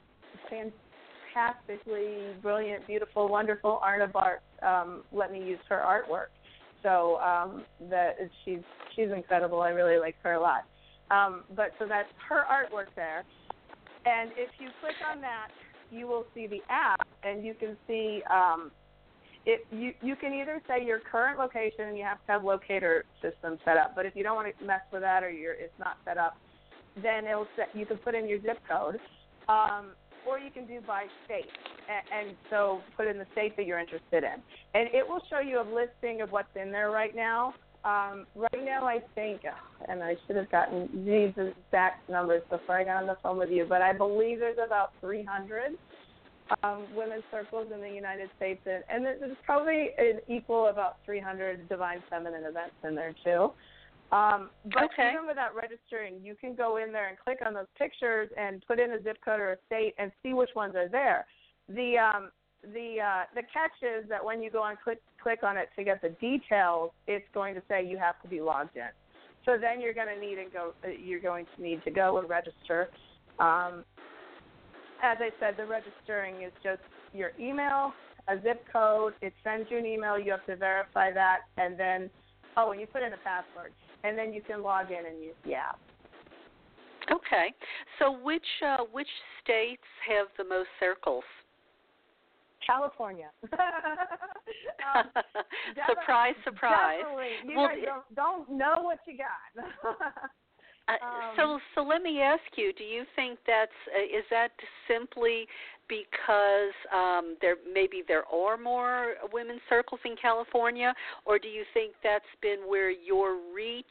fantastically 0.49 2.33
brilliant, 2.41 2.85
beautiful, 2.87 3.27
wonderful 3.27 3.79
Arna 3.81 4.07
Baartz 4.07 4.39
um, 4.63 5.03
let 5.11 5.31
me 5.31 5.43
use 5.43 5.59
her 5.69 5.81
artwork. 5.85 6.27
So 6.83 7.17
um, 7.17 7.63
that 7.89 8.17
she's 8.43 8.59
she's 8.95 9.09
incredible. 9.15 9.61
I 9.61 9.69
really 9.69 9.97
like 9.97 10.15
her 10.23 10.33
a 10.33 10.41
lot. 10.41 10.65
Um, 11.09 11.43
but 11.55 11.71
so 11.79 11.85
that's 11.87 12.09
her 12.29 12.43
artwork 12.51 12.87
there. 12.95 13.23
And 14.05 14.31
if 14.35 14.49
you 14.59 14.69
click 14.81 14.95
on 15.09 15.21
that, 15.21 15.47
you 15.91 16.07
will 16.07 16.25
see 16.33 16.47
the 16.47 16.61
app, 16.69 17.07
and 17.23 17.45
you 17.45 17.53
can 17.53 17.77
see 17.87 18.21
um, 18.29 18.71
it. 19.45 19.61
You 19.71 19.93
you 20.01 20.15
can 20.15 20.33
either 20.33 20.61
say 20.67 20.85
your 20.85 20.99
current 20.99 21.39
location, 21.39 21.87
and 21.87 21.97
you 21.97 22.03
have 22.03 22.17
to 22.25 22.31
have 22.33 22.43
locator 22.43 23.05
system 23.21 23.57
set 23.63 23.77
up. 23.77 23.93
But 23.95 24.05
if 24.05 24.15
you 24.15 24.23
don't 24.23 24.35
want 24.35 24.53
to 24.57 24.65
mess 24.65 24.81
with 24.91 25.01
that, 25.01 25.23
or 25.23 25.29
you're 25.29 25.53
it's 25.53 25.77
not 25.79 25.97
set 26.03 26.17
up, 26.17 26.35
then 27.01 27.25
it'll 27.25 27.47
set. 27.55 27.69
You 27.73 27.85
can 27.85 27.97
put 27.97 28.15
in 28.15 28.27
your 28.27 28.41
zip 28.41 28.59
code, 28.69 28.99
um, 29.47 29.91
or 30.27 30.39
you 30.39 30.51
can 30.51 30.65
do 30.65 30.79
by 30.85 31.05
state. 31.25 31.49
And, 31.89 32.35
so 32.49 32.81
put 32.95 33.07
in 33.07 33.17
the 33.17 33.25
state 33.33 33.57
that 33.57 33.65
you're 33.65 33.79
interested 33.79 34.23
in, 34.23 34.41
and 34.73 34.87
it 34.93 35.07
will 35.07 35.21
show 35.29 35.39
you 35.39 35.59
a 35.59 35.67
listing 35.67 36.21
of 36.21 36.31
what's 36.31 36.55
in 36.55 36.71
there 36.71 36.91
right 36.91 37.15
now. 37.15 37.53
Um, 37.83 38.25
right 38.33 38.63
now, 38.63 38.85
I 38.85 38.99
think, 39.13 39.41
and 39.89 40.01
I 40.01 40.15
should 40.25 40.37
have 40.37 40.49
gotten 40.49 40.87
these 41.05 41.33
exact 41.35 42.09
numbers 42.09 42.41
before 42.49 42.77
I 42.77 42.85
got 42.85 43.01
on 43.01 43.07
the 43.07 43.17
phone 43.21 43.37
with 43.37 43.49
you, 43.49 43.65
but 43.67 43.81
I 43.81 43.91
believe 43.91 44.39
there's 44.39 44.57
about 44.65 44.93
300 45.01 45.77
um, 46.63 46.85
women's 46.95 47.23
circles 47.29 47.67
in 47.73 47.81
the 47.81 47.89
United 47.89 48.29
States, 48.37 48.61
and, 48.65 48.83
and 48.89 49.05
there's 49.05 49.35
probably 49.45 49.89
an 49.97 50.19
equal 50.29 50.67
about 50.67 50.97
300 51.05 51.67
divine 51.67 52.01
feminine 52.09 52.43
events 52.43 52.75
in 52.87 52.95
there 52.95 53.13
too. 53.23 53.51
Um, 54.13 54.51
but 54.71 54.83
okay. 54.93 55.11
even 55.11 55.25
without 55.25 55.55
registering, 55.55 56.21
you 56.23 56.35
can 56.35 56.53
go 56.53 56.77
in 56.77 56.93
there 56.93 57.09
and 57.09 57.17
click 57.17 57.39
on 57.43 57.55
those 57.55 57.71
pictures 57.79 58.29
and 58.37 58.63
put 58.67 58.79
in 58.79 58.91
a 58.91 59.01
zip 59.01 59.17
code 59.25 59.39
or 59.39 59.53
a 59.53 59.57
state 59.65 59.95
and 59.97 60.11
see 60.21 60.35
which 60.35 60.51
ones 60.55 60.75
are 60.75 60.87
there. 60.87 61.25
The 61.67 61.97
um, 61.97 62.29
the 62.61 62.97
uh, 63.01 63.23
the 63.33 63.41
catch 63.41 63.71
is 63.81 64.07
that 64.09 64.23
when 64.23 64.43
you 64.43 64.51
go 64.51 64.63
and 64.65 64.77
click 64.83 65.01
click 65.21 65.39
on 65.41 65.57
it 65.57 65.69
to 65.77 65.83
get 65.83 65.99
the 66.03 66.09
details, 66.21 66.91
it's 67.07 67.25
going 67.33 67.55
to 67.55 67.63
say 67.67 67.83
you 67.83 67.97
have 67.97 68.21
to 68.21 68.27
be 68.27 68.39
logged 68.39 68.77
in. 68.77 68.89
So 69.45 69.57
then 69.59 69.81
you're 69.81 69.95
going 69.95 70.13
to 70.13 70.19
need 70.19 70.37
and 70.37 70.53
go. 70.53 70.73
Uh, 70.85 70.89
you're 70.89 71.19
going 71.19 71.47
to 71.55 71.63
need 71.63 71.83
to 71.83 71.89
go 71.89 72.19
and 72.19 72.29
register. 72.29 72.89
Um, 73.39 73.83
as 75.01 75.17
I 75.19 75.29
said, 75.39 75.55
the 75.57 75.65
registering 75.65 76.43
is 76.43 76.53
just 76.63 76.81
your 77.13 77.31
email, 77.39 77.93
a 78.27 78.35
zip 78.43 78.63
code. 78.71 79.13
It 79.21 79.33
sends 79.43 79.71
you 79.71 79.79
an 79.79 79.87
email. 79.87 80.19
You 80.19 80.31
have 80.31 80.45
to 80.45 80.55
verify 80.55 81.11
that, 81.11 81.39
and 81.57 81.79
then 81.79 82.11
oh, 82.57 82.71
and 82.71 82.79
you 82.79 82.85
put 82.85 83.01
in 83.01 83.11
a 83.13 83.17
password, 83.17 83.73
and 84.03 84.17
then 84.17 84.33
you 84.33 84.41
can 84.41 84.61
log 84.61 84.91
in 84.91 85.05
and 85.05 85.21
use 85.23 85.35
the 85.45 85.53
app. 85.55 85.79
Okay. 87.11 87.53
So 87.99 88.17
which 88.23 88.45
uh, 88.65 88.83
which 88.91 89.07
states 89.43 89.83
have 90.07 90.27
the 90.37 90.43
most 90.43 90.69
circles? 90.79 91.23
California. 92.65 93.29
um, 94.95 95.05
surprise, 95.89 96.35
surprise. 96.43 97.03
You 97.45 97.57
well, 97.57 97.69
don't, 97.83 98.15
don't 98.15 98.57
know 98.57 98.81
what 98.81 98.99
you 99.05 99.17
got. 99.17 99.65
uh, 100.87 100.91
um, 100.91 101.33
so, 101.35 101.59
so 101.75 101.83
let 101.83 102.01
me 102.01 102.21
ask 102.21 102.41
you: 102.55 102.73
Do 102.73 102.83
you 102.83 103.03
think 103.15 103.39
that's 103.45 103.71
uh, 103.95 104.03
is 104.03 104.23
that 104.31 104.51
simply 104.87 105.45
because 105.89 106.73
um, 106.93 107.35
there 107.41 107.55
maybe 107.71 108.03
there 108.07 108.25
are 108.25 108.57
more 108.57 109.15
women's 109.31 109.61
circles 109.69 110.01
in 110.05 110.15
California, 110.21 110.93
or 111.25 111.39
do 111.39 111.47
you 111.47 111.63
think 111.73 111.93
that's 112.03 112.25
been 112.41 112.59
where 112.67 112.91
your 112.91 113.37
reach 113.53 113.85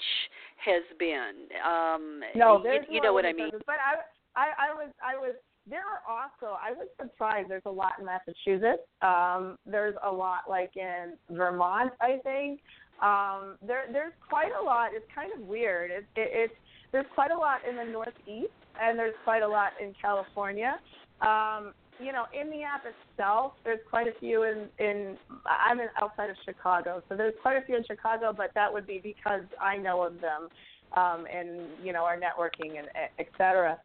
has 0.64 0.82
been? 0.98 1.48
Um, 1.66 2.20
no, 2.34 2.58
you, 2.58 2.62
there's 2.64 2.86
you 2.90 3.00
know 3.00 3.12
what 3.12 3.26
I 3.26 3.32
mean. 3.32 3.46
Circles, 3.46 3.62
but 3.66 3.76
I, 3.76 4.40
I, 4.40 4.70
I 4.70 4.74
was, 4.74 4.92
I 5.02 5.16
was 5.16 5.34
there 5.68 5.80
are 5.80 6.02
also 6.08 6.56
I 6.60 6.72
was 6.72 6.88
surprised. 7.00 7.48
There's 7.48 7.62
a 7.66 7.70
lot 7.70 7.92
in 7.98 8.06
Massachusetts. 8.06 8.82
Um, 9.00 9.56
there's 9.66 9.94
a 10.04 10.10
lot 10.10 10.42
like 10.48 10.72
in 10.76 11.14
Vermont, 11.30 11.92
I 12.00 12.18
think. 12.22 12.60
Um, 13.02 13.56
there 13.66 13.84
there's 13.92 14.12
quite 14.28 14.52
a 14.60 14.64
lot. 14.64 14.90
It's 14.92 15.06
kind 15.14 15.30
of 15.32 15.46
weird. 15.46 15.90
It, 15.90 16.04
it, 16.16 16.30
it's 16.32 16.54
there's 16.90 17.06
quite 17.14 17.30
a 17.30 17.38
lot 17.38 17.60
in 17.68 17.76
the 17.76 17.84
Northeast, 17.84 18.52
and 18.80 18.98
there's 18.98 19.14
quite 19.24 19.42
a 19.42 19.48
lot 19.48 19.72
in 19.80 19.94
California. 20.00 20.78
Um, 21.20 21.72
you 22.02 22.12
know, 22.12 22.24
in 22.38 22.50
the 22.50 22.62
app 22.62 22.84
itself, 22.84 23.52
there's 23.64 23.80
quite 23.88 24.06
a 24.06 24.12
few 24.18 24.42
in 24.44 24.68
in 24.78 25.16
I'm 25.46 25.80
in 25.80 25.88
outside 26.00 26.30
of 26.30 26.36
Chicago, 26.44 27.02
so 27.08 27.16
there's 27.16 27.34
quite 27.42 27.56
a 27.56 27.62
few 27.62 27.76
in 27.76 27.84
Chicago, 27.84 28.32
but 28.36 28.50
that 28.54 28.72
would 28.72 28.86
be 28.86 29.00
because 29.02 29.44
I 29.60 29.76
know 29.76 30.02
of 30.02 30.20
them, 30.20 30.48
um, 30.96 31.26
and 31.32 31.68
you 31.82 31.92
know, 31.92 32.04
our 32.04 32.16
networking 32.16 32.78
and 32.78 32.88
et 33.18 33.28
cetera. 33.38 33.78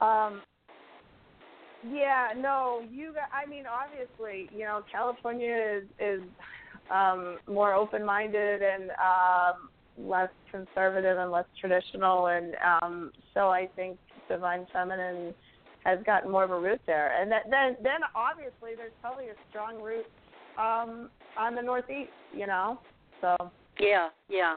Um, 0.00 0.42
yeah, 1.90 2.28
no, 2.36 2.82
you. 2.90 3.14
I 3.32 3.48
mean, 3.48 3.64
obviously, 3.66 4.48
you 4.56 4.64
know, 4.64 4.82
California 4.90 5.78
is 5.78 5.84
is 5.98 6.22
um, 6.90 7.38
more 7.46 7.74
open-minded 7.74 8.62
and 8.62 8.90
um, 8.92 9.68
less 9.98 10.30
conservative 10.50 11.18
and 11.18 11.30
less 11.30 11.46
traditional, 11.60 12.26
and 12.28 12.56
um, 12.82 13.12
so 13.34 13.50
I 13.50 13.68
think 13.76 13.98
Divine 14.28 14.66
Feminine 14.72 15.34
has 15.84 15.98
gotten 16.04 16.30
more 16.30 16.44
of 16.44 16.50
a 16.50 16.58
root 16.58 16.80
there. 16.86 17.12
And 17.20 17.30
that, 17.30 17.44
then, 17.50 17.76
then 17.82 18.00
obviously, 18.14 18.74
there's 18.76 18.92
probably 19.00 19.26
a 19.28 19.36
strong 19.50 19.80
root 19.82 20.06
um, 20.58 21.10
on 21.38 21.54
the 21.54 21.62
Northeast. 21.62 22.10
You 22.34 22.46
know, 22.46 22.78
so. 23.20 23.36
Yeah, 23.80 24.08
yeah, 24.28 24.54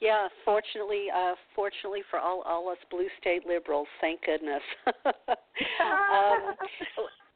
yeah. 0.00 0.26
Fortunately, 0.44 1.06
uh, 1.14 1.34
fortunately 1.54 2.02
for 2.10 2.18
all 2.18 2.42
all 2.42 2.68
us 2.68 2.78
blue 2.90 3.06
state 3.20 3.46
liberals, 3.46 3.86
thank 4.00 4.22
goodness. 4.22 4.62
um, 5.06 6.58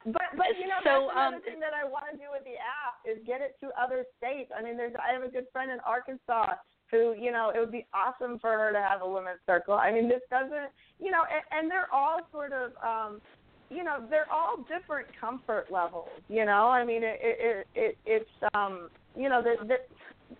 but 0.06 0.34
but 0.34 0.50
you 0.58 0.66
know 0.66 0.82
so, 0.82 1.06
that's 1.06 1.14
another 1.14 1.36
um, 1.36 1.42
thing 1.42 1.60
that 1.60 1.70
I 1.70 1.86
want 1.86 2.10
to 2.10 2.16
do 2.16 2.26
with 2.32 2.42
the 2.42 2.58
app 2.58 2.98
is 3.06 3.22
get 3.26 3.40
it 3.40 3.54
to 3.60 3.70
other 3.80 4.04
states. 4.18 4.50
I 4.50 4.62
mean, 4.62 4.76
there's 4.76 4.94
I 4.98 5.12
have 5.14 5.22
a 5.22 5.30
good 5.30 5.46
friend 5.52 5.70
in 5.70 5.78
Arkansas 5.86 6.58
who, 6.90 7.14
you 7.18 7.30
know, 7.30 7.52
it 7.54 7.58
would 7.58 7.72
be 7.72 7.86
awesome 7.94 8.38
for 8.38 8.50
her 8.50 8.72
to 8.72 8.80
have 8.80 9.02
a 9.02 9.08
women's 9.08 9.40
circle. 9.46 9.74
I 9.74 9.92
mean, 9.92 10.08
this 10.08 10.22
doesn't, 10.30 10.70
you 10.98 11.10
know, 11.10 11.22
and, 11.22 11.62
and 11.62 11.70
they're 11.70 11.92
all 11.92 12.20
sort 12.32 12.52
of, 12.52 12.72
um, 12.82 13.20
you 13.70 13.84
know, 13.84 14.04
they're 14.10 14.30
all 14.32 14.64
different 14.68 15.06
comfort 15.20 15.66
levels. 15.70 16.08
You 16.28 16.44
know, 16.44 16.68
I 16.68 16.84
mean, 16.84 17.02
it, 17.04 17.18
it, 17.22 17.66
it 17.74 17.98
it's, 18.04 18.30
um, 18.54 18.88
you 19.16 19.28
know, 19.28 19.42
the, 19.42 19.64
the, 19.66 19.76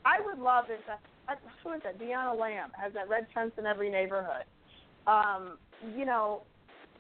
I 0.05 0.21
would 0.25 0.39
love 0.39 0.65
if, 0.69 0.81
uh, 0.89 1.35
who 1.63 1.73
is 1.75 1.81
that? 1.85 1.99
DeAnna 1.99 2.39
L'am 2.39 2.71
has 2.77 2.93
that 2.95 3.09
red 3.09 3.27
tent 3.33 3.53
in 3.57 3.67
every 3.67 3.91
neighborhood. 3.91 4.45
Um, 5.07 5.59
you 5.97 6.05
know, 6.05 6.43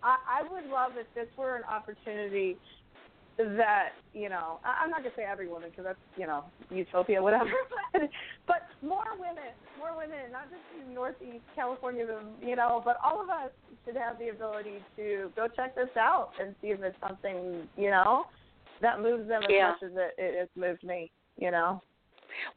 I, 0.02 0.16
I 0.40 0.52
would 0.52 0.70
love 0.70 0.92
if 0.96 1.06
this 1.14 1.26
were 1.36 1.56
an 1.56 1.64
opportunity 1.64 2.56
that 3.56 3.90
you 4.12 4.28
know 4.28 4.58
I, 4.64 4.84
I'm 4.84 4.90
not 4.90 5.02
gonna 5.02 5.14
say 5.16 5.24
every 5.24 5.48
woman 5.48 5.70
because 5.70 5.84
that's 5.84 5.98
you 6.16 6.26
know 6.26 6.44
utopia 6.70 7.22
whatever 7.22 7.50
but 8.46 8.68
more 8.82 9.04
women 9.18 9.52
more 9.78 9.96
women 9.96 10.32
not 10.32 10.50
just 10.50 10.62
in 10.82 10.94
northeast 10.94 11.44
california 11.54 12.06
you 12.42 12.56
know 12.56 12.82
but 12.84 12.96
all 13.04 13.22
of 13.22 13.28
us 13.28 13.50
should 13.84 13.96
have 13.96 14.18
the 14.18 14.28
ability 14.28 14.82
to 14.96 15.30
go 15.36 15.46
check 15.48 15.74
this 15.74 15.88
out 15.96 16.30
and 16.40 16.54
see 16.60 16.68
if 16.68 16.80
it's 16.82 16.96
something 17.06 17.68
you 17.76 17.90
know 17.90 18.24
that 18.82 19.00
moves 19.00 19.28
them 19.28 19.42
as 19.42 19.48
yeah. 19.50 19.70
much 19.70 19.82
as 19.90 19.96
it, 19.96 20.14
it 20.18 20.38
has 20.38 20.48
moved 20.56 20.82
me 20.82 21.10
you 21.38 21.50
know 21.50 21.82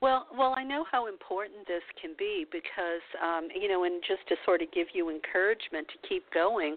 well, 0.01 0.27
well, 0.37 0.53
I 0.57 0.63
know 0.63 0.85
how 0.89 1.07
important 1.07 1.67
this 1.67 1.83
can 2.01 2.11
be 2.17 2.45
because, 2.51 3.01
um, 3.21 3.47
you 3.53 3.67
know, 3.67 3.83
and 3.83 4.01
just 4.07 4.27
to 4.29 4.35
sort 4.45 4.61
of 4.61 4.71
give 4.71 4.87
you 4.93 5.09
encouragement 5.09 5.87
to 5.87 6.07
keep 6.07 6.23
going, 6.33 6.75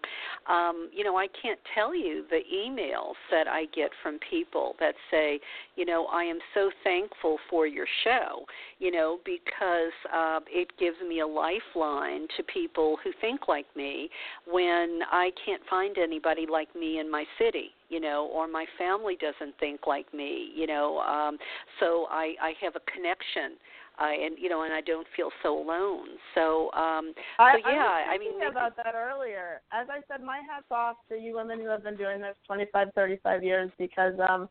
um, 0.49 0.88
you 0.92 1.05
know, 1.05 1.16
I 1.16 1.26
can't 1.40 1.61
tell 1.74 1.94
you 1.94 2.24
the 2.30 2.40
emails 2.55 3.14
that 3.30 3.49
I 3.49 3.66
get 3.74 3.90
from 4.03 4.18
people 4.30 4.74
that 4.80 4.94
say, 5.11 5.40
you 5.76 5.84
know, 5.84 6.07
I 6.07 6.24
am 6.24 6.38
so 6.55 6.70
thankful 6.84 7.38
for 7.51 7.66
your 7.66 7.86
show, 8.05 8.44
you 8.78 8.90
know, 8.90 9.18
because 9.24 9.92
uh, 10.12 10.40
it 10.49 10.68
gives 10.78 10.97
me 11.07 11.20
a 11.20 11.26
lifeline 11.26 12.26
to 12.36 12.42
people 12.42 12.99
who 13.03 13.11
think 13.20 13.49
like 13.49 13.66
me 13.76 14.09
when 14.51 15.01
I 15.11 15.30
can't 15.44 15.62
find 15.68 15.99
anybody 15.99 16.47
like 16.51 16.74
me 16.74 16.99
in 16.99 17.11
my 17.11 17.24
city 17.38 17.76
you 17.89 18.01
know, 18.01 18.28
or 18.32 18.49
my 18.49 18.64
family 18.78 19.16
doesn't 19.20 19.59
think 19.59 19.87
like 19.87 20.12
me, 20.12 20.51
you 20.55 20.66
know. 20.66 20.99
Um, 20.99 21.39
so 21.80 22.07
I 22.11 22.34
I 22.41 22.53
have 22.61 22.74
a 22.76 22.91
connection, 22.91 23.59
uh, 24.01 24.24
and 24.24 24.37
you 24.39 24.49
know, 24.49 24.62
and 24.62 24.72
I 24.72 24.80
don't 24.80 25.07
feel 25.16 25.30
so 25.43 25.59
alone. 25.59 26.09
So 26.34 26.70
um, 26.72 27.12
I, 27.39 27.55
so 27.55 27.70
yeah, 27.70 28.05
I 28.09 28.14
I 28.14 28.18
mean 28.18 28.43
about 28.49 28.76
that 28.76 28.95
earlier. 28.95 29.61
As 29.72 29.89
I 29.91 30.01
said, 30.09 30.24
my 30.24 30.41
hats 30.49 30.66
off 30.70 30.97
to 31.09 31.16
you 31.16 31.37
women 31.37 31.61
who 31.61 31.68
have 31.68 31.82
been 31.82 31.97
doing 31.97 32.20
this 32.20 32.37
25, 32.47 32.89
35 32.95 33.43
years 33.43 33.70
because 33.78 34.14
um 34.28 34.49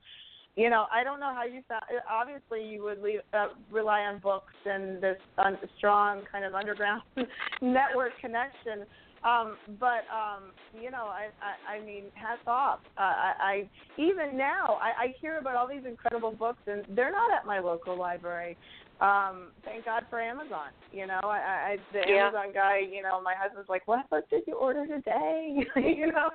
you 0.56 0.70
know, 0.70 0.86
I 0.92 1.04
don't 1.04 1.20
know 1.20 1.34
how 1.34 1.44
you 1.44 1.62
found. 1.68 1.84
Obviously, 2.10 2.64
you 2.64 2.84
would 2.84 3.02
leave, 3.02 3.20
uh, 3.34 3.48
rely 3.70 4.02
on 4.02 4.20
books 4.20 4.54
and 4.66 5.02
this 5.02 5.18
um, 5.38 5.58
strong 5.78 6.22
kind 6.32 6.46
of 6.46 6.54
underground 6.54 7.02
network 7.62 8.14
connection. 8.22 8.86
Um, 9.26 9.58
but 9.80 10.06
um, 10.14 10.54
you 10.80 10.92
know, 10.92 11.06
I, 11.06 11.30
I, 11.42 11.78
I 11.78 11.86
mean, 11.86 12.06
hats 12.14 12.42
off. 12.46 12.80
Uh, 12.96 13.02
I, 13.02 13.34
I 13.40 13.70
even 13.98 14.38
now 14.38 14.78
I, 14.80 15.06
I 15.06 15.16
hear 15.20 15.40
about 15.40 15.56
all 15.56 15.68
these 15.68 15.86
incredible 15.86 16.32
books, 16.32 16.62
and 16.68 16.86
they're 16.96 17.12
not 17.12 17.34
at 17.34 17.46
my 17.46 17.60
local 17.60 17.98
library. 17.98 18.56
Um, 19.02 19.48
thank 19.66 19.86
God 19.86 20.04
for 20.10 20.22
Amazon. 20.22 20.70
You 20.92 21.08
know, 21.08 21.20
I, 21.24 21.38
I 21.74 21.78
the 21.92 22.02
yeah. 22.08 22.28
Amazon 22.28 22.54
guy. 22.54 22.80
You 22.80 23.02
know, 23.02 23.20
my 23.20 23.34
husband's 23.36 23.68
like, 23.68 23.88
"What 23.88 24.08
book 24.12 24.30
did 24.30 24.44
you 24.46 24.56
order 24.56 24.86
today?" 24.86 25.66
you 25.76 26.12
know. 26.12 26.30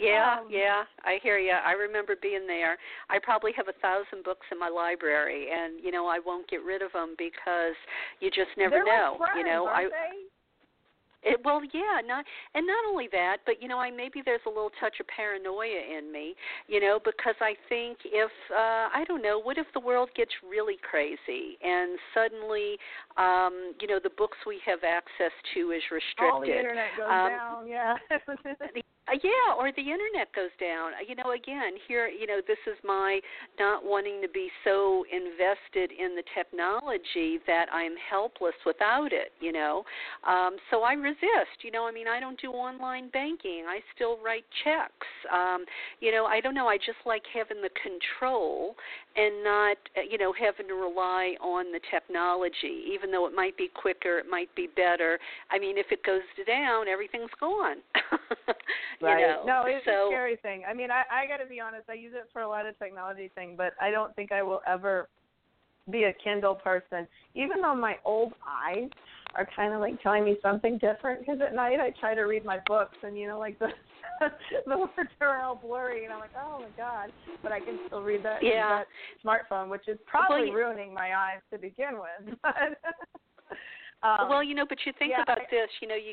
yeah, 0.00 0.38
um, 0.40 0.48
yeah, 0.48 0.84
I 1.04 1.18
hear 1.22 1.38
you. 1.38 1.52
I 1.52 1.72
remember 1.72 2.14
being 2.20 2.46
there. 2.46 2.78
I 3.10 3.18
probably 3.22 3.52
have 3.54 3.68
a 3.68 3.78
thousand 3.82 4.24
books 4.24 4.46
in 4.50 4.58
my 4.58 4.70
library, 4.70 5.48
and 5.52 5.84
you 5.84 5.92
know 5.92 6.06
I 6.06 6.20
won't 6.24 6.48
get 6.48 6.64
rid 6.64 6.80
of 6.80 6.92
them 6.92 7.14
because 7.18 7.76
you 8.20 8.30
just 8.30 8.56
never 8.56 8.82
know. 8.82 9.16
Friends, 9.18 9.32
you 9.36 9.44
know, 9.44 9.66
I. 9.66 9.84
They? 9.84 10.26
It, 11.26 11.40
well, 11.44 11.60
yeah, 11.74 12.00
not 12.06 12.24
and 12.54 12.66
not 12.66 12.84
only 12.88 13.08
that, 13.12 13.38
but 13.44 13.60
you 13.60 13.68
know, 13.68 13.78
I 13.78 13.90
maybe 13.90 14.22
there's 14.24 14.40
a 14.46 14.48
little 14.48 14.70
touch 14.78 15.00
of 15.00 15.06
paranoia 15.08 15.98
in 15.98 16.12
me, 16.12 16.34
you 16.68 16.80
know, 16.80 17.00
because 17.04 17.34
I 17.40 17.54
think 17.68 17.98
if 18.04 18.30
uh 18.52 18.88
I 18.94 19.04
don't 19.08 19.22
know, 19.22 19.40
what 19.40 19.58
if 19.58 19.66
the 19.74 19.80
world 19.80 20.08
gets 20.16 20.30
really 20.48 20.76
crazy 20.88 21.58
and 21.62 21.98
suddenly 22.14 22.78
um, 23.16 23.74
you 23.80 23.88
know, 23.88 23.98
the 24.02 24.10
books 24.16 24.38
we 24.46 24.60
have 24.66 24.80
access 24.84 25.32
to 25.54 25.72
is 25.72 25.82
restricted. 25.90 26.32
All 26.32 26.40
the 26.40 26.56
internet 26.56 26.88
goes 26.96 27.08
um, 27.10 27.28
down, 27.28 27.68
yeah. 27.68 27.96
Uh, 29.08 29.16
yeah, 29.22 29.54
or 29.56 29.70
the 29.72 29.82
internet 29.82 30.32
goes 30.34 30.50
down. 30.58 30.92
Uh, 30.94 31.04
You 31.06 31.14
know, 31.14 31.30
again, 31.30 31.74
here, 31.86 32.08
you 32.08 32.26
know, 32.26 32.40
this 32.46 32.58
is 32.66 32.76
my 32.82 33.20
not 33.58 33.84
wanting 33.84 34.20
to 34.22 34.28
be 34.28 34.50
so 34.64 35.04
invested 35.12 35.92
in 35.92 36.16
the 36.16 36.24
technology 36.34 37.38
that 37.46 37.66
I'm 37.72 37.94
helpless 38.10 38.54
without 38.64 39.12
it. 39.12 39.32
You 39.40 39.52
know, 39.52 39.84
um, 40.26 40.56
so 40.70 40.82
I 40.82 40.94
resist. 40.94 41.62
You 41.62 41.70
know, 41.70 41.86
I 41.86 41.92
mean, 41.92 42.08
I 42.08 42.18
don't 42.18 42.40
do 42.40 42.50
online 42.50 43.08
banking. 43.10 43.64
I 43.68 43.80
still 43.94 44.18
write 44.24 44.44
checks. 44.64 45.06
Um, 45.32 45.64
you 46.00 46.10
know, 46.10 46.26
I 46.26 46.40
don't 46.40 46.54
know. 46.54 46.66
I 46.66 46.76
just 46.76 46.98
like 47.06 47.22
having 47.32 47.62
the 47.62 47.70
control 47.80 48.74
and 49.16 49.42
not, 49.42 49.76
uh, 49.96 50.00
you 50.08 50.18
know, 50.18 50.32
having 50.32 50.68
to 50.68 50.74
rely 50.74 51.34
on 51.40 51.72
the 51.72 51.80
technology. 51.90 52.84
Even 52.92 53.10
though 53.10 53.26
it 53.26 53.34
might 53.34 53.56
be 53.56 53.68
quicker, 53.74 54.18
it 54.18 54.26
might 54.28 54.54
be 54.54 54.68
better. 54.76 55.18
I 55.50 55.58
mean, 55.58 55.78
if 55.78 55.86
it 55.90 56.02
goes 56.04 56.20
down, 56.46 56.88
everything's 56.88 57.30
gone. 57.40 57.76
Right. 59.02 59.20
You 59.20 59.26
know, 59.26 59.42
no, 59.44 59.62
it's 59.66 59.84
so, 59.84 60.08
a 60.08 60.10
scary 60.10 60.36
thing. 60.36 60.62
I 60.66 60.72
mean, 60.72 60.90
I 60.90 61.02
I 61.12 61.26
got 61.26 61.36
to 61.42 61.46
be 61.46 61.60
honest. 61.60 61.84
I 61.90 61.92
use 61.92 62.14
it 62.14 62.28
for 62.32 62.40
a 62.40 62.48
lot 62.48 62.64
of 62.66 62.78
technology 62.78 63.30
thing, 63.34 63.54
but 63.54 63.74
I 63.78 63.90
don't 63.90 64.14
think 64.16 64.32
I 64.32 64.42
will 64.42 64.62
ever 64.66 65.10
be 65.90 66.04
a 66.04 66.14
Kindle 66.14 66.54
person. 66.54 67.06
Even 67.34 67.60
though 67.60 67.74
my 67.74 67.96
old 68.06 68.32
eyes 68.48 68.88
are 69.34 69.48
kind 69.56 69.74
of 69.74 69.80
like 69.80 70.00
telling 70.02 70.24
me 70.24 70.36
something 70.42 70.78
different, 70.78 71.20
because 71.20 71.40
at 71.40 71.54
night 71.54 71.80
I 71.80 71.90
try 72.00 72.14
to 72.14 72.22
read 72.22 72.44
my 72.44 72.58
books, 72.66 72.96
and 73.02 73.18
you 73.18 73.26
know, 73.28 73.38
like 73.38 73.58
the 73.58 73.68
the 74.66 74.78
words 74.78 75.10
are 75.20 75.42
all 75.42 75.56
blurry, 75.56 76.04
and 76.04 76.12
I'm 76.12 76.20
like, 76.20 76.30
oh 76.38 76.60
my 76.60 76.68
god! 76.76 77.10
But 77.42 77.52
I 77.52 77.60
can 77.60 77.78
still 77.86 78.02
read 78.02 78.22
that, 78.24 78.42
Yeah. 78.42 78.84
that 78.84 78.86
smartphone, 79.24 79.68
which 79.68 79.88
is 79.88 79.98
probably 80.06 80.46
Well, 80.50 80.54
ruining 80.54 80.94
my 80.94 81.14
eyes 81.16 81.40
to 81.52 81.58
begin 81.58 81.98
with. 81.98 82.38
Um, 84.02 84.28
well, 84.28 84.44
you 84.44 84.54
know, 84.54 84.66
but 84.68 84.78
you 84.84 84.92
think 84.98 85.10
yeah, 85.16 85.22
about 85.22 85.38
I- 85.38 85.46
this. 85.50 85.70
You 85.80 85.88
know, 85.88 85.94
you 85.94 86.12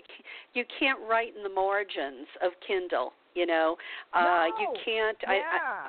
you 0.54 0.64
can't 0.80 1.00
write 1.08 1.36
in 1.36 1.44
the 1.44 1.50
margins 1.50 2.28
of 2.42 2.52
Kindle. 2.66 3.12
You 3.36 3.46
know, 3.46 3.76
uh, 4.14 4.46
you 4.60 4.68
can't. 4.86 5.18
I, 5.28 5.34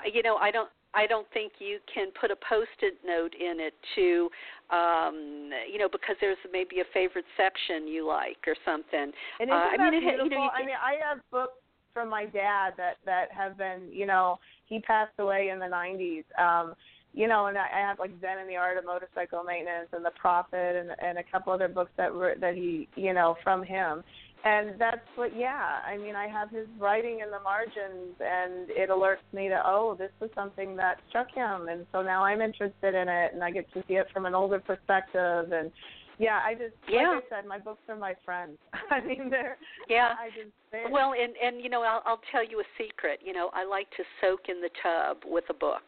I, 0.04 0.06
you 0.12 0.22
know, 0.22 0.36
I 0.36 0.50
don't. 0.50 0.68
I 0.94 1.06
don't 1.06 1.26
think 1.32 1.52
you 1.58 1.78
can 1.92 2.08
put 2.20 2.30
a 2.30 2.36
post-it 2.48 2.94
note 3.04 3.34
in 3.34 3.60
it 3.60 3.74
to, 3.96 4.30
um, 4.74 5.50
you 5.70 5.78
know, 5.78 5.88
because 5.90 6.16
there's 6.20 6.38
maybe 6.52 6.80
a 6.80 6.84
favorite 6.92 7.24
section 7.36 7.86
you 7.88 8.06
like 8.06 8.38
or 8.46 8.54
something. 8.64 9.12
And 9.40 9.50
isn't 9.50 9.52
Uh, 9.52 9.70
I 9.72 9.76
that 9.76 9.90
mean, 9.92 10.02
it 10.02 10.06
you 10.06 10.16
know, 10.18 10.22
beautiful? 10.24 10.44
you 10.44 10.50
I 10.50 10.66
mean, 10.66 10.76
I 10.76 10.94
have 11.06 11.18
books 11.30 11.58
from 11.92 12.08
my 12.08 12.26
dad 12.26 12.74
that 12.76 12.96
that 13.04 13.30
have 13.32 13.56
been, 13.56 13.88
you 13.92 14.06
know, 14.06 14.38
he 14.66 14.80
passed 14.80 15.12
away 15.18 15.50
in 15.50 15.58
the 15.58 15.66
'90s. 15.66 16.24
Um, 16.38 16.74
you 17.12 17.28
know, 17.28 17.46
and 17.46 17.56
I, 17.56 17.66
I 17.72 17.78
have 17.78 18.00
like 18.00 18.10
Zen 18.20 18.38
and 18.38 18.50
the 18.50 18.56
Art 18.56 18.76
of 18.76 18.84
Motorcycle 18.84 19.44
Maintenance 19.44 19.88
and 19.92 20.04
The 20.04 20.10
Prophet 20.18 20.74
and 20.76 20.90
and 21.00 21.18
a 21.18 21.22
couple 21.22 21.52
other 21.52 21.68
books 21.68 21.92
that 21.96 22.12
were 22.12 22.34
that 22.40 22.54
he, 22.56 22.88
you 22.96 23.12
know, 23.12 23.36
from 23.44 23.62
him. 23.62 24.02
And 24.44 24.78
that's 24.78 25.00
what, 25.14 25.34
yeah. 25.34 25.78
I 25.86 25.96
mean, 25.96 26.14
I 26.14 26.28
have 26.28 26.50
his 26.50 26.66
writing 26.78 27.20
in 27.24 27.30
the 27.30 27.40
margins, 27.40 28.14
and 28.20 28.68
it 28.68 28.90
alerts 28.90 29.24
me 29.32 29.48
to, 29.48 29.62
oh, 29.64 29.96
this 29.98 30.10
was 30.20 30.28
something 30.34 30.76
that 30.76 30.98
struck 31.08 31.28
him, 31.34 31.68
and 31.68 31.86
so 31.92 32.02
now 32.02 32.22
I'm 32.24 32.42
interested 32.42 32.94
in 32.94 33.08
it, 33.08 33.32
and 33.32 33.42
I 33.42 33.50
get 33.50 33.72
to 33.72 33.82
see 33.88 33.94
it 33.94 34.06
from 34.12 34.26
an 34.26 34.34
older 34.34 34.60
perspective, 34.60 35.50
and 35.52 35.70
yeah, 36.18 36.40
I 36.44 36.52
just, 36.54 36.74
Yeah. 36.86 37.08
like 37.14 37.24
I 37.32 37.36
said, 37.36 37.46
my 37.48 37.58
books 37.58 37.80
are 37.88 37.96
my 37.96 38.14
friends. 38.24 38.58
I 38.90 39.00
mean, 39.00 39.30
they're, 39.30 39.56
Yeah. 39.88 40.14
I 40.18 40.28
just, 40.28 40.52
they're, 40.70 40.88
Well, 40.90 41.12
and 41.14 41.34
and 41.42 41.60
you 41.60 41.68
know, 41.70 41.82
I'll 41.82 42.02
I'll 42.06 42.20
tell 42.30 42.44
you 42.44 42.60
a 42.60 42.64
secret. 42.78 43.18
You 43.24 43.32
know, 43.32 43.50
I 43.52 43.64
like 43.64 43.90
to 43.96 44.04
soak 44.20 44.48
in 44.48 44.60
the 44.60 44.70
tub 44.80 45.24
with 45.26 45.44
a 45.50 45.54
book. 45.54 45.82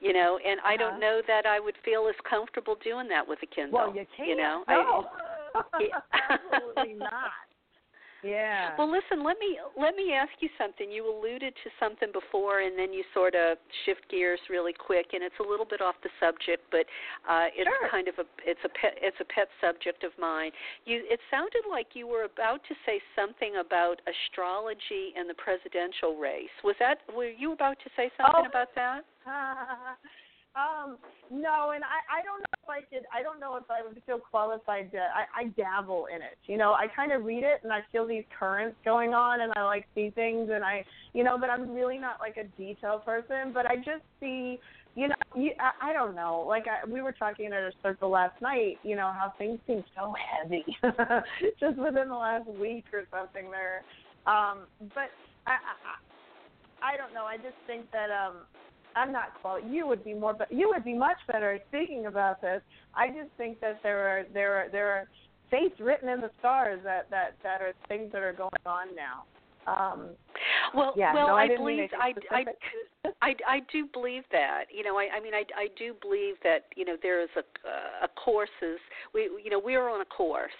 You 0.00 0.14
know, 0.14 0.38
and 0.46 0.60
I 0.64 0.76
Uh-huh. 0.76 0.90
don't 0.92 1.00
know 1.00 1.20
that 1.26 1.44
I 1.44 1.60
would 1.60 1.74
feel 1.84 2.06
as 2.08 2.14
comfortable 2.28 2.76
doing 2.82 3.06
that 3.08 3.26
with 3.28 3.38
a 3.42 3.46
Kindle. 3.54 3.78
well, 3.80 3.94
you 3.94 4.06
can't. 4.16 4.28
You 4.30 4.36
know, 4.36 4.64
no. 4.66 5.06
Yeah. 5.80 6.00
absolutely 6.30 6.94
not. 6.94 7.49
Yeah. 8.22 8.76
Well, 8.76 8.90
listen. 8.90 9.24
Let 9.24 9.38
me 9.38 9.58
let 9.78 9.94
me 9.96 10.12
ask 10.12 10.32
you 10.40 10.48
something. 10.58 10.90
You 10.90 11.08
alluded 11.08 11.54
to 11.64 11.70
something 11.80 12.08
before, 12.12 12.60
and 12.60 12.78
then 12.78 12.92
you 12.92 13.02
sort 13.14 13.34
of 13.34 13.56
shift 13.84 14.02
gears 14.10 14.40
really 14.50 14.72
quick, 14.72 15.08
and 15.12 15.22
it's 15.22 15.38
a 15.40 15.46
little 15.48 15.64
bit 15.64 15.80
off 15.80 15.94
the 16.02 16.10
subject, 16.20 16.62
but 16.70 16.84
uh, 17.28 17.48
it's 17.56 17.64
Sure. 17.68 17.88
kind 17.90 18.08
of 18.08 18.14
a 18.18 18.26
it's 18.44 18.60
a 18.64 18.68
pet 18.68 18.94
it's 19.00 19.16
a 19.20 19.24
pet 19.24 19.48
subject 19.60 20.04
of 20.04 20.12
mine. 20.18 20.50
You 20.84 21.02
it 21.08 21.20
sounded 21.30 21.64
like 21.70 21.88
you 21.94 22.06
were 22.06 22.24
about 22.24 22.60
to 22.68 22.74
say 22.84 23.00
something 23.16 23.56
about 23.56 24.00
astrology 24.04 25.12
and 25.16 25.28
the 25.28 25.34
presidential 25.34 26.16
race. 26.16 26.52
Was 26.62 26.76
that 26.78 26.98
were 27.14 27.30
you 27.30 27.52
about 27.52 27.78
to 27.84 27.90
say 27.96 28.10
something 28.16 28.44
Oh. 28.44 28.48
about 28.48 28.68
that? 28.74 29.04
Um, 30.56 30.98
no, 31.30 31.70
and 31.70 31.84
I, 31.84 32.18
I 32.18 32.22
don't 32.24 32.40
know 32.40 32.58
if 32.64 32.68
I 32.68 32.80
could. 32.80 33.06
I 33.14 33.22
don't 33.22 33.38
know 33.38 33.56
if 33.56 33.64
I 33.70 33.86
would 33.86 34.02
feel 34.04 34.18
qualified 34.18 34.90
to. 34.92 34.98
I, 34.98 35.42
I 35.42 35.44
dabble 35.56 36.06
in 36.14 36.22
it. 36.22 36.38
You 36.46 36.58
know, 36.58 36.72
I 36.72 36.86
kind 36.94 37.12
of 37.12 37.24
read 37.24 37.44
it 37.44 37.60
and 37.62 37.72
I 37.72 37.80
feel 37.92 38.06
these 38.06 38.24
currents 38.36 38.76
going 38.84 39.14
on, 39.14 39.42
and 39.42 39.52
I 39.56 39.62
like 39.62 39.86
see 39.94 40.10
things, 40.10 40.50
and 40.52 40.64
I, 40.64 40.84
you 41.12 41.22
know, 41.22 41.38
but 41.38 41.50
I'm 41.50 41.72
really 41.72 41.98
not 41.98 42.16
like 42.18 42.36
a 42.36 42.44
detail 42.60 42.98
person. 42.98 43.52
But 43.54 43.66
I 43.66 43.76
just 43.76 44.02
see, 44.18 44.58
you 44.96 45.08
know, 45.08 45.14
you, 45.36 45.52
I, 45.60 45.90
I 45.90 45.92
don't 45.92 46.16
know. 46.16 46.44
Like 46.48 46.64
I, 46.66 46.88
we 46.88 47.00
were 47.00 47.12
talking 47.12 47.46
at 47.46 47.52
a 47.52 47.70
circle 47.80 48.10
last 48.10 48.40
night. 48.42 48.78
You 48.82 48.96
know 48.96 49.12
how 49.16 49.32
things 49.38 49.60
seem 49.68 49.84
so 49.96 50.12
heavy, 50.42 50.64
just 51.60 51.76
within 51.76 52.08
the 52.08 52.16
last 52.16 52.48
week 52.48 52.86
or 52.92 53.04
something. 53.12 53.52
There, 53.52 53.84
um, 54.26 54.66
but 54.80 55.14
I, 55.46 55.52
I, 56.82 56.94
I 56.94 56.96
don't 56.96 57.14
know. 57.14 57.24
I 57.24 57.36
just 57.36 57.56
think 57.68 57.88
that 57.92 58.10
um 58.10 58.46
I'm 58.96 59.12
not 59.12 59.40
qual. 59.40 59.60
You 59.60 59.86
would 59.86 60.04
be 60.04 60.14
more, 60.14 60.34
but 60.34 60.50
you 60.52 60.70
would 60.72 60.84
be 60.84 60.94
much 60.94 61.18
better 61.30 61.52
at 61.52 61.64
speaking 61.68 62.06
about 62.06 62.40
this. 62.40 62.62
I 62.94 63.08
just 63.08 63.30
think 63.36 63.60
that 63.60 63.80
there 63.82 64.08
are 64.08 64.24
there 64.32 64.54
are 64.56 64.68
there 64.70 64.90
are 64.90 65.08
fates 65.50 65.78
written 65.80 66.08
in 66.08 66.20
the 66.20 66.30
stars 66.38 66.80
that 66.84 67.08
that 67.10 67.36
that 67.42 67.60
are 67.60 67.72
things 67.88 68.12
that 68.12 68.22
are 68.22 68.32
going 68.32 68.50
on 68.66 68.88
now. 68.94 69.24
Um, 69.66 70.10
well, 70.74 70.94
yeah, 70.96 71.14
well, 71.14 71.28
no, 71.28 71.34
I, 71.34 71.44
I 71.44 71.56
believe 71.56 71.90
I, 71.98 72.12
I, 72.30 72.44
I, 73.22 73.34
I, 73.46 73.60
do 73.72 73.86
believe 73.92 74.24
that. 74.32 74.64
You 74.74 74.84
know, 74.84 74.96
I, 74.98 75.08
I 75.16 75.20
mean, 75.20 75.34
I, 75.34 75.44
I 75.56 75.68
do 75.78 75.94
believe 76.00 76.34
that 76.42 76.66
you 76.76 76.84
know 76.84 76.96
there 77.02 77.22
is 77.22 77.30
a 77.36 78.04
a 78.04 78.08
courses. 78.08 78.80
We, 79.14 79.30
you 79.42 79.50
know, 79.50 79.58
we 79.58 79.74
are 79.74 79.88
on 79.88 80.00
a 80.00 80.04
course, 80.04 80.52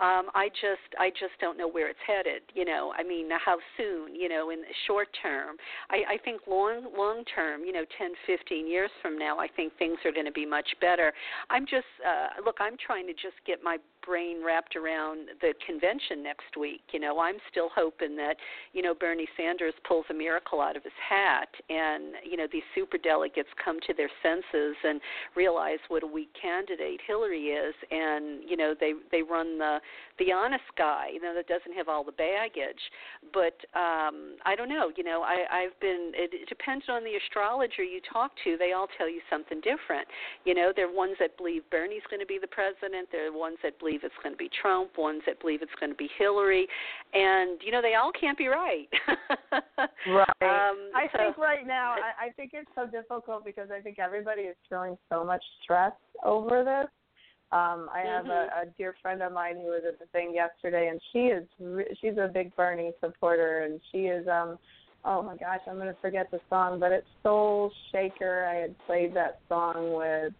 um, 0.00 0.30
I 0.34 0.48
just 0.48 0.88
I 0.98 1.10
just 1.10 1.38
don't 1.40 1.58
know 1.58 1.68
where 1.68 1.88
it's 1.88 1.98
headed. 2.06 2.42
You 2.54 2.64
know, 2.64 2.92
I 2.98 3.02
mean, 3.02 3.28
how 3.44 3.58
soon? 3.76 4.14
You 4.14 4.28
know, 4.28 4.50
in 4.50 4.60
the 4.60 4.74
short 4.86 5.08
term. 5.22 5.56
I, 5.90 6.14
I 6.14 6.18
think 6.24 6.42
long 6.48 6.88
long 6.96 7.24
term. 7.34 7.62
You 7.64 7.72
know, 7.72 7.84
10, 7.98 8.10
15 8.26 8.66
years 8.66 8.90
from 9.00 9.18
now, 9.18 9.38
I 9.38 9.48
think 9.48 9.72
things 9.78 9.98
are 10.04 10.12
going 10.12 10.26
to 10.26 10.32
be 10.32 10.46
much 10.46 10.68
better. 10.80 11.12
I'm 11.50 11.66
just 11.66 11.86
uh, 12.04 12.42
look. 12.44 12.56
I'm 12.58 12.76
trying 12.84 13.06
to 13.06 13.12
just 13.12 13.36
get 13.46 13.62
my 13.62 13.76
brain 14.04 14.42
wrapped 14.44 14.76
around 14.76 15.28
the 15.40 15.54
convention 15.64 16.22
next 16.22 16.56
week. 16.58 16.82
You 16.92 17.00
know, 17.00 17.20
I'm 17.20 17.36
still 17.50 17.68
hoping 17.74 18.16
that, 18.16 18.36
you 18.72 18.82
know, 18.82 18.94
Bernie 18.94 19.21
Sanders 19.36 19.74
pulls 19.86 20.04
a 20.10 20.14
miracle 20.14 20.60
out 20.60 20.76
of 20.76 20.82
his 20.82 20.92
hat 21.08 21.48
and, 21.68 22.14
you 22.28 22.36
know, 22.36 22.46
these 22.50 22.62
super 22.74 22.98
delegates 22.98 23.48
come 23.62 23.78
to 23.86 23.94
their 23.94 24.10
senses 24.22 24.76
and 24.84 25.00
realize 25.36 25.78
what 25.88 26.02
a 26.02 26.06
weak 26.06 26.30
candidate 26.40 27.00
Hillary 27.06 27.46
is 27.48 27.74
and, 27.90 28.42
you 28.48 28.56
know, 28.56 28.74
they 28.78 28.92
they 29.10 29.22
run 29.22 29.58
the 29.58 29.78
the 30.18 30.32
honest 30.32 30.64
guy, 30.76 31.08
you 31.12 31.20
know, 31.20 31.34
that 31.34 31.48
doesn't 31.48 31.76
have 31.76 31.88
all 31.88 32.04
the 32.04 32.12
baggage. 32.12 32.80
But 33.32 33.58
um 33.78 34.36
I 34.44 34.54
don't 34.56 34.68
know, 34.68 34.90
you 34.96 35.04
know, 35.04 35.22
I 35.22 35.44
I've 35.50 35.78
been 35.80 36.12
it, 36.14 36.30
it 36.32 36.48
depends 36.48 36.84
on 36.88 37.04
the 37.04 37.14
astrologer 37.16 37.82
you 37.82 38.00
talk 38.12 38.32
to, 38.44 38.56
they 38.56 38.72
all 38.72 38.88
tell 38.98 39.08
you 39.08 39.20
something 39.30 39.60
different. 39.60 40.06
You 40.44 40.54
know, 40.54 40.72
there 40.74 40.88
are 40.88 40.94
ones 40.94 41.16
that 41.20 41.36
believe 41.36 41.62
Bernie's 41.70 42.02
going 42.10 42.20
to 42.20 42.26
be 42.26 42.38
the 42.40 42.46
president, 42.46 43.08
there 43.10 43.28
are 43.28 43.32
ones 43.32 43.58
that 43.62 43.78
believe 43.78 44.00
it's 44.04 44.14
going 44.22 44.34
to 44.34 44.38
be 44.38 44.50
Trump, 44.60 44.98
ones 44.98 45.22
that 45.26 45.40
believe 45.40 45.62
it's 45.62 45.74
going 45.78 45.90
to 45.90 45.96
be 45.96 46.08
Hillary, 46.18 46.66
and 47.14 47.60
you 47.64 47.72
know, 47.72 47.82
they 47.82 47.94
all 47.94 48.12
can't 48.12 48.38
be 48.38 48.48
right. 48.48 48.88
right. 50.08 50.28
Um, 50.42 50.90
I 50.94 51.06
so, 51.12 51.18
think 51.18 51.38
right 51.38 51.66
now 51.66 51.92
I, 51.92 52.26
I 52.26 52.30
think 52.30 52.50
it's 52.54 52.70
so 52.74 52.86
difficult 52.86 53.44
because 53.44 53.68
I 53.70 53.80
think 53.80 53.98
everybody 53.98 54.42
is 54.42 54.56
feeling 54.68 54.96
so 55.10 55.24
much 55.24 55.42
stress 55.62 55.92
over 56.24 56.64
this 56.64 56.90
um, 57.52 57.90
I 57.94 58.00
have 58.06 58.24
mm-hmm. 58.24 58.30
a, 58.30 58.62
a 58.62 58.66
dear 58.78 58.94
friend 59.02 59.20
of 59.20 59.30
mine 59.30 59.56
who 59.56 59.68
was 59.68 59.82
at 59.86 59.98
the 59.98 60.06
thing 60.06 60.32
yesterday, 60.34 60.88
and 60.88 60.98
she 61.12 61.18
is 61.26 61.46
re- 61.60 61.96
she's 62.00 62.16
a 62.16 62.30
big 62.32 62.56
Bernie 62.56 62.92
supporter, 62.98 63.64
and 63.64 63.78
she 63.92 64.06
is 64.06 64.26
um, 64.26 64.58
oh 65.04 65.22
my 65.22 65.36
gosh, 65.36 65.60
I'm 65.68 65.76
gonna 65.76 65.94
forget 66.00 66.30
the 66.30 66.40
song, 66.48 66.80
but 66.80 66.92
it's 66.92 67.06
Soul 67.22 67.70
Shaker. 67.92 68.46
I 68.50 68.54
had 68.54 68.74
played 68.86 69.14
that 69.14 69.40
song 69.50 69.92
with 69.92 70.32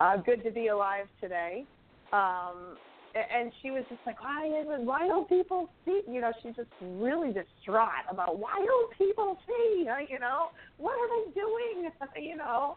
uh, 0.00 0.18
Good 0.18 0.44
to 0.44 0.50
Be 0.50 0.66
Alive 0.66 1.06
today. 1.18 1.64
Um, 2.12 2.76
and 3.14 3.50
she 3.60 3.70
was 3.70 3.84
just 3.88 4.00
like, 4.06 4.22
why 4.22 4.46
is 4.46 4.66
why 4.84 5.06
don't 5.06 5.28
people 5.28 5.68
see? 5.84 6.02
You 6.08 6.20
know, 6.20 6.32
she's 6.42 6.54
just 6.56 6.68
really 6.80 7.32
distraught 7.32 8.06
about 8.10 8.38
why 8.38 8.54
don't 8.64 8.96
people 8.96 9.38
see? 9.46 9.86
You 10.08 10.18
know, 10.18 10.48
what 10.78 10.92
are 10.92 11.08
they 11.08 11.32
doing? 11.32 11.90
you 12.28 12.36
know, 12.36 12.76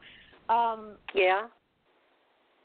um, 0.49 0.95
yeah 1.13 1.43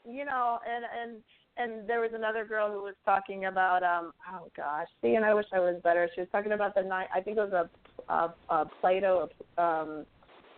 you 0.05 0.25
know, 0.25 0.59
and 0.67 0.85
and 1.01 1.21
and 1.57 1.89
there 1.89 1.99
was 1.99 2.11
another 2.13 2.45
girl 2.45 2.71
who 2.71 2.83
was 2.83 2.95
talking 3.05 3.45
about 3.45 3.83
um 3.83 4.11
oh 4.31 4.47
gosh, 4.55 4.87
see, 5.01 5.15
and 5.15 5.25
I 5.25 5.33
wish 5.33 5.45
I 5.53 5.59
was 5.59 5.79
better. 5.83 6.09
She 6.15 6.21
was 6.21 6.29
talking 6.31 6.51
about 6.51 6.75
the 6.75 6.81
nine. 6.81 7.07
I 7.13 7.21
think 7.21 7.37
it 7.37 7.49
was 7.49 7.67
a, 8.09 8.13
a, 8.13 8.33
a 8.49 8.65
Plato 8.81 9.29
um 9.57 10.05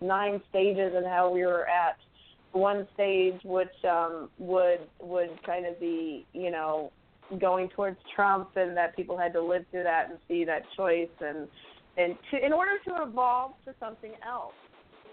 nine 0.01 0.41
stages 0.49 0.93
and 0.95 1.05
how 1.05 1.29
we 1.31 1.45
were 1.45 1.67
at 1.67 1.97
one 2.53 2.87
stage 2.93 3.39
which 3.43 3.69
um 3.89 4.29
would 4.37 4.79
would 4.99 5.29
kind 5.45 5.65
of 5.65 5.79
be 5.79 6.25
you 6.33 6.51
know 6.51 6.91
going 7.39 7.69
towards 7.69 7.97
Trump 8.15 8.49
and 8.55 8.75
that 8.75 8.95
people 8.95 9.17
had 9.17 9.33
to 9.33 9.41
live 9.41 9.65
through 9.71 9.83
that 9.83 10.09
and 10.09 10.19
see 10.27 10.43
that 10.45 10.63
choice 10.75 11.09
and 11.19 11.47
and 11.97 12.15
to 12.29 12.45
in 12.45 12.53
order 12.53 12.77
to 12.85 13.03
evolve 13.03 13.51
to 13.65 13.73
something 13.79 14.11
else 14.25 14.53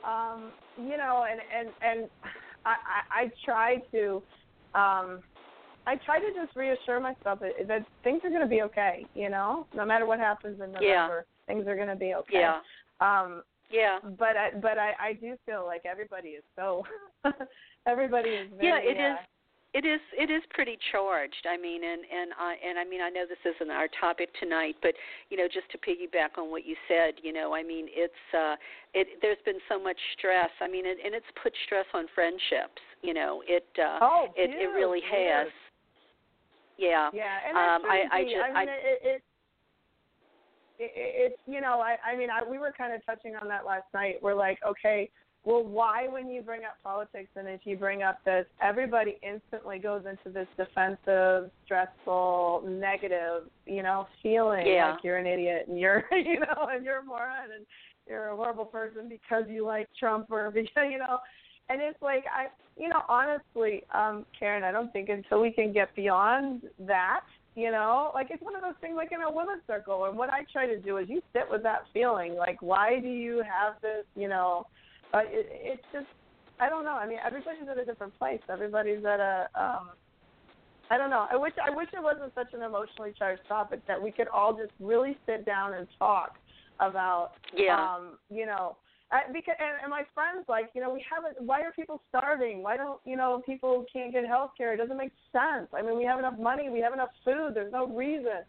um 0.04 0.52
you 0.76 0.96
know 0.96 1.26
and 1.28 1.40
and 1.56 1.68
and 1.82 2.10
I, 2.64 2.70
I, 2.70 3.22
I 3.22 3.32
try 3.44 3.76
to 3.92 4.22
um 4.74 5.20
I 5.88 5.96
try 6.04 6.18
to 6.20 6.26
just 6.34 6.54
reassure 6.54 7.00
myself 7.00 7.40
that, 7.40 7.66
that 7.66 7.86
things 8.04 8.20
are 8.22 8.28
going 8.28 8.42
to 8.42 8.46
be 8.46 8.60
okay. 8.60 9.06
You 9.14 9.30
know, 9.30 9.66
no 9.74 9.86
matter 9.86 10.04
what 10.04 10.18
happens 10.18 10.60
in 10.60 10.72
November, 10.72 10.82
yeah. 10.82 11.20
things 11.46 11.66
are 11.66 11.76
going 11.76 11.88
to 11.88 11.96
be 11.96 12.12
okay. 12.14 12.40
Yeah. 12.40 12.60
Um, 13.00 13.42
yeah. 13.70 13.98
But 14.18 14.36
I, 14.36 14.50
but 14.60 14.76
I, 14.76 14.92
I 15.00 15.12
do 15.14 15.34
feel 15.46 15.64
like 15.64 15.86
everybody 15.86 16.30
is 16.30 16.44
so, 16.56 16.84
everybody 17.86 18.28
is 18.28 18.50
very. 18.54 18.68
Yeah, 18.68 18.78
it 18.82 18.98
uh, 18.98 19.12
is 19.12 19.18
it 19.74 19.84
is 19.84 20.00
it 20.16 20.30
is 20.30 20.42
pretty 20.50 20.78
charged. 20.92 21.46
I 21.48 21.56
mean, 21.56 21.84
and 21.84 22.00
and 22.00 22.32
I 22.38 22.56
and 22.64 22.78
I 22.78 22.84
mean 22.84 23.00
I 23.00 23.10
know 23.10 23.24
this 23.28 23.40
isn't 23.44 23.70
our 23.70 23.88
topic 24.00 24.30
tonight, 24.40 24.76
but 24.80 24.94
you 25.28 25.36
know, 25.36 25.46
just 25.46 25.70
to 25.72 25.78
piggyback 25.78 26.40
on 26.40 26.50
what 26.50 26.64
you 26.64 26.74
said, 26.88 27.20
you 27.22 27.32
know, 27.32 27.54
I 27.54 27.62
mean, 27.62 27.86
it's 27.90 28.24
uh, 28.32 28.56
it 28.94 29.20
there's 29.20 29.40
been 29.44 29.60
so 29.68 29.82
much 29.82 29.98
stress. 30.16 30.50
I 30.60 30.68
mean, 30.68 30.86
it, 30.86 30.98
and 31.04 31.14
it's 31.14 31.28
put 31.42 31.52
stress 31.66 31.86
on 31.92 32.06
friendships. 32.14 32.80
You 33.02 33.12
know, 33.12 33.42
it 33.46 33.66
uh, 33.78 33.98
oh, 34.00 34.26
it 34.36 34.50
it 34.50 34.72
really 34.72 35.00
has. 35.04 35.48
Yeah. 36.78 37.10
Yeah, 37.12 37.36
and 37.46 37.56
um, 37.56 37.90
I, 37.90 38.04
I, 38.10 38.18
I 38.18 38.22
just 38.22 38.36
I 38.36 38.60
mean, 38.60 38.68
it, 38.68 38.98
it, 39.02 39.22
it, 40.78 40.92
it's 40.94 41.40
you 41.44 41.60
know, 41.60 41.80
I, 41.80 41.96
I 42.06 42.16
mean, 42.16 42.30
I, 42.30 42.48
we 42.48 42.58
were 42.58 42.72
kind 42.76 42.94
of 42.94 43.04
touching 43.04 43.34
on 43.34 43.48
that 43.48 43.66
last 43.66 43.86
night. 43.92 44.16
We're 44.22 44.34
like, 44.34 44.58
okay, 44.66 45.10
well, 45.48 45.64
why, 45.64 46.06
when 46.08 46.28
you 46.28 46.42
bring 46.42 46.64
up 46.64 46.76
politics 46.84 47.30
and 47.34 47.48
if 47.48 47.62
you 47.64 47.74
bring 47.74 48.02
up 48.02 48.22
this, 48.22 48.44
everybody 48.60 49.16
instantly 49.22 49.78
goes 49.78 50.02
into 50.04 50.28
this 50.28 50.46
defensive, 50.58 51.50
stressful, 51.64 52.64
negative, 52.68 53.44
you 53.64 53.82
know, 53.82 54.06
feeling 54.22 54.66
yeah. 54.66 54.90
like 54.90 55.02
you're 55.02 55.16
an 55.16 55.26
idiot 55.26 55.64
and 55.66 55.80
you're, 55.80 56.04
you 56.12 56.38
know, 56.40 56.68
and 56.70 56.84
you're 56.84 56.98
a 56.98 57.02
moron 57.02 57.50
and 57.56 57.64
you're 58.06 58.28
a 58.28 58.36
horrible 58.36 58.66
person 58.66 59.08
because 59.08 59.44
you 59.48 59.64
like 59.64 59.88
Trump 59.98 60.26
or 60.30 60.50
because, 60.54 60.84
you 60.90 60.98
know, 60.98 61.18
and 61.70 61.80
it's 61.80 62.00
like 62.02 62.24
I, 62.30 62.48
you 62.78 62.90
know, 62.90 63.00
honestly, 63.08 63.84
um, 63.94 64.26
Karen, 64.38 64.64
I 64.64 64.70
don't 64.70 64.92
think 64.92 65.08
until 65.08 65.40
we 65.40 65.50
can 65.50 65.72
get 65.72 65.96
beyond 65.96 66.60
that, 66.80 67.22
you 67.54 67.70
know, 67.70 68.10
like 68.12 68.26
it's 68.28 68.42
one 68.42 68.54
of 68.54 68.60
those 68.60 68.76
things 68.82 68.96
like 68.96 69.12
in 69.12 69.22
a 69.22 69.32
women's 69.32 69.62
circle. 69.66 70.04
And 70.04 70.18
what 70.18 70.28
I 70.30 70.44
try 70.52 70.66
to 70.66 70.78
do 70.78 70.98
is 70.98 71.08
you 71.08 71.22
sit 71.32 71.44
with 71.50 71.62
that 71.62 71.84
feeling, 71.94 72.34
like 72.34 72.60
why 72.60 73.00
do 73.00 73.08
you 73.08 73.38
have 73.38 73.80
this, 73.80 74.04
you 74.14 74.28
know 74.28 74.66
uh, 75.14 75.22
it, 75.24 75.46
it's 75.50 75.82
just 75.92 76.06
I 76.60 76.68
don't 76.68 76.84
know. 76.84 76.94
I 76.94 77.06
mean, 77.06 77.18
everybody's 77.24 77.68
at 77.70 77.78
a 77.78 77.84
different 77.84 78.18
place. 78.18 78.40
Everybody's 78.48 79.04
at 79.04 79.20
a 79.20 79.48
um, 79.54 79.90
I 80.90 80.96
don't 80.96 81.10
know. 81.10 81.26
I 81.30 81.36
wish 81.36 81.52
I 81.64 81.70
wish 81.70 81.88
it 81.92 82.02
wasn't 82.02 82.32
such 82.34 82.52
an 82.52 82.62
emotionally 82.62 83.12
charged 83.18 83.42
topic 83.48 83.80
that 83.86 84.00
we 84.02 84.10
could 84.10 84.28
all 84.28 84.52
just 84.52 84.72
really 84.80 85.16
sit 85.26 85.44
down 85.44 85.74
and 85.74 85.86
talk 85.98 86.36
about. 86.80 87.32
Yeah. 87.54 87.78
Um, 87.78 88.18
you 88.30 88.46
know, 88.46 88.76
I, 89.12 89.22
because 89.32 89.56
and, 89.58 89.82
and 89.82 89.90
my 89.90 90.02
friends 90.14 90.46
like 90.48 90.70
you 90.74 90.80
know 90.80 90.92
we 90.92 91.04
haven't. 91.08 91.46
Why 91.46 91.60
are 91.62 91.72
people 91.72 92.00
starving? 92.08 92.62
Why 92.62 92.76
don't 92.76 93.00
you 93.04 93.16
know 93.16 93.42
people 93.44 93.84
can't 93.92 94.12
get 94.12 94.26
health 94.26 94.52
care? 94.56 94.72
It 94.72 94.78
doesn't 94.78 94.96
make 94.96 95.12
sense. 95.32 95.68
I 95.74 95.82
mean, 95.82 95.96
we 95.96 96.04
have 96.04 96.18
enough 96.18 96.38
money. 96.38 96.70
We 96.70 96.80
have 96.80 96.92
enough 96.92 97.10
food. 97.24 97.52
There's 97.54 97.72
no 97.72 97.86
reason. 97.86 98.44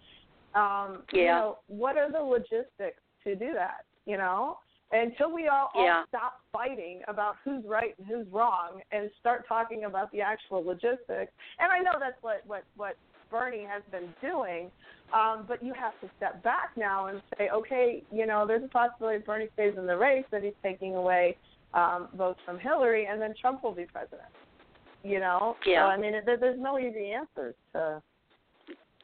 Um, 0.55 1.03
yeah. 1.13 1.19
You 1.19 1.25
know, 1.25 1.57
what 1.67 1.97
are 1.97 2.11
the 2.11 2.19
logistics 2.19 3.01
to 3.23 3.35
do 3.35 3.53
that? 3.53 3.85
You 4.05 4.17
know 4.17 4.57
until 4.91 5.33
we 5.33 5.47
all, 5.47 5.69
all 5.73 6.03
stop 6.07 6.41
fighting 6.51 7.01
about 7.07 7.35
who's 7.43 7.63
right 7.65 7.93
and 7.97 8.07
who's 8.07 8.25
wrong 8.31 8.81
and 8.91 9.09
start 9.19 9.47
talking 9.47 9.83
about 9.85 10.11
the 10.11 10.21
actual 10.21 10.63
logistics. 10.65 11.31
And 11.59 11.71
I 11.71 11.79
know 11.79 11.93
that's 11.99 12.21
what 12.21 12.41
what 12.47 12.63
what 12.75 12.95
Bernie 13.29 13.65
has 13.69 13.83
been 13.91 14.09
doing, 14.21 14.71
um, 15.13 15.45
but 15.47 15.63
you 15.63 15.73
have 15.73 15.93
to 16.01 16.09
step 16.17 16.41
back 16.43 16.71
now 16.75 17.07
and 17.07 17.21
say, 17.37 17.49
okay, 17.49 18.03
you 18.11 18.25
know, 18.25 18.45
there's 18.47 18.63
a 18.63 18.67
possibility 18.67 19.19
if 19.19 19.25
Bernie 19.25 19.49
stays 19.53 19.75
in 19.77 19.85
the 19.85 19.95
race 19.95 20.25
that 20.31 20.43
he's 20.43 20.53
taking 20.63 20.95
away 20.95 21.37
um, 21.75 22.07
votes 22.17 22.39
from 22.45 22.57
Hillary, 22.57 23.05
and 23.05 23.21
then 23.21 23.35
Trump 23.39 23.63
will 23.63 23.73
be 23.73 23.85
president. 23.85 24.29
You 25.03 25.19
know, 25.19 25.55
yeah. 25.65 25.85
so 25.85 25.91
I 25.91 25.97
mean, 25.97 26.13
there, 26.25 26.37
there's 26.37 26.59
no 26.59 26.77
easy 26.77 27.11
answers 27.11 27.55
to 27.73 28.01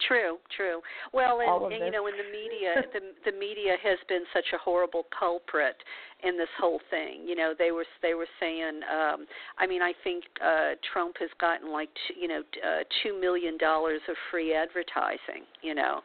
True, 0.07 0.37
true. 0.55 0.81
Well, 1.13 1.39
and, 1.39 1.73
and 1.73 1.85
you 1.85 1.91
know, 1.91 2.07
in 2.07 2.13
the 2.17 2.29
media, 2.31 2.83
the 2.93 3.31
the 3.31 3.37
media 3.37 3.75
has 3.81 3.97
been 4.07 4.23
such 4.33 4.45
a 4.53 4.57
horrible 4.57 5.05
culprit 5.17 5.75
in 6.23 6.37
this 6.37 6.49
whole 6.59 6.79
thing. 6.89 7.23
You 7.25 7.35
know, 7.35 7.53
they 7.57 7.71
were 7.71 7.85
they 8.01 8.13
were 8.13 8.27
saying. 8.39 8.81
Um, 8.91 9.25
I 9.57 9.67
mean, 9.67 9.81
I 9.81 9.93
think 10.03 10.23
uh, 10.43 10.73
Trump 10.91 11.15
has 11.19 11.29
gotten 11.39 11.71
like 11.71 11.89
t- 12.07 12.19
you 12.19 12.27
know 12.27 12.41
uh, 12.41 12.83
two 13.03 13.19
million 13.19 13.57
dollars 13.57 14.01
of 14.09 14.15
free 14.31 14.53
advertising. 14.53 15.45
You 15.61 15.75
know, 15.75 16.01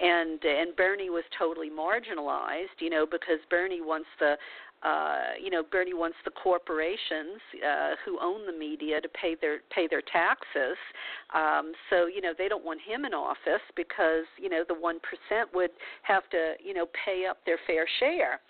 and 0.00 0.42
and 0.42 0.74
Bernie 0.76 1.10
was 1.10 1.24
totally 1.38 1.70
marginalized. 1.70 2.78
You 2.80 2.90
know, 2.90 3.06
because 3.06 3.38
Bernie 3.50 3.82
wants 3.82 4.08
the 4.18 4.36
uh, 4.84 5.40
you 5.42 5.48
know, 5.48 5.62
Bernie 5.62 5.94
wants 5.94 6.16
the 6.24 6.30
corporations 6.30 7.40
uh, 7.64 7.96
who 8.04 8.18
own 8.20 8.44
the 8.44 8.52
media 8.52 9.00
to 9.00 9.08
pay 9.08 9.34
their 9.40 9.60
pay 9.74 9.88
their 9.88 10.02
taxes. 10.12 10.76
Um, 11.32 11.72
so 11.88 12.06
you 12.06 12.20
know 12.20 12.32
they 12.36 12.48
don't 12.48 12.64
want 12.64 12.80
him 12.84 13.06
in 13.06 13.14
office 13.14 13.64
because 13.76 14.28
you 14.36 14.50
know 14.50 14.62
the 14.68 14.74
one 14.74 15.00
percent 15.00 15.48
would 15.54 15.70
have 16.02 16.28
to 16.30 16.54
you 16.62 16.74
know 16.74 16.86
pay 17.04 17.24
up 17.24 17.38
their 17.46 17.58
fair 17.66 17.86
share. 17.98 18.40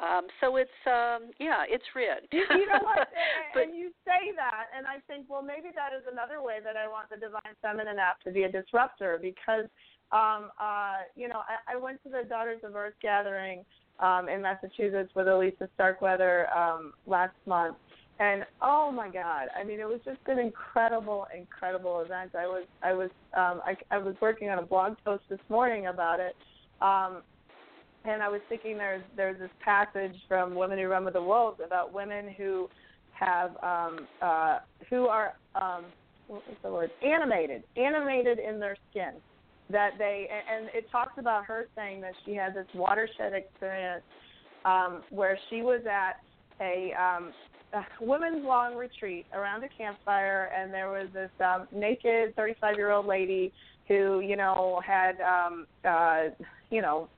Um, 0.00 0.28
so 0.40 0.56
it's 0.56 0.80
um, 0.86 1.30
yeah, 1.38 1.68
it's 1.68 1.84
rigged. 1.94 2.32
you, 2.32 2.46
you 2.56 2.66
know 2.66 2.80
what? 2.80 3.08
but, 3.54 3.64
and 3.64 3.76
you 3.76 3.92
say 4.08 4.32
that, 4.34 4.72
and 4.76 4.86
I 4.86 5.04
think, 5.06 5.26
well, 5.28 5.42
maybe 5.42 5.68
that 5.76 5.92
is 5.92 6.04
another 6.10 6.40
way 6.40 6.56
that 6.64 6.76
I 6.76 6.88
want 6.88 7.10
the 7.10 7.20
Divine 7.20 7.52
Feminine 7.60 7.98
app 7.98 8.20
to 8.24 8.32
be 8.32 8.44
a 8.44 8.50
disruptor 8.50 9.18
because, 9.20 9.68
um, 10.10 10.48
uh, 10.56 11.04
you 11.14 11.28
know, 11.28 11.44
I, 11.44 11.76
I 11.76 11.76
went 11.76 12.02
to 12.04 12.08
the 12.08 12.24
Daughters 12.26 12.60
of 12.64 12.74
Earth 12.74 12.94
gathering 13.02 13.64
um, 14.00 14.28
in 14.28 14.42
Massachusetts 14.42 15.10
with 15.14 15.28
Elisa 15.28 15.68
Starkweather 15.74 16.48
um, 16.56 16.92
last 17.06 17.34
month. 17.46 17.76
And 18.18 18.44
oh 18.60 18.92
my 18.92 19.08
God! 19.08 19.48
I 19.58 19.64
mean, 19.64 19.80
it 19.80 19.88
was 19.88 20.00
just 20.04 20.18
an 20.26 20.38
incredible, 20.38 21.26
incredible 21.36 22.00
event. 22.00 22.32
I 22.38 22.46
was, 22.46 22.64
I 22.82 22.92
was, 22.92 23.10
um, 23.34 23.60
I, 23.64 23.76
I 23.90 23.98
was 23.98 24.14
working 24.20 24.48
on 24.48 24.58
a 24.58 24.62
blog 24.62 24.96
post 25.04 25.24
this 25.28 25.40
morning 25.48 25.86
about 25.86 26.20
it, 26.20 26.36
um, 26.80 27.22
and 28.04 28.22
I 28.22 28.28
was 28.28 28.40
thinking 28.48 28.76
there's 28.76 29.02
there's 29.16 29.38
this 29.40 29.50
passage 29.64 30.14
from 30.28 30.54
Women 30.54 30.78
Who 30.78 30.86
Run 30.88 31.04
with 31.04 31.14
the 31.14 31.22
Wolves 31.22 31.60
about 31.64 31.92
women 31.92 32.32
who 32.36 32.68
have 33.12 33.50
um, 33.62 34.06
uh, 34.20 34.58
who 34.90 35.06
are 35.06 35.34
um, 35.54 35.86
what 36.28 36.42
was 36.46 36.56
the 36.62 36.70
word 36.70 36.90
animated, 37.02 37.64
animated 37.76 38.38
in 38.38 38.60
their 38.60 38.76
skin 38.90 39.14
that 39.72 39.92
they 39.98 40.28
and 40.30 40.68
it 40.74 40.90
talks 40.90 41.18
about 41.18 41.44
her 41.46 41.66
saying 41.74 42.00
that 42.02 42.12
she 42.24 42.34
had 42.34 42.54
this 42.54 42.66
watershed 42.74 43.32
experience 43.32 44.02
um, 44.64 45.02
where 45.10 45.38
she 45.50 45.62
was 45.62 45.80
at 45.90 46.20
a, 46.60 46.92
um, 46.92 47.32
a 47.72 47.82
women's 48.04 48.44
long 48.44 48.76
retreat 48.76 49.26
around 49.32 49.64
a 49.64 49.68
campfire, 49.76 50.50
and 50.56 50.72
there 50.72 50.90
was 50.90 51.08
this 51.12 51.30
um, 51.44 51.66
naked 51.72 52.36
35 52.36 52.76
year 52.76 52.90
old 52.90 53.06
lady 53.06 53.52
who 53.88 54.20
you 54.20 54.36
know 54.36 54.80
had 54.86 55.20
um, 55.20 55.66
uh, 55.84 56.24
you 56.70 56.80
know 56.80 57.08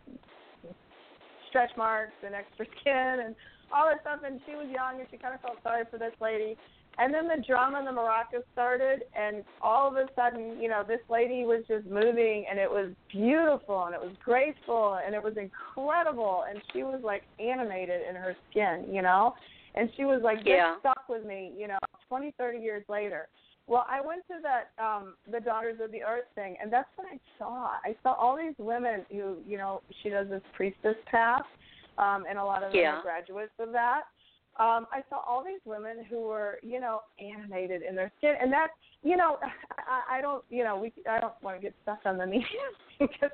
stretch 1.48 1.70
marks 1.76 2.14
and 2.24 2.34
extra 2.34 2.66
skin 2.80 3.26
and 3.26 3.34
all 3.72 3.86
that 3.86 4.00
stuff, 4.02 4.20
and 4.24 4.40
she 4.46 4.54
was 4.54 4.66
young 4.70 5.00
and 5.00 5.08
she 5.10 5.16
kind 5.16 5.34
of 5.34 5.40
felt 5.40 5.58
sorry 5.62 5.84
for 5.90 5.98
this 5.98 6.12
lady 6.20 6.56
and 6.98 7.12
then 7.12 7.26
the 7.26 7.42
drama 7.46 7.78
and 7.78 7.86
the 7.86 7.90
maracas 7.90 8.44
started, 8.52 9.02
and 9.18 9.44
all 9.60 9.88
of 9.88 9.96
a 9.96 10.06
sudden, 10.14 10.60
you 10.60 10.68
know, 10.68 10.82
this 10.86 11.00
lady 11.08 11.44
was 11.44 11.64
just 11.66 11.86
moving, 11.86 12.44
and 12.48 12.58
it 12.58 12.70
was 12.70 12.90
beautiful, 13.10 13.84
and 13.84 13.94
it 13.94 14.00
was 14.00 14.12
graceful, 14.24 14.98
and 15.04 15.14
it 15.14 15.22
was 15.22 15.34
incredible, 15.36 16.44
and 16.48 16.60
she 16.72 16.82
was 16.82 17.00
like 17.02 17.22
animated 17.40 18.00
in 18.08 18.14
her 18.14 18.36
skin, 18.50 18.86
you 18.92 19.02
know, 19.02 19.34
and 19.74 19.90
she 19.96 20.04
was 20.04 20.20
like 20.22 20.38
yeah. 20.44 20.76
stuck 20.80 21.08
with 21.08 21.24
me, 21.24 21.52
you 21.58 21.66
know, 21.66 21.78
twenty, 22.08 22.32
thirty 22.38 22.58
years 22.58 22.84
later. 22.88 23.26
Well, 23.66 23.86
I 23.88 24.00
went 24.00 24.22
to 24.28 24.34
that 24.42 24.82
um 24.82 25.14
the 25.30 25.40
Daughters 25.40 25.80
of 25.82 25.90
the 25.90 26.02
Earth 26.02 26.26
thing, 26.34 26.56
and 26.62 26.72
that's 26.72 26.88
what 26.96 27.08
I 27.12 27.18
saw. 27.38 27.70
I 27.84 27.96
saw 28.02 28.12
all 28.12 28.36
these 28.36 28.54
women 28.58 29.04
who, 29.10 29.38
you 29.46 29.58
know, 29.58 29.82
she 30.02 30.10
does 30.10 30.28
this 30.28 30.42
priestess 30.52 30.96
path, 31.10 31.46
um, 31.98 32.24
and 32.28 32.38
a 32.38 32.44
lot 32.44 32.62
of 32.62 32.70
them 32.70 32.80
yeah. 32.80 32.98
are 32.98 33.02
graduates 33.02 33.52
of 33.58 33.72
that 33.72 34.02
um, 34.56 34.86
I 34.92 35.02
saw 35.10 35.18
all 35.26 35.42
these 35.44 35.60
women 35.64 36.04
who 36.08 36.20
were, 36.20 36.58
you 36.62 36.80
know, 36.80 37.00
animated 37.18 37.82
in 37.82 37.96
their 37.96 38.12
skin, 38.18 38.34
and 38.40 38.52
that, 38.52 38.68
you 39.02 39.16
know, 39.16 39.38
I, 39.78 40.18
I 40.18 40.20
don't, 40.20 40.44
you 40.48 40.62
know, 40.62 40.76
we, 40.76 40.92
I 41.10 41.18
don't 41.18 41.34
want 41.42 41.56
to 41.56 41.62
get 41.62 41.74
stuck 41.82 42.00
on 42.04 42.18
the 42.18 42.26
media 42.36 42.46
because 42.98 43.30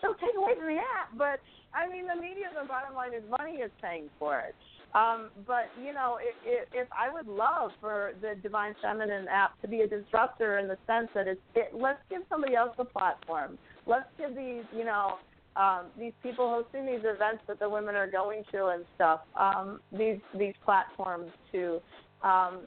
they'll 0.00 0.14
take 0.14 0.36
away 0.36 0.54
from 0.56 0.66
the 0.66 0.80
app. 0.80 1.16
But 1.16 1.40
I 1.74 1.90
mean, 1.90 2.06
the 2.06 2.20
media, 2.20 2.46
the 2.58 2.66
bottom 2.66 2.94
line 2.94 3.12
is 3.12 3.22
money 3.28 3.58
is 3.58 3.70
paying 3.82 4.08
for 4.18 4.40
it. 4.40 4.54
Um, 4.94 5.30
but 5.46 5.70
you 5.84 5.92
know, 5.92 6.18
if, 6.22 6.34
if, 6.44 6.68
if 6.72 6.88
I 6.92 7.12
would 7.12 7.26
love 7.26 7.72
for 7.80 8.12
the 8.22 8.34
Divine 8.40 8.74
Feminine 8.80 9.26
app 9.28 9.60
to 9.60 9.68
be 9.68 9.80
a 9.80 9.88
disruptor 9.88 10.58
in 10.58 10.68
the 10.68 10.78
sense 10.86 11.08
that 11.14 11.26
it's, 11.26 11.40
it, 11.54 11.72
let's 11.74 11.98
give 12.08 12.22
somebody 12.30 12.54
else 12.54 12.74
a 12.78 12.84
platform. 12.84 13.58
Let's 13.86 14.06
give 14.16 14.36
these, 14.36 14.62
you 14.74 14.84
know, 14.84 15.16
um, 15.56 15.86
these 15.98 16.12
people 16.22 16.48
hosting 16.48 16.86
these 16.86 17.04
events 17.04 17.42
that 17.46 17.58
the 17.58 17.68
women 17.68 17.94
are 17.94 18.10
going 18.10 18.42
to 18.52 18.66
and 18.66 18.84
stuff, 18.94 19.20
um, 19.38 19.80
these 19.96 20.18
these 20.36 20.54
platforms 20.64 21.30
to 21.52 21.80
um, 22.22 22.60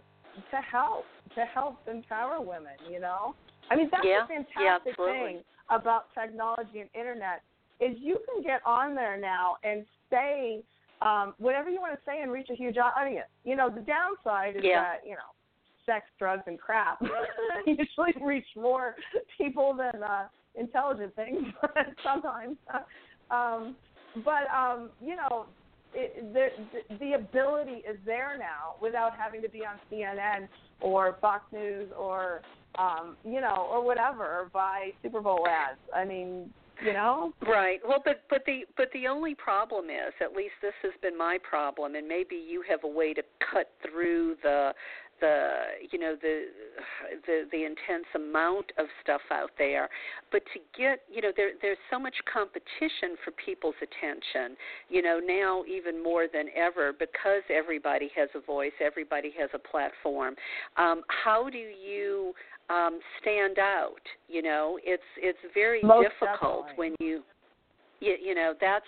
to 0.52 0.58
help 0.58 1.06
to 1.36 1.46
help 1.46 1.78
empower 1.88 2.40
women. 2.40 2.74
You 2.90 3.00
know, 3.00 3.36
I 3.70 3.76
mean 3.76 3.90
that's 3.92 4.06
yeah, 4.06 4.22
the 4.22 4.34
fantastic 4.34 4.96
yeah, 4.98 5.06
thing 5.06 5.40
about 5.70 6.06
technology 6.14 6.80
and 6.80 6.90
internet 6.94 7.42
is 7.80 7.96
you 8.00 8.18
can 8.26 8.42
get 8.42 8.62
on 8.66 8.96
there 8.96 9.20
now 9.20 9.58
and 9.64 9.86
say 10.10 10.64
um, 11.02 11.34
whatever 11.38 11.70
you 11.70 11.80
want 11.80 11.94
to 11.94 12.00
say 12.06 12.22
and 12.22 12.32
reach 12.32 12.48
a 12.52 12.56
huge 12.56 12.78
audience. 12.78 13.28
You 13.44 13.56
know, 13.56 13.70
the 13.70 13.82
downside 13.82 14.56
is 14.56 14.62
yeah. 14.64 14.82
that 14.82 15.02
you 15.06 15.12
know 15.12 15.36
sex, 15.86 16.06
drugs, 16.20 16.44
and 16.48 16.60
crap 16.60 17.02
usually 17.66 18.14
reach 18.22 18.48
more 18.56 18.96
people 19.38 19.74
than 19.74 20.04
uh, 20.04 20.28
intelligent 20.58 21.16
things 21.16 21.44
sometimes. 22.04 22.58
Um, 23.32 23.76
but 24.24 24.50
um, 24.56 24.90
you 25.02 25.16
know, 25.16 25.46
it, 25.94 26.34
the, 26.34 26.96
the 27.00 27.14
ability 27.14 27.84
is 27.90 27.98
there 28.06 28.36
now 28.38 28.76
without 28.82 29.14
having 29.18 29.42
to 29.42 29.50
be 29.50 29.62
on 29.66 29.78
CNN 29.92 30.48
or 30.82 31.18
Fox 31.22 31.44
News 31.52 31.90
or 31.98 32.42
um, 32.78 33.16
you 33.26 33.42
know 33.42 33.68
or 33.72 33.84
whatever 33.84 34.50
by 34.54 34.92
Super 35.02 35.22
Bowl 35.22 35.48
ads. 35.48 35.80
I 35.96 36.06
mean, 36.06 36.52
you 36.84 36.94
know 36.94 37.34
right 37.48 37.80
well 37.88 38.02
but 38.04 38.24
but 38.30 38.44
the 38.46 38.62
but 38.76 38.88
the 38.94 39.08
only 39.08 39.34
problem 39.34 39.86
is 39.86 40.14
at 40.22 40.34
least 40.34 40.54
this 40.62 40.74
has 40.84 40.92
been 41.02 41.18
my 41.18 41.38
problem 41.48 41.96
and 41.96 42.08
maybe 42.08 42.36
you 42.36 42.64
have 42.68 42.84
a 42.84 42.88
way 42.88 43.14
to 43.14 43.24
cut 43.52 43.72
through 43.82 44.36
the 44.44 44.72
the 45.20 45.50
you 45.92 46.00
know 46.00 46.16
the 46.22 46.46
the 47.26 47.44
the 47.52 47.64
intense 47.64 48.06
amount 48.16 48.72
of 48.78 48.86
stuff 49.04 49.22
out 49.32 49.52
there. 49.58 49.90
But 50.32 50.44
to 50.54 50.60
get 50.78 51.00
you 51.12 51.22
know 51.22 51.32
there 51.36 51.52
there's 51.62 51.78
so 51.92 52.00
much 52.00 52.16
competition 52.32 53.16
for 53.24 53.32
people's 53.32 53.76
attention 53.82 54.58
you 54.90 55.02
know 55.02 55.20
now 55.24 55.64
even 55.66 56.02
more 56.02 56.28
than 56.32 56.48
ever 56.56 56.94
because 56.94 57.44
everybody 57.50 58.10
has 58.16 58.30
a 58.36 58.40
voice 58.40 58.72
everybody 58.84 59.32
has 59.40 59.50
a 59.54 59.60
platform. 59.60 60.36
Um 60.78 61.02
how 61.24 61.50
do 61.50 61.58
you 61.58 62.34
um 62.70 63.00
stand 63.22 63.60
out? 63.60 64.02
You 64.28 64.42
know 64.42 64.80
it's 64.84 65.04
it's 65.18 65.40
very 65.54 65.82
Most 65.82 66.10
difficult 66.10 66.68
definitely. 66.68 66.76
when 66.76 66.96
you 67.00 67.24
you, 68.00 68.16
you 68.22 68.36
know 68.36 68.54
that's 68.60 68.86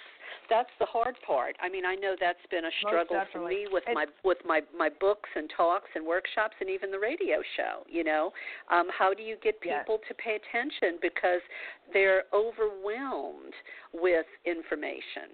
that's 0.49 0.69
the 0.79 0.85
hard 0.85 1.15
part. 1.25 1.55
I 1.61 1.69
mean, 1.69 1.85
I 1.85 1.95
know 1.95 2.15
that's 2.19 2.39
been 2.49 2.65
a 2.65 2.75
struggle 2.81 3.21
for 3.31 3.47
me 3.47 3.67
with 3.71 3.83
it's, 3.87 3.95
my 3.95 4.05
with 4.23 4.39
my 4.45 4.61
my 4.77 4.89
books 4.89 5.29
and 5.35 5.49
talks 5.55 5.89
and 5.95 6.05
workshops 6.05 6.55
and 6.59 6.69
even 6.69 6.91
the 6.91 6.99
radio 6.99 7.41
show. 7.55 7.83
You 7.87 8.03
know, 8.03 8.31
um, 8.71 8.87
how 8.97 9.13
do 9.13 9.23
you 9.23 9.37
get 9.43 9.59
people 9.61 9.99
yes. 10.01 10.07
to 10.07 10.13
pay 10.15 10.37
attention 10.37 10.99
because 11.01 11.41
they're 11.93 12.23
overwhelmed 12.33 13.53
with 13.93 14.25
information? 14.45 15.33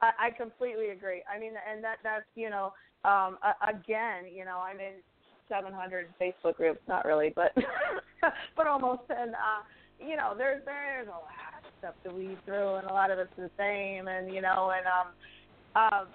I, 0.00 0.28
I 0.28 0.30
completely 0.30 0.90
agree. 0.90 1.22
I 1.28 1.38
mean, 1.38 1.52
and 1.70 1.82
that 1.82 1.98
that's 2.02 2.26
you 2.34 2.50
know, 2.50 2.72
um, 3.04 3.38
again, 3.66 4.30
you 4.32 4.44
know, 4.44 4.58
I'm 4.58 4.80
in 4.80 5.02
700 5.48 6.06
Facebook 6.20 6.56
groups, 6.56 6.80
not 6.88 7.04
really, 7.04 7.32
but 7.34 7.52
but 8.56 8.66
almost, 8.66 9.02
and 9.10 9.34
uh, 9.34 9.62
you 9.98 10.16
know, 10.16 10.34
there's 10.36 10.62
there's 10.64 11.08
a 11.08 11.10
lot 11.10 11.47
stuff 11.78 11.94
to 12.04 12.12
weed 12.12 12.38
through, 12.44 12.76
and 12.76 12.86
a 12.86 12.92
lot 12.92 13.10
of 13.10 13.18
it's 13.18 13.30
the 13.36 13.50
same. 13.58 14.08
And 14.08 14.32
you 14.32 14.42
know, 14.42 14.72
and 14.76 14.86
um, 14.86 15.08
um, 15.76 16.06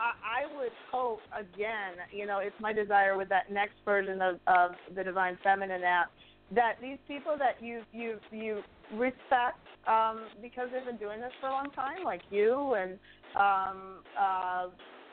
I, 0.00 0.42
I 0.44 0.56
would 0.56 0.72
hope 0.90 1.20
again, 1.32 1.94
you 2.12 2.26
know, 2.26 2.38
it's 2.38 2.56
my 2.60 2.72
desire 2.72 3.16
with 3.16 3.28
that 3.28 3.50
next 3.52 3.74
version 3.84 4.20
of, 4.20 4.40
of 4.46 4.72
the 4.94 5.04
Divine 5.04 5.38
Feminine 5.42 5.82
app 5.84 6.10
that 6.54 6.74
these 6.82 6.98
people 7.08 7.36
that 7.38 7.62
you 7.64 7.82
you 7.92 8.18
you 8.30 8.62
respect 8.94 9.58
um, 9.86 10.26
because 10.40 10.68
they've 10.72 10.84
been 10.84 10.96
doing 10.96 11.20
this 11.20 11.32
for 11.40 11.48
a 11.48 11.52
long 11.52 11.70
time, 11.74 12.04
like 12.04 12.22
you 12.30 12.74
and 12.74 12.98
um, 13.36 14.02
uh, 14.20 14.66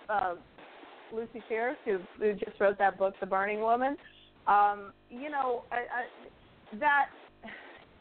uh, 0.10 0.36
Lucy 1.14 1.42
Pearce, 1.48 1.78
who, 1.86 2.00
who 2.20 2.34
just 2.34 2.60
wrote 2.60 2.78
that 2.78 2.98
book, 2.98 3.14
The 3.20 3.26
Burning 3.26 3.62
Woman. 3.62 3.96
Um, 4.48 4.94
you 5.10 5.30
know, 5.30 5.64
I, 5.72 5.76
I, 5.76 6.78
that 6.80 7.08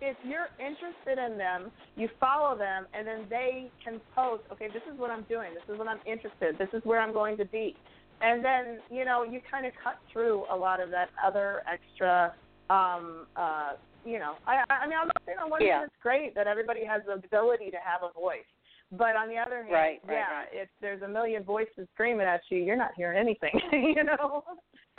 if 0.00 0.16
you're 0.24 0.48
interested 0.58 1.18
in 1.18 1.38
them, 1.38 1.70
you 1.96 2.08
follow 2.20 2.56
them, 2.56 2.86
and 2.94 3.06
then 3.06 3.26
they 3.28 3.70
can 3.82 4.00
post, 4.14 4.42
okay, 4.52 4.68
this 4.68 4.82
is 4.92 4.98
what 4.98 5.10
I'm 5.10 5.24
doing, 5.28 5.50
this 5.54 5.62
is 5.72 5.78
what 5.78 5.88
I'm 5.88 6.00
interested, 6.06 6.56
this 6.58 6.68
is 6.72 6.82
where 6.84 7.00
I'm 7.00 7.12
going 7.12 7.36
to 7.38 7.44
be, 7.44 7.76
and 8.20 8.44
then 8.44 8.78
you 8.90 9.04
know 9.04 9.22
you 9.22 9.40
kind 9.50 9.66
of 9.66 9.72
cut 9.82 9.98
through 10.12 10.44
a 10.50 10.56
lot 10.56 10.80
of 10.80 10.90
that 10.90 11.10
other 11.24 11.62
extra. 11.70 12.34
Um, 12.70 13.26
uh, 13.36 13.72
you 14.04 14.18
know, 14.18 14.34
I, 14.46 14.62
I 14.70 14.86
mean, 14.86 14.96
I'm 15.00 15.08
not 15.08 15.22
saying 15.26 15.38
on 15.42 15.50
one 15.50 15.64
yeah. 15.64 15.78
hand 15.78 15.90
it's 15.92 16.02
great 16.02 16.34
that 16.34 16.46
everybody 16.46 16.84
has 16.84 17.02
the 17.06 17.14
ability 17.14 17.70
to 17.70 17.76
have 17.76 18.02
a 18.02 18.12
voice, 18.18 18.46
But 18.92 19.16
on 19.16 19.28
the 19.28 19.36
other 19.36 19.62
hand, 19.62 19.72
Right, 19.72 20.00
right, 20.06 20.14
yeah, 20.14 20.38
right. 20.38 20.48
if 20.52 20.68
there's 20.80 21.02
a 21.02 21.08
million 21.08 21.42
voices 21.42 21.88
screaming 21.94 22.26
at 22.26 22.40
you, 22.50 22.58
you're 22.58 22.76
not 22.76 22.92
hearing 22.96 23.18
anything. 23.18 23.60
you 23.72 24.04
know. 24.04 24.44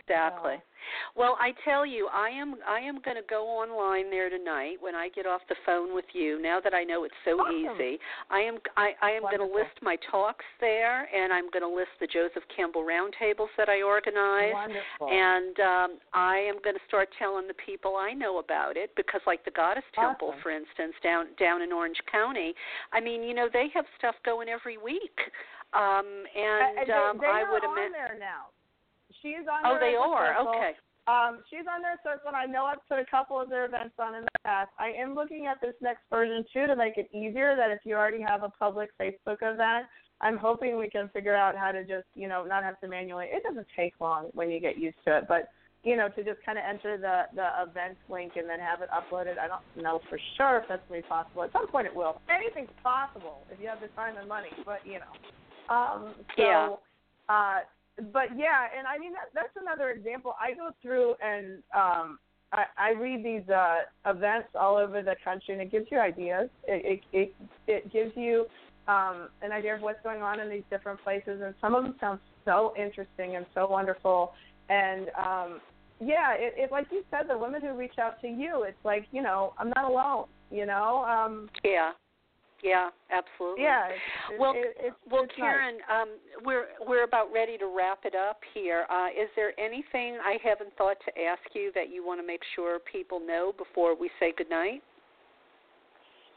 Exactly. 0.10 0.56
Uh, 0.56 0.60
Well, 1.16 1.38
I 1.40 1.52
tell 1.66 1.86
you, 1.86 2.10
I 2.12 2.30
am 2.30 2.56
I 2.68 2.80
am 2.80 3.00
going 3.06 3.18
to 3.18 3.28
go 3.30 3.46
online 3.46 4.10
there 4.10 4.30
tonight 4.30 4.78
when 4.80 4.96
I 4.96 5.10
get 5.10 5.28
off 5.28 5.42
the 5.48 5.56
phone 5.66 5.94
with 5.94 6.06
you. 6.14 6.42
Now 6.42 6.60
that 6.64 6.74
I 6.74 6.84
know 6.84 7.04
it's 7.04 7.14
so 7.26 7.38
Awesome. 7.40 7.76
easy, 7.78 8.00
I 8.32 8.40
am 8.40 8.58
I, 8.76 8.94
I 9.02 9.12
am 9.12 9.22
going 9.22 9.38
to 9.38 9.46
list 9.46 9.76
my 9.84 9.98
talks 10.10 10.46
there, 10.60 11.06
and 11.14 11.32
I'm 11.32 11.52
going 11.52 11.62
to 11.62 11.70
list 11.70 11.94
the 12.00 12.08
Joseph 12.08 12.44
Campbell 12.56 12.82
roundtables 12.84 13.54
that 13.58 13.70
I 13.70 13.84
organize. 13.84 14.54
Wonderful. 14.54 15.10
And 15.12 15.60
um, 15.60 15.90
I 16.14 16.38
am 16.38 16.58
going 16.64 16.76
to 16.76 16.86
start 16.88 17.10
telling 17.20 17.46
the 17.48 17.60
people 17.64 17.96
I 17.96 18.14
know 18.14 18.40
about 18.40 18.76
it 18.76 18.90
because, 18.96 19.22
like 19.28 19.46
the 19.46 19.52
Goddess 19.52 19.86
Temple, 19.94 20.30
Awesome. 20.30 20.42
for 20.42 20.50
instance, 20.52 20.96
down 21.04 21.28
down 21.38 21.62
in 21.62 21.72
Orange 21.72 22.02
County. 22.12 22.56
I 22.94 23.00
mean, 23.00 23.22
you 23.22 23.36
know, 23.36 23.48
they 23.52 23.68
have 23.76 23.86
stuff 24.00 24.16
going 24.26 24.50
every 24.50 24.78
week, 24.80 25.20
um, 25.74 26.08
and 26.34 26.80
Uh, 26.80 26.86
they, 26.88 26.94
um, 26.94 27.18
they 27.20 27.28
I 27.28 27.44
would 27.52 27.64
imagine. 27.64 27.92
there 27.92 28.18
now. 28.18 28.48
She 29.22 29.30
is 29.30 29.48
on 29.48 29.62
Oh, 29.66 29.78
they 29.80 29.96
are. 29.96 30.36
circle. 30.36 30.54
Okay. 30.56 30.74
Um, 31.08 31.40
she's 31.50 31.66
on 31.68 31.82
their 31.82 31.98
circle, 32.04 32.28
and 32.28 32.36
I 32.38 32.46
know 32.46 32.66
I've 32.66 32.86
put 32.88 33.00
a 33.00 33.06
couple 33.06 33.40
of 33.40 33.50
their 33.50 33.66
events 33.66 33.96
on 33.98 34.14
in 34.14 34.22
the 34.24 34.40
past. 34.44 34.70
I 34.78 34.90
am 34.92 35.16
looking 35.16 35.48
at 35.48 35.60
this 35.60 35.74
next 35.82 36.04
version 36.10 36.46
too 36.54 36.68
to 36.68 36.76
make 36.76 36.98
it 36.98 37.10
easier. 37.14 37.56
That 37.56 37.72
if 37.72 37.80
you 37.84 37.96
already 37.96 38.22
have 38.22 38.44
a 38.44 38.50
public 38.50 38.92
Facebook 39.00 39.42
event, 39.42 39.88
I'm 40.22 40.38
hoping 40.38 40.78
we 40.78 40.90
can 40.90 41.10
figure 41.10 41.36
out 41.36 41.56
how 41.56 41.72
to 41.72 41.84
just, 41.84 42.06
you 42.14 42.28
know, 42.28 42.44
not 42.44 42.64
have 42.64 42.80
to 42.82 42.88
manually. 42.88 43.26
It 43.32 43.42
doesn't 43.44 43.68
take 43.76 43.94
long 44.00 44.30
when 44.34 44.52
you 44.52 44.60
get 44.60 44.78
used 44.78 44.98
to 45.06 45.18
it, 45.18 45.26
but 45.28 45.50
you 45.84 45.96
know, 45.96 46.10
to 46.10 46.24
just 46.26 46.44
kind 46.46 46.58
of 46.58 46.66
enter 46.68 46.98
the 46.98 47.24
the 47.36 47.48
events 47.64 48.02
link 48.10 48.34
and 48.36 48.48
then 48.48 48.60
have 48.60 48.82
it 48.82 48.90
uploaded. 48.92 49.40
I 49.40 49.48
don't 49.48 49.64
know 49.82 50.02
for 50.10 50.20
sure 50.38 50.58
if 50.58 50.68
that's 50.68 50.82
going 50.90 51.02
to 51.02 51.08
be 51.08 51.10
possible. 51.10 51.44
At 51.44 51.54
some 51.54 51.68
point, 51.70 51.88
it 51.88 51.96
will. 51.96 52.22
Anything's 52.30 52.70
possible 52.84 53.40
if 53.50 53.60
you 53.62 53.68
have 53.70 53.80
the 53.80 53.88
time 53.96 54.18
and 54.18 54.28
money, 54.28 54.50
but 54.66 54.86
you 54.86 55.00
know. 55.00 55.74
Um, 55.74 56.14
so, 56.36 56.44
Yeah. 56.44 56.70
uh, 57.30 57.60
but 58.14 58.38
yeah, 58.38 58.68
and 58.78 58.88
I 58.88 58.98
mean 58.98 59.14
that, 59.14 59.30
that's 59.34 59.56
another 59.60 59.90
example. 59.90 60.34
I 60.40 60.54
go 60.54 60.72
through 60.82 61.16
and 61.24 61.64
um, 61.76 62.20
I, 62.52 62.66
I 62.78 62.90
read 62.92 63.24
these 63.24 63.48
uh, 63.50 63.80
events 64.06 64.50
all 64.60 64.78
over 64.78 65.02
the 65.02 65.16
country, 65.24 65.54
and 65.54 65.62
it 65.62 65.72
gives 65.72 65.88
you 65.92 66.00
ideas. 66.00 66.50
It 66.68 67.02
it 67.14 67.18
it, 67.18 67.36
it 67.68 67.94
gives 67.94 68.12
you 68.16 68.46
um, 68.88 69.30
an 69.42 69.52
idea 69.52 69.76
of 69.76 69.82
what's 69.82 70.02
going 70.04 70.22
on 70.22 70.40
in 70.40 70.50
these 70.50 70.64
different 70.70 71.02
places, 71.04 71.42
and 71.44 71.54
some 71.62 71.76
of 71.76 71.84
them 71.84 71.96
sound 72.00 72.20
so 72.46 72.74
interesting 72.78 73.36
and 73.36 73.46
so 73.54 73.68
wonderful. 73.68 74.34
And 74.70 75.10
um, 75.10 75.62
yeah, 76.00 76.34
it, 76.34 76.54
it 76.58 76.72
like 76.72 76.88
you 76.92 77.04
said, 77.12 77.30
the 77.30 77.38
women 77.38 77.62
who 77.62 77.74
reach 77.74 78.00
out 78.02 78.20
to 78.22 78.28
you, 78.28 78.64
it's 78.64 78.84
like 78.84 79.06
you 79.12 79.22
know, 79.22 79.54
I'm 79.58 79.72
not 79.76 79.90
alone. 79.90 80.26
You 80.52 80.66
know, 80.66 81.06
um, 81.06 81.50
Yeah. 81.64 81.92
Yeah, 82.64 82.90
absolutely. 83.12 83.64
yeah. 83.64 83.88
It's, 83.88 84.40
Well, 84.40 84.54
it, 84.56 84.76
it's, 84.80 84.96
Well, 85.10 85.24
it's 85.24 85.34
nice. 85.38 85.50
Karen, 85.50 85.76
um, 85.90 86.10
we're 86.44 86.66
we're 86.86 87.04
about 87.04 87.32
ready 87.34 87.58
to 87.58 87.68
wrap 87.68 88.00
it 88.04 88.16
up 88.16 88.40
here. 88.54 88.86
Uh, 88.90 89.08
is 89.08 89.30
there 89.36 89.58
anything 89.60 90.18
I 90.24 90.38
haven't 90.44 90.76
thought 90.78 90.98
to 91.06 91.22
ask 91.22 91.42
you 91.54 91.72
that 91.76 91.90
you 91.90 92.06
want 92.06 92.20
to 92.20 92.28
make 92.28 92.42
sure 92.56 92.80
people 92.80 93.20
know 93.20 93.54
before 93.58 93.96
we 93.96 94.10
say 94.20 94.34
goodnight? 94.38 94.84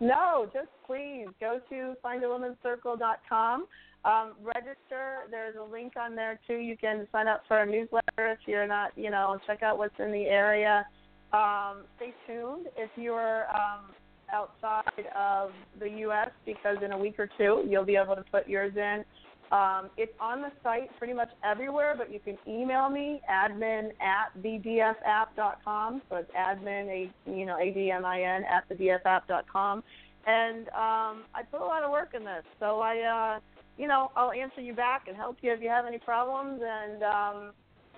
No, 0.01 0.49
just 0.53 0.69
please 0.87 1.29
go 1.41 1.61
to 1.71 1.95
findawomenscircle.com. 2.05 3.67
Um, 4.05 4.33
register. 4.43 5.21
There's 5.31 5.55
a 5.55 5.63
link 5.63 5.93
on 5.97 6.17
there 6.17 6.41
too. 6.47 6.57
You 6.57 6.77
can 6.77 7.07
sign 7.13 7.29
up 7.29 7.43
for 7.47 7.63
a 7.63 7.67
newsletter 7.67 8.03
if 8.19 8.39
you're 8.47 8.67
not, 8.67 8.91
you 8.97 9.11
know, 9.11 9.39
check 9.47 9.63
out 9.63 9.79
what's 9.79 9.95
in 10.01 10.11
the 10.11 10.25
area. 10.25 10.85
Um, 11.33 11.85
stay 11.97 12.13
tuned 12.27 12.67
if 12.77 12.91
you're 12.97 13.47
um, 13.51 13.95
outside 14.33 15.07
of 15.17 15.51
the 15.79 15.89
U.S. 16.01 16.31
because 16.45 16.77
in 16.85 16.93
a 16.93 16.99
week 16.99 17.19
or 17.19 17.29
two 17.39 17.65
you'll 17.69 17.85
be 17.85 17.97
able 17.97 18.17
to 18.17 18.25
put 18.31 18.49
yours 18.49 18.73
in. 18.77 19.05
Um, 19.53 19.91
it's 19.99 20.15
on 20.19 20.41
the 20.41 20.51
site 20.63 20.89
pretty 20.97 21.13
much 21.13 21.29
everywhere, 21.45 21.95
but 21.97 22.11
you 22.11 22.19
can 22.21 22.39
email 22.49 22.89
me 22.89 23.21
admin 23.31 23.91
at 24.01 24.33
thedfapp.com. 24.43 26.03
So 26.09 26.17
it's 26.17 26.31
admin, 26.33 26.89
a 26.89 27.31
you 27.31 27.45
know, 27.45 27.59
A 27.59 27.71
D 27.71 27.91
M 27.91 28.07
I 28.07 28.23
N 28.23 28.45
at 28.45 28.67
thedfapp.com. 28.71 29.85
And 30.27 30.69
um, 30.69 31.25
I 31.35 31.43
put 31.51 31.61
a 31.61 31.65
lot 31.65 31.83
of 31.83 31.91
work 31.91 32.15
in 32.15 32.25
this, 32.25 32.45
so 32.61 32.79
I, 32.79 33.01
uh, 33.37 33.41
you 33.77 33.89
know, 33.89 34.13
I'll 34.15 34.31
answer 34.31 34.61
you 34.61 34.73
back 34.73 35.09
and 35.09 35.17
help 35.17 35.37
you 35.43 35.53
if 35.53 35.61
you 35.61 35.69
have 35.69 35.85
any 35.85 35.99
problems. 35.99 36.63
And 36.65 37.03
um, 37.03 37.53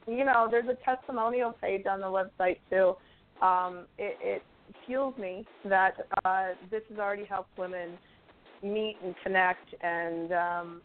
you 0.08 0.24
know, 0.24 0.48
there's 0.50 0.68
a 0.68 0.76
testimonial 0.84 1.52
page 1.52 1.86
on 1.86 2.00
the 2.00 2.06
website 2.06 2.58
too. 2.68 2.96
Um, 3.44 3.84
it, 3.98 4.16
it 4.20 4.42
fuels 4.86 5.16
me 5.18 5.44
that 5.64 5.94
uh, 6.24 6.48
this 6.70 6.82
has 6.90 6.98
already 6.98 7.24
helped 7.24 7.56
women 7.58 7.90
meet 8.62 8.96
and 9.04 9.14
connect, 9.22 9.74
and 9.82 10.32
um, 10.32 10.82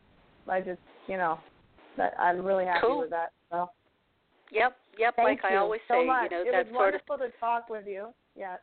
I 0.50 0.62
just, 0.62 0.80
you 1.08 1.18
know, 1.18 1.40
that 1.98 2.14
I'm 2.20 2.44
really 2.46 2.66
happy 2.66 2.88
Cool. 2.88 3.00
with 3.00 3.10
that. 3.12 3.32
So 3.52 3.70
Yep, 4.52 4.78
yep. 4.98 5.16
thank 5.16 5.44
like 5.44 5.52
you 5.52 5.58
I 5.58 5.60
always 5.60 5.82
so 5.88 5.96
say, 5.96 6.06
much. 6.06 6.32
you 6.32 6.38
know, 6.38 6.44
it 6.44 6.52
that 6.52 6.66
was 6.66 6.74
sort 6.74 6.96
of 6.96 7.02
wonderful 7.08 7.18
to 7.18 7.40
talk 7.40 7.70
with 7.70 7.86
you. 7.88 8.08
Yeah. 8.36 8.58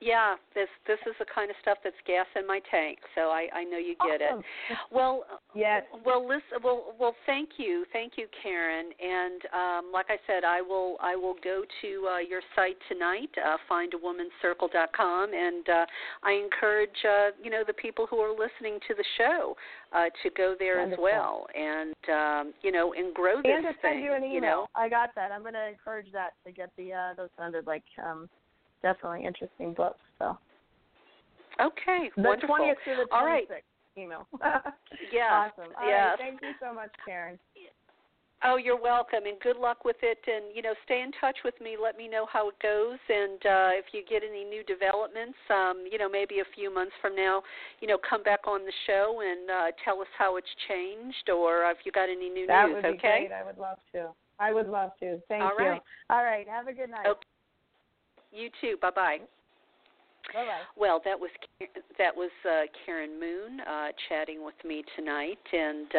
Yeah. 0.00 0.36
This 0.54 0.68
this 0.86 0.98
is 1.06 1.14
the 1.18 1.26
kind 1.32 1.50
of 1.50 1.56
stuff 1.62 1.78
that's 1.82 1.96
gas 2.06 2.26
in 2.38 2.46
my 2.46 2.60
tank. 2.70 2.98
So 3.14 3.22
I 3.30 3.48
I 3.54 3.64
know 3.64 3.78
you 3.78 3.94
get 4.06 4.22
awesome. 4.22 4.40
it. 4.70 4.76
Well, 4.92 5.24
Yes. 5.54 5.82
Well, 6.04 6.22
listen. 6.26 6.60
Well, 6.62 6.94
well, 7.00 7.16
thank 7.26 7.50
you, 7.56 7.84
thank 7.92 8.12
you, 8.16 8.26
Karen. 8.42 8.90
And 9.00 9.42
um, 9.52 9.92
like 9.92 10.06
I 10.08 10.18
said, 10.26 10.44
I 10.44 10.60
will 10.60 10.96
I 11.00 11.16
will 11.16 11.34
go 11.42 11.64
to 11.82 12.08
uh, 12.14 12.18
your 12.18 12.42
site 12.54 12.76
tonight, 12.88 13.30
uh, 13.44 13.56
findawomancircle.com, 13.68 15.30
and 15.34 15.68
uh, 15.68 15.86
I 16.22 16.32
encourage 16.32 16.90
uh, 17.04 17.30
you 17.42 17.50
know 17.50 17.62
the 17.66 17.72
people 17.72 18.06
who 18.06 18.18
are 18.18 18.30
listening 18.30 18.78
to 18.88 18.94
the 18.94 19.04
show 19.16 19.56
uh, 19.92 20.04
to 20.22 20.30
go 20.36 20.54
there 20.58 20.78
Wonderful. 20.78 21.06
as 21.06 21.12
well, 21.12 21.46
and 21.54 21.94
um, 22.12 22.54
you 22.62 22.72
know, 22.72 22.92
and 22.92 23.14
grow 23.14 23.36
this 23.42 23.52
And 23.54 23.64
to 23.64 23.72
send 23.82 23.94
thing. 23.96 24.04
you 24.04 24.12
an 24.14 24.24
email. 24.24 24.40
know? 24.40 24.66
I 24.74 24.88
got 24.88 25.14
that. 25.16 25.32
I'm 25.32 25.42
going 25.42 25.54
to 25.54 25.68
encourage 25.68 26.12
that 26.12 26.34
to 26.46 26.52
get 26.52 26.70
the 26.76 26.92
uh, 26.92 27.14
those 27.16 27.30
sounded 27.38 27.66
like 27.66 27.84
um, 28.04 28.28
definitely 28.82 29.24
interesting 29.24 29.74
books. 29.74 30.00
So 30.18 30.36
Okay, 31.60 32.10
the 32.16 32.22
wonderful. 32.22 32.56
20th 32.56 32.74
through 32.84 32.96
the 32.96 33.02
26th 33.02 33.12
All 33.12 33.26
right. 33.26 33.48
email. 33.96 34.26
Yeah. 35.12 35.50
Awesome. 35.58 35.74
All 35.80 35.88
yes. 35.88 36.10
right. 36.10 36.18
Thank 36.18 36.42
you 36.42 36.54
so 36.60 36.72
much, 36.72 36.90
Karen. 37.04 37.38
Oh, 38.44 38.54
you're 38.54 38.80
welcome, 38.80 39.26
and 39.26 39.34
good 39.40 39.56
luck 39.56 39.84
with 39.84 39.96
it. 40.02 40.18
And 40.28 40.54
you 40.54 40.62
know, 40.62 40.74
stay 40.84 41.02
in 41.02 41.10
touch 41.20 41.36
with 41.44 41.54
me. 41.60 41.76
Let 41.80 41.96
me 41.96 42.06
know 42.06 42.24
how 42.32 42.48
it 42.48 42.54
goes, 42.62 42.98
and 43.08 43.40
uh, 43.42 43.70
if 43.74 43.86
you 43.92 44.02
get 44.08 44.22
any 44.22 44.44
new 44.44 44.62
developments, 44.62 45.36
um, 45.50 45.84
you 45.90 45.98
know, 45.98 46.08
maybe 46.08 46.38
a 46.38 46.48
few 46.54 46.72
months 46.72 46.92
from 47.02 47.16
now, 47.16 47.42
you 47.80 47.88
know, 47.88 47.98
come 48.08 48.22
back 48.22 48.46
on 48.46 48.64
the 48.64 48.72
show 48.86 49.22
and 49.26 49.50
uh, 49.50 49.74
tell 49.84 50.00
us 50.00 50.06
how 50.16 50.36
it's 50.36 50.46
changed, 50.68 51.30
or 51.30 51.68
if 51.70 51.78
you 51.84 51.90
got 51.90 52.08
any 52.08 52.28
new 52.28 52.46
news. 52.46 52.46
That 52.46 52.66
news. 52.68 52.74
would 52.76 52.82
be 52.82 52.98
okay. 52.98 53.26
great. 53.26 53.32
I 53.32 53.44
would 53.44 53.58
love 53.58 53.78
to. 53.94 54.10
I 54.38 54.52
would 54.52 54.68
love 54.68 54.90
to. 55.00 55.18
Thank 55.26 55.42
All 55.42 55.50
you. 55.58 55.64
right. 55.64 55.82
All 56.08 56.22
right. 56.22 56.46
Have 56.46 56.68
a 56.68 56.72
good 56.72 56.90
night. 56.90 57.06
Okay. 57.06 57.26
You 58.32 58.50
too. 58.60 58.76
Bye 58.80 58.90
bye. 58.94 59.18
Well, 60.76 61.00
that 61.04 61.18
was 61.18 61.30
that 61.96 62.14
was 62.14 62.30
uh, 62.44 62.68
Karen 62.84 63.18
Moon 63.18 63.60
uh, 63.60 63.88
chatting 64.08 64.44
with 64.44 64.54
me 64.64 64.84
tonight, 64.94 65.38
and 65.52 65.88
uh, 65.94 65.98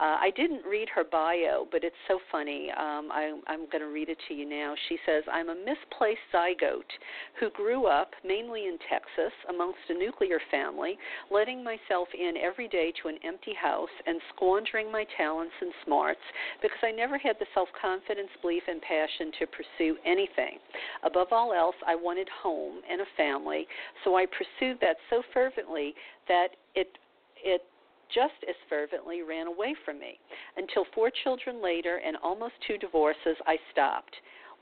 uh, 0.00 0.16
I 0.24 0.30
didn't 0.36 0.64
read 0.64 0.88
her 0.94 1.04
bio, 1.04 1.68
but 1.70 1.84
it's 1.84 1.98
so 2.08 2.18
funny. 2.32 2.70
Um, 2.72 3.12
I, 3.12 3.38
I'm 3.46 3.68
going 3.70 3.84
to 3.84 3.92
read 3.92 4.08
it 4.08 4.18
to 4.28 4.34
you 4.34 4.48
now. 4.48 4.74
She 4.88 4.96
says, 5.04 5.22
"I'm 5.30 5.50
a 5.50 5.54
misplaced 5.54 6.24
zygote 6.32 6.92
who 7.38 7.50
grew 7.50 7.86
up 7.86 8.10
mainly 8.24 8.66
in 8.66 8.78
Texas 8.88 9.32
amongst 9.48 9.78
a 9.90 9.94
nuclear 9.94 10.40
family, 10.50 10.98
letting 11.30 11.62
myself 11.62 12.08
in 12.18 12.34
every 12.40 12.68
day 12.68 12.92
to 13.02 13.08
an 13.08 13.18
empty 13.22 13.54
house 13.60 13.92
and 14.06 14.20
squandering 14.34 14.90
my 14.90 15.04
talents 15.16 15.54
and 15.60 15.72
smarts 15.84 16.24
because 16.62 16.80
I 16.82 16.90
never 16.90 17.18
had 17.18 17.36
the 17.38 17.46
self-confidence, 17.54 18.30
belief, 18.40 18.62
and 18.66 18.80
passion 18.80 19.30
to 19.38 19.46
pursue 19.46 19.96
anything. 20.06 20.58
Above 21.04 21.28
all 21.32 21.52
else, 21.52 21.76
I 21.86 21.94
wanted 21.94 22.28
home 22.42 22.80
and 22.90 23.02
a 23.02 23.06
family." 23.16 23.47
So 24.04 24.16
I 24.16 24.26
pursued 24.26 24.78
that 24.80 24.96
so 25.10 25.22
fervently 25.32 25.94
that 26.28 26.48
it 26.74 26.88
it 27.42 27.62
just 28.14 28.34
as 28.48 28.54
fervently 28.68 29.22
ran 29.22 29.46
away 29.46 29.74
from 29.84 29.98
me. 29.98 30.18
Until 30.56 30.84
four 30.94 31.10
children 31.24 31.62
later 31.62 32.00
and 32.04 32.16
almost 32.22 32.54
two 32.66 32.78
divorces, 32.78 33.36
I 33.46 33.56
stopped, 33.70 34.16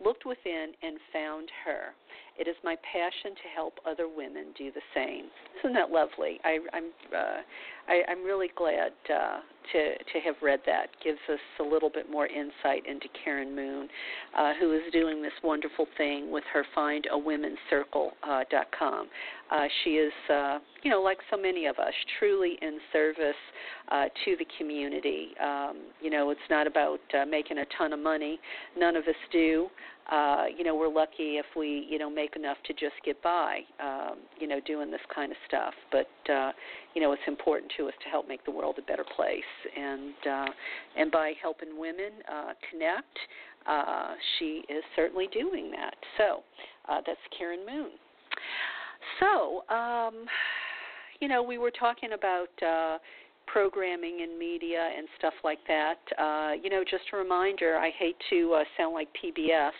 looked 0.04 0.26
within, 0.26 0.72
and 0.82 0.98
found 1.12 1.48
her. 1.64 1.94
It 2.38 2.48
is 2.48 2.56
my 2.64 2.76
passion 2.92 3.32
to 3.34 3.48
help 3.54 3.74
other 3.88 4.08
women 4.08 4.46
do 4.58 4.70
the 4.72 4.82
same. 4.94 5.26
Isn't 5.60 5.74
that 5.74 5.90
lovely? 5.90 6.38
I, 6.44 6.58
I'm 6.72 6.90
uh, 7.14 7.40
I, 7.88 8.02
I'm 8.08 8.22
really 8.24 8.50
glad 8.56 8.92
uh, 9.08 9.38
to 9.72 9.96
to 9.98 10.20
have 10.24 10.36
read 10.42 10.60
that. 10.66 10.86
Gives 11.02 11.18
us 11.32 11.40
a 11.60 11.62
little 11.62 11.90
bit 11.90 12.10
more 12.10 12.26
insight 12.26 12.86
into 12.86 13.08
Karen 13.24 13.54
Moon, 13.54 13.88
uh, 14.36 14.52
who 14.60 14.72
is 14.72 14.82
doing 14.92 15.22
this 15.22 15.32
wonderful 15.42 15.86
thing 15.96 16.30
with 16.30 16.44
her 16.52 16.64
FindAWomenCircle.com. 16.76 18.12
Uh, 18.22 18.44
dot 18.50 18.66
com. 18.76 19.08
uh, 19.50 19.66
she 19.82 19.90
is, 19.90 20.12
uh, 20.32 20.58
you 20.82 20.90
know, 20.90 21.00
like 21.00 21.18
so 21.30 21.36
many 21.36 21.66
of 21.66 21.78
us, 21.78 21.92
truly 22.18 22.58
in 22.62 22.78
service 22.92 23.34
uh, 23.90 24.04
to 24.24 24.36
the 24.38 24.46
community. 24.58 25.28
Um, 25.42 25.76
you 26.00 26.10
know, 26.10 26.30
it's 26.30 26.40
not 26.50 26.66
about 26.66 27.00
uh, 27.14 27.24
making 27.26 27.58
a 27.58 27.64
ton 27.78 27.92
of 27.92 28.00
money. 28.00 28.38
None 28.76 28.96
of 28.96 29.04
us 29.04 29.14
do. 29.32 29.68
Uh, 30.10 30.44
you 30.56 30.62
know, 30.62 30.74
we're 30.76 30.92
lucky 30.92 31.38
if 31.38 31.46
we, 31.56 31.86
you 31.88 31.98
know, 31.98 32.08
make 32.08 32.36
enough 32.36 32.56
to 32.64 32.72
just 32.72 32.94
get 33.04 33.20
by, 33.22 33.60
um, 33.82 34.18
you 34.38 34.46
know, 34.46 34.60
doing 34.64 34.90
this 34.90 35.00
kind 35.12 35.32
of 35.32 35.38
stuff. 35.48 35.74
But 35.90 36.32
uh, 36.32 36.52
you 36.96 37.02
know, 37.02 37.12
it's 37.12 37.20
important 37.26 37.70
to 37.76 37.88
us 37.88 37.92
to 38.02 38.08
help 38.08 38.26
make 38.26 38.42
the 38.46 38.50
world 38.50 38.76
a 38.78 38.82
better 38.82 39.04
place, 39.14 39.42
and 39.76 40.14
uh, 40.26 40.46
and 40.96 41.12
by 41.12 41.34
helping 41.42 41.78
women 41.78 42.10
uh, 42.26 42.54
connect, 42.70 43.18
uh, 43.68 44.14
she 44.38 44.62
is 44.70 44.82
certainly 44.96 45.28
doing 45.30 45.70
that. 45.72 45.94
So 46.16 46.42
uh, 46.88 47.02
that's 47.06 47.20
Karen 47.36 47.66
Moon. 47.66 47.90
So, 49.20 49.62
um, 49.68 50.24
you 51.20 51.28
know, 51.28 51.42
we 51.42 51.58
were 51.58 51.70
talking 51.70 52.12
about. 52.14 52.48
Uh, 52.66 52.98
programming 53.46 54.20
in 54.20 54.38
media 54.38 54.90
and 54.96 55.06
stuff 55.18 55.34
like 55.44 55.58
that. 55.68 55.98
Uh, 56.18 56.52
you 56.62 56.70
know, 56.70 56.82
just 56.82 57.04
a 57.12 57.16
reminder, 57.16 57.76
I 57.76 57.90
hate 57.98 58.16
to 58.30 58.54
uh, 58.54 58.64
sound 58.76 58.94
like 58.94 59.08
PBS 59.22 59.72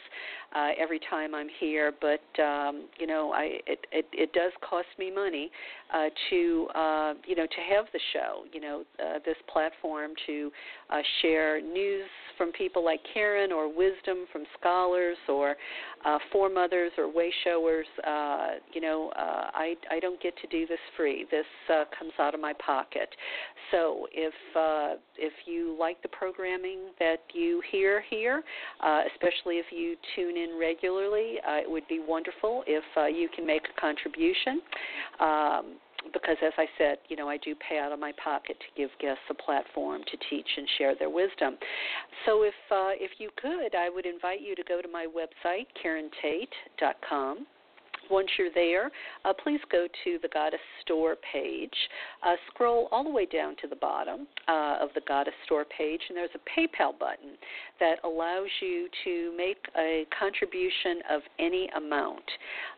uh, 0.55 0.69
every 0.79 1.01
time 1.11 1.35
I'm 1.35 1.49
here, 1.61 1.93
but 2.01 2.43
um, 2.43 2.89
you 2.99 3.07
know, 3.07 3.33
I 3.33 3.59
it, 3.67 3.87
it 3.93 4.07
it 4.13 4.33
does 4.33 4.53
cost 4.69 4.87
me 4.99 5.13
money 5.13 5.51
uh, 5.93 6.07
to 6.31 6.69
uh, 6.75 7.15
you 7.27 7.35
know 7.35 7.47
to 7.47 7.75
have 7.75 7.87
the 7.93 8.01
show. 8.13 8.45
You 8.53 8.61
know, 8.61 8.85
uh, 8.99 9.19
this 9.25 9.37
platform 9.53 10.13
to 10.27 10.51
uh, 10.91 10.99
share 11.21 11.61
news 11.61 12.09
from 12.39 12.53
people 12.53 12.85
like 12.85 13.01
Karen 13.13 13.53
or 13.53 13.69
wisdom 13.69 14.27
from 14.33 14.45
scholars 14.59 15.17
or 15.29 15.57
uh, 16.05 16.19
foremothers 16.33 16.93
or 16.97 17.13
way 17.13 17.33
showers. 17.45 17.87
Uh, 18.07 18.49
you 18.73 18.81
know, 18.81 19.11
uh, 19.17 19.51
I 19.53 19.75
I 19.91 20.01
don't 20.01 20.21
get 20.23 20.35
to 20.39 20.47
do 20.47 20.67
this 20.67 20.79
free. 20.97 21.27
This 21.31 21.47
uh, 21.71 21.85
comes 21.99 22.13
out 22.19 22.35
of 22.35 22.41
my 22.41 22.53
pocket. 22.65 23.09
So 23.71 24.07
if 24.13 24.35
uh, 24.55 25.01
if 25.17 25.33
you 25.47 25.77
like 25.79 26.01
the 26.03 26.09
programming 26.09 26.91
that 26.99 27.21
you 27.33 27.63
hear 27.71 28.03
here, 28.09 28.43
uh, 28.83 29.03
especially 29.13 29.57
if 29.57 29.67
you 29.71 29.97
tune 30.15 30.37
in 30.37 30.59
regularly, 30.59 31.37
uh, 31.47 31.57
it 31.57 31.71
would 31.71 31.87
be 31.89 32.01
wonderful 32.07 32.63
if 32.67 32.85
uh, 32.97 33.07
you 33.07 33.29
can 33.35 33.47
make 33.47 33.63
a 33.65 33.81
contribution. 33.81 34.61
Um, 35.21 35.77
because 36.13 36.37
as 36.45 36.53
I 36.57 36.67
said, 36.79 36.99
you 37.09 37.17
know, 37.17 37.29
I 37.29 37.37
do 37.39 37.55
pay 37.69 37.79
out 37.79 37.91
of 37.91 37.99
my 37.99 38.13
pocket 38.23 38.57
to 38.61 38.81
give 38.81 38.91
guests 39.01 39.25
a 39.31 39.35
platform 39.35 40.03
to 40.03 40.17
teach 40.31 40.47
and 40.57 40.69
share 40.79 40.95
their 40.97 41.11
wisdom. 41.11 41.57
So 42.25 42.43
if 42.43 42.55
uh, 42.71 42.95
if 42.95 43.13
you 43.19 43.31
could, 43.41 43.75
I 43.75 43.89
would 43.89 44.07
invite 44.07 44.41
you 44.41 44.55
to 44.55 44.63
go 44.63 44.81
to 44.81 44.89
my 44.89 45.07
website, 45.07 45.67
KarenTate.com. 45.85 47.47
Once 48.11 48.29
you're 48.39 48.53
there, 48.55 48.91
uh, 49.25 49.33
please 49.43 49.61
go 49.71 49.87
to 50.05 50.19
the 50.23 50.29
Goddess 50.29 50.61
Store 50.83 51.17
page. 51.33 51.71
Uh, 52.23 52.35
scroll 52.49 52.89
all 52.93 53.05
the 53.05 53.11
way 53.11 53.27
down 53.27 53.57
to 53.63 53.69
the 53.69 53.77
bottom 53.77 54.27
uh, 54.49 54.77
of 54.81 54.91
the 54.95 55.01
Goddess 55.07 55.35
Store 55.45 55.65
page, 55.77 56.01
and 56.09 56.17
there's 56.17 56.31
a 56.35 56.61
PayPal 56.61 56.99
button 56.99 57.37
that 57.81 57.97
allows 58.05 58.49
you 58.61 58.89
to 59.05 59.35
make 59.37 59.59
a 59.79 60.07
contribution 60.19 61.01
of 61.11 61.21
any 61.39 61.69
amount. 61.77 62.25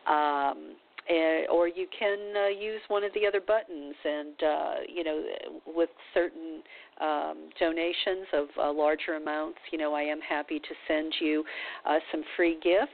Um, 0.07 0.75
uh, 1.09 1.51
or 1.51 1.67
you 1.67 1.87
can 1.97 2.19
uh, 2.35 2.47
use 2.49 2.81
one 2.87 3.03
of 3.03 3.11
the 3.13 3.25
other 3.25 3.41
buttons 3.41 3.95
and 4.05 4.43
uh, 4.43 4.73
you 4.87 5.03
know 5.03 5.23
with 5.65 5.89
certain 6.13 6.61
um, 7.01 7.49
donations 7.59 8.27
of 8.33 8.47
uh, 8.61 8.71
larger 8.71 9.15
amounts 9.15 9.57
you 9.71 9.77
know 9.77 9.93
i 9.93 10.01
am 10.01 10.19
happy 10.21 10.59
to 10.59 10.69
send 10.87 11.11
you 11.19 11.43
uh, 11.85 11.97
some 12.11 12.23
free 12.35 12.59
gifts 12.61 12.91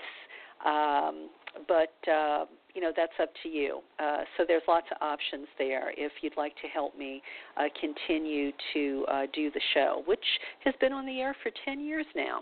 um, 0.65 1.29
but 1.67 2.11
uh, 2.11 2.45
you 2.73 2.81
know 2.81 2.91
that's 2.95 3.13
up 3.21 3.29
to 3.43 3.49
you. 3.49 3.79
Uh, 3.99 4.23
so 4.37 4.43
there's 4.47 4.63
lots 4.67 4.87
of 4.91 4.97
options 5.01 5.47
there 5.57 5.91
if 5.97 6.11
you'd 6.21 6.37
like 6.37 6.53
to 6.61 6.67
help 6.67 6.97
me 6.97 7.21
uh, 7.57 7.63
continue 7.79 8.51
to 8.73 9.05
uh, 9.11 9.21
do 9.33 9.51
the 9.51 9.61
show, 9.73 10.03
which 10.05 10.25
has 10.63 10.73
been 10.81 10.93
on 10.93 11.05
the 11.05 11.19
air 11.19 11.35
for 11.41 11.51
10 11.65 11.79
years 11.79 12.05
now. 12.15 12.39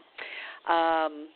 Um, 0.68 1.28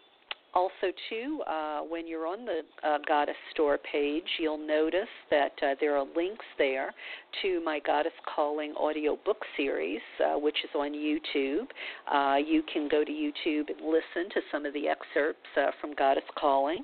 also, 0.58 0.92
too, 1.08 1.44
uh, 1.46 1.82
when 1.82 2.08
you're 2.08 2.26
on 2.26 2.44
the 2.44 2.62
uh, 2.84 2.98
Goddess 3.08 3.36
Store 3.54 3.78
page, 3.78 4.24
you'll 4.40 4.58
notice 4.58 5.08
that 5.30 5.52
uh, 5.62 5.76
there 5.80 5.96
are 5.96 6.06
links 6.16 6.46
there 6.58 6.92
to 7.44 7.62
my 7.64 7.80
Goddess 7.86 8.12
Calling 8.36 8.74
audio 8.76 9.20
book 9.24 9.38
series, 9.56 10.02
uh, 10.20 10.40
which 10.40 10.58
is 10.64 10.72
on 10.74 10.94
YouTube. 10.94 11.68
Uh, 12.12 12.38
you 12.38 12.64
can 12.74 12.90
go 12.90 13.04
to 13.04 13.12
YouTube 13.12 13.70
and 13.70 13.82
listen 13.82 14.32
to 14.34 14.42
some 14.52 14.66
of 14.66 14.74
the 14.74 14.88
excerpts 14.88 15.46
uh, 15.58 15.68
from 15.80 15.94
Goddess 15.94 16.24
Calling. 16.40 16.84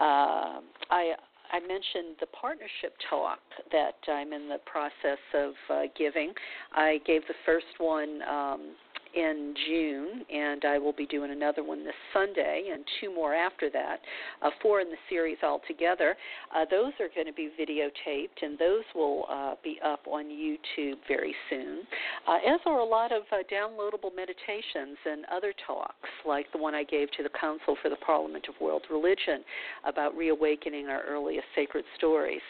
I 0.00 1.14
I 1.52 1.60
mentioned 1.60 2.16
the 2.18 2.26
partnership 2.26 2.94
talk 3.08 3.38
that 3.70 3.94
I'm 4.08 4.32
in 4.32 4.48
the 4.48 4.58
process 4.66 5.22
of 5.34 5.52
uh, 5.70 5.82
giving. 5.96 6.32
I 6.72 6.98
gave 7.06 7.22
the 7.28 7.34
first 7.46 7.66
one 7.78 8.22
um, 8.22 8.74
in 9.14 9.54
June, 9.66 10.24
and 10.32 10.64
I 10.64 10.78
will 10.78 10.92
be 10.92 11.06
doing 11.06 11.30
another 11.30 11.62
one 11.62 11.84
this 11.84 11.94
Sunday 12.12 12.70
and 12.72 12.84
two 13.00 13.14
more 13.14 13.34
after 13.34 13.70
that, 13.70 14.00
uh, 14.42 14.50
four 14.60 14.80
in 14.80 14.88
the 14.88 14.96
series 15.08 15.38
altogether. 15.42 16.16
Uh, 16.54 16.64
those 16.70 16.92
are 17.00 17.08
going 17.14 17.26
to 17.26 17.32
be 17.32 17.50
videotaped, 17.58 18.42
and 18.42 18.58
those 18.58 18.84
will 18.94 19.26
uh, 19.30 19.54
be 19.62 19.78
up 19.84 20.00
on 20.06 20.24
YouTube 20.24 20.96
very 21.06 21.34
soon, 21.48 21.82
uh, 22.26 22.38
as 22.54 22.60
are 22.66 22.80
a 22.80 22.84
lot 22.84 23.12
of 23.12 23.22
uh, 23.32 23.36
downloadable 23.52 24.14
meditations 24.14 24.96
and 25.04 25.24
other 25.32 25.52
talks, 25.66 26.08
like 26.26 26.50
the 26.52 26.58
one 26.58 26.74
I 26.74 26.84
gave 26.84 27.10
to 27.12 27.22
the 27.22 27.30
Council 27.40 27.76
for 27.82 27.88
the 27.88 27.96
Parliament 27.96 28.46
of 28.48 28.54
World 28.60 28.82
Religion 28.90 29.44
about 29.84 30.16
reawakening 30.16 30.88
our 30.88 31.02
earliest 31.04 31.46
sacred 31.54 31.84
stories. 31.96 32.42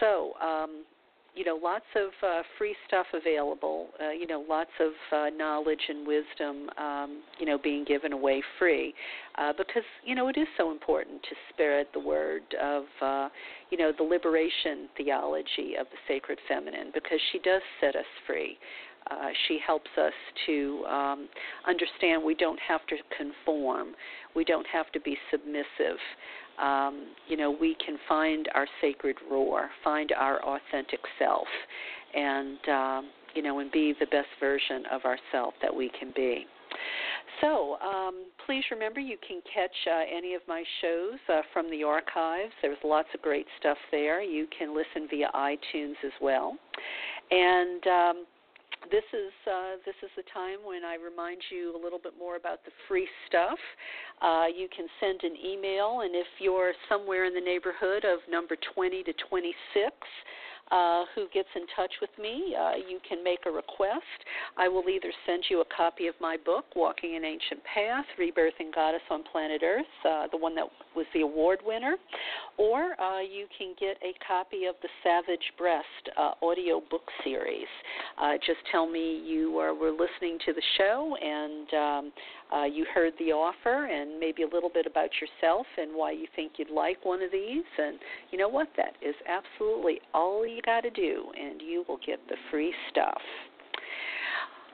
So, 0.00 0.32
um, 0.40 0.84
you 1.36 1.44
know, 1.44 1.58
lots 1.62 1.84
of 1.94 2.10
uh, 2.26 2.42
free 2.56 2.74
stuff 2.88 3.06
available. 3.12 3.88
Uh, 4.02 4.10
you 4.10 4.26
know, 4.26 4.44
lots 4.48 4.70
of 4.80 4.92
uh, 5.12 5.28
knowledge 5.36 5.80
and 5.88 6.06
wisdom, 6.06 6.70
um, 6.78 7.22
you 7.38 7.44
know, 7.44 7.58
being 7.62 7.84
given 7.84 8.14
away 8.14 8.42
free, 8.58 8.94
uh, 9.36 9.52
because 9.56 9.82
you 10.04 10.14
know 10.14 10.28
it 10.28 10.38
is 10.38 10.48
so 10.56 10.72
important 10.72 11.22
to 11.22 11.36
spread 11.50 11.86
the 11.92 12.00
word 12.00 12.42
of, 12.60 12.84
uh, 13.02 13.28
you 13.70 13.76
know, 13.76 13.92
the 13.96 14.02
liberation 14.02 14.88
theology 14.96 15.74
of 15.78 15.86
the 15.92 15.98
sacred 16.08 16.38
feminine, 16.48 16.90
because 16.94 17.20
she 17.32 17.38
does 17.40 17.62
set 17.80 17.94
us 17.94 18.06
free. 18.26 18.58
Uh, 19.08 19.28
she 19.46 19.60
helps 19.64 19.90
us 19.98 20.12
to 20.46 20.84
um, 20.86 21.28
understand 21.68 22.24
we 22.24 22.34
don't 22.34 22.58
have 22.66 22.84
to 22.88 22.96
conform, 23.16 23.94
we 24.34 24.42
don't 24.42 24.66
have 24.66 24.90
to 24.90 25.00
be 25.00 25.16
submissive 25.30 26.00
um, 26.62 27.08
you 27.28 27.36
know, 27.36 27.50
we 27.50 27.76
can 27.84 27.98
find 28.08 28.48
our 28.54 28.66
sacred 28.80 29.16
roar, 29.30 29.70
find 29.84 30.12
our 30.12 30.42
authentic 30.44 31.00
self, 31.18 31.46
and 32.14 32.58
um, 32.68 33.10
you 33.34 33.42
know, 33.42 33.58
and 33.58 33.70
be 33.70 33.94
the 34.00 34.06
best 34.06 34.28
version 34.40 34.84
of 34.90 35.02
ourself 35.04 35.54
that 35.62 35.74
we 35.74 35.90
can 35.98 36.12
be. 36.16 36.46
So 37.40 37.76
um, 37.80 38.26
please 38.46 38.64
remember 38.70 39.00
you 39.00 39.16
can 39.26 39.42
catch 39.52 39.74
uh, 39.86 40.16
any 40.16 40.34
of 40.34 40.42
my 40.48 40.64
shows 40.80 41.18
uh, 41.28 41.42
from 41.52 41.70
the 41.70 41.82
archives. 41.82 42.52
There's 42.62 42.78
lots 42.82 43.08
of 43.14 43.20
great 43.22 43.46
stuff 43.60 43.76
there. 43.90 44.22
You 44.22 44.46
can 44.58 44.74
listen 44.74 45.06
via 45.10 45.28
iTunes 45.34 45.94
as 46.04 46.12
well. 46.20 46.56
And 47.30 47.86
um, 47.86 48.24
this 48.90 49.04
is 49.12 49.32
uh, 49.46 49.76
this 49.84 49.94
is 50.02 50.10
the 50.16 50.22
time 50.32 50.58
when 50.64 50.84
I 50.84 50.94
remind 50.94 51.42
you 51.50 51.74
a 51.76 51.80
little 51.80 51.98
bit 51.98 52.12
more 52.18 52.36
about 52.36 52.64
the 52.64 52.70
free 52.88 53.08
stuff. 53.28 53.58
Uh, 54.22 54.46
you 54.46 54.68
can 54.74 54.86
send 55.00 55.20
an 55.22 55.36
email, 55.36 56.00
and 56.02 56.14
if 56.14 56.26
you're 56.38 56.72
somewhere 56.88 57.24
in 57.24 57.34
the 57.34 57.40
neighborhood 57.40 58.04
of 58.04 58.20
number 58.30 58.56
20 58.74 59.02
to 59.02 59.12
26, 59.28 59.92
uh, 60.70 61.04
who 61.14 61.26
gets 61.32 61.48
in 61.54 61.62
touch 61.76 61.92
with 62.00 62.10
me, 62.20 62.54
uh, 62.58 62.72
you 62.76 62.98
can 63.08 63.22
make 63.22 63.40
a 63.46 63.50
request. 63.50 64.02
I 64.56 64.68
will 64.68 64.88
either 64.88 65.12
send 65.26 65.44
you 65.48 65.60
a 65.60 65.64
copy 65.76 66.06
of 66.06 66.14
my 66.20 66.36
book, 66.44 66.64
Walking 66.74 67.16
an 67.16 67.24
Ancient 67.24 67.60
Path 67.64 68.04
Rebirthing 68.18 68.74
Goddess 68.74 69.02
on 69.10 69.22
Planet 69.30 69.62
Earth, 69.64 69.86
uh, 70.08 70.26
the 70.30 70.36
one 70.36 70.54
that 70.56 70.66
was 70.94 71.06
the 71.14 71.20
award 71.20 71.60
winner, 71.64 71.96
or 72.56 73.00
uh, 73.00 73.20
you 73.20 73.46
can 73.56 73.74
get 73.78 73.96
a 74.02 74.12
copy 74.26 74.64
of 74.64 74.74
the 74.82 74.88
Savage 75.04 75.52
Breast 75.58 75.86
uh, 76.18 76.32
audio 76.42 76.80
book 76.90 77.04
series. 77.22 77.66
Uh, 78.20 78.32
just 78.46 78.58
tell 78.72 78.88
me 78.88 79.22
you 79.24 79.52
were 79.52 79.72
listening 79.90 80.38
to 80.46 80.52
the 80.52 80.62
show 80.78 81.16
and 81.22 81.74
um, 81.74 82.12
uh, 82.52 82.64
you 82.64 82.86
heard 82.94 83.12
the 83.18 83.32
offer 83.32 83.86
and 83.86 84.18
maybe 84.18 84.42
a 84.42 84.48
little 84.48 84.70
bit 84.72 84.86
about 84.86 85.10
yourself 85.20 85.66
and 85.78 85.90
why 85.94 86.12
you 86.12 86.26
think 86.34 86.52
you'd 86.56 86.70
like 86.70 87.04
one 87.04 87.22
of 87.22 87.30
these. 87.30 87.64
And 87.78 87.98
you 88.30 88.38
know 88.38 88.48
what? 88.48 88.68
That 88.76 88.94
is 89.02 89.14
absolutely 89.28 90.00
all 90.14 90.46
you 90.46 90.55
got 90.62 90.82
to 90.82 90.90
do, 90.90 91.26
and 91.38 91.60
you 91.60 91.84
will 91.88 91.98
get 92.04 92.20
the 92.28 92.36
free 92.50 92.74
stuff. 92.90 93.20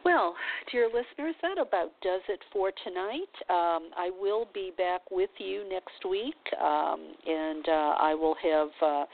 Well, 0.04 0.34
dear 0.72 0.86
listeners, 0.86 1.36
that 1.42 1.58
about 1.58 1.92
does 2.02 2.22
it 2.28 2.40
for 2.52 2.72
tonight. 2.84 3.30
Um, 3.48 3.90
I 3.96 4.10
will 4.18 4.48
be 4.52 4.72
back 4.76 5.02
with 5.10 5.30
you 5.38 5.68
next 5.68 6.04
week, 6.08 6.34
um, 6.60 7.14
and 7.26 7.68
uh, 7.68 7.94
I 8.00 8.14
will 8.14 8.36
have. 8.42 8.68
Uh, 8.80 9.04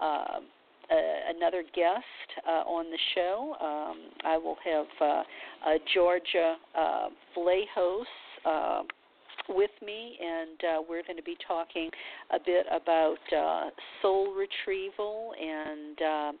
uh, 0.00 0.40
another 1.36 1.62
guest 1.74 2.04
uh, 2.46 2.62
on 2.62 2.86
the 2.90 2.98
show. 3.14 3.54
Um, 3.60 3.98
I 4.24 4.38
will 4.38 4.56
have 4.64 4.86
uh, 5.00 5.22
Georgia 5.92 6.56
uh, 6.74 7.08
Vlahos 7.36 8.04
uh, 8.46 8.82
with 9.48 9.70
me, 9.84 10.18
and 10.20 10.58
uh, 10.64 10.82
we're 10.88 11.02
going 11.02 11.16
to 11.16 11.22
be 11.22 11.36
talking 11.46 11.90
a 12.32 12.38
bit 12.44 12.66
about 12.70 13.18
uh, 13.36 13.70
soul 14.02 14.34
retrieval 14.34 15.32
and 15.40 16.02
uh, 16.02 16.32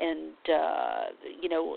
and 0.00 0.32
uh, 0.54 1.00
you 1.40 1.48
know 1.48 1.76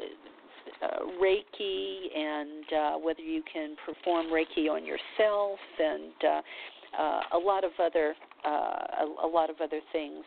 uh, 0.82 0.88
Reiki 1.22 2.16
and 2.16 2.64
uh, 2.74 2.98
whether 2.98 3.22
you 3.22 3.44
can 3.52 3.76
perform 3.86 4.28
Reiki 4.28 4.70
on 4.70 4.86
yourself 4.86 5.60
and 5.80 6.14
uh, 6.24 6.42
uh, 6.98 7.22
a 7.34 7.38
lot 7.38 7.64
of 7.64 7.72
other 7.80 8.16
uh, 8.46 8.50
a, 8.50 9.26
a 9.26 9.28
lot 9.28 9.50
of 9.50 9.58
other 9.62 9.80
things 9.92 10.24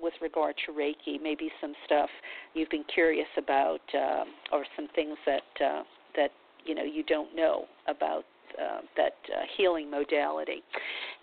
with 0.00 0.14
regard 0.22 0.54
to 0.66 0.72
Reiki. 0.72 1.20
Maybe 1.20 1.50
some 1.60 1.74
stuff 1.84 2.08
you've 2.54 2.70
been 2.70 2.84
curious 2.92 3.26
about, 3.36 3.80
uh, 3.94 4.24
or 4.52 4.64
some 4.76 4.88
things 4.94 5.16
that 5.26 5.64
uh, 5.64 5.82
that 6.16 6.30
you 6.64 6.74
know 6.74 6.84
you 6.84 7.02
don't 7.02 7.34
know 7.34 7.64
about 7.88 8.24
uh, 8.60 8.80
that 8.96 9.14
uh, 9.34 9.42
healing 9.56 9.90
modality. 9.90 10.62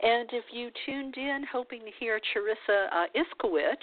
And 0.02 0.30
if 0.34 0.46
you 0.52 0.70
tuned 0.86 1.16
in 1.18 1.46
hoping 1.52 1.82
to 1.82 1.92
hear 2.00 2.20
Charissa 2.34 2.88
uh, 2.92 3.06
Iskiwitch, 3.16 3.76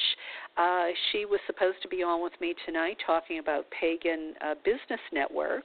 uh, 0.57 0.89
she 1.11 1.25
was 1.25 1.41
supposed 1.47 1.81
to 1.83 1.89
be 1.89 2.03
on 2.03 2.23
with 2.23 2.33
me 2.41 2.55
tonight 2.67 2.97
talking 3.07 3.39
about 3.39 3.67
Pagan 3.71 4.35
uh, 4.45 4.55
Business 4.65 5.01
Network. 5.13 5.65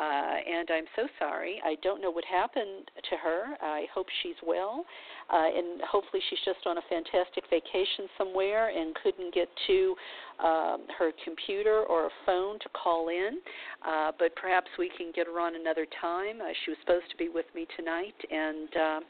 Uh, 0.00 0.36
and 0.48 0.70
I'm 0.72 0.86
so 0.96 1.08
sorry. 1.18 1.60
I 1.64 1.74
don't 1.82 2.00
know 2.00 2.10
what 2.10 2.24
happened 2.24 2.90
to 3.10 3.16
her. 3.16 3.56
I 3.60 3.84
hope 3.92 4.06
she's 4.22 4.36
well. 4.46 4.86
Uh, 5.28 5.48
and 5.54 5.82
hopefully 5.82 6.22
she's 6.30 6.38
just 6.44 6.66
on 6.66 6.78
a 6.78 6.82
fantastic 6.88 7.44
vacation 7.50 8.08
somewhere 8.16 8.70
and 8.70 8.94
couldn't 9.02 9.34
get 9.34 9.48
to 9.66 9.94
um, 10.42 10.86
her 10.96 11.10
computer 11.24 11.82
or 11.84 12.06
a 12.06 12.10
phone 12.24 12.58
to 12.60 12.68
call 12.70 13.08
in. 13.08 13.40
Uh, 13.86 14.12
but 14.18 14.34
perhaps 14.36 14.68
we 14.78 14.90
can 14.96 15.12
get 15.14 15.26
her 15.26 15.38
on 15.38 15.56
another 15.56 15.86
time. 16.00 16.40
Uh, 16.40 16.48
she 16.64 16.70
was 16.70 16.78
supposed 16.80 17.10
to 17.10 17.16
be 17.16 17.28
with 17.28 17.46
me 17.54 17.66
tonight, 17.76 18.16
and 18.30 18.68
uh, 18.76 19.00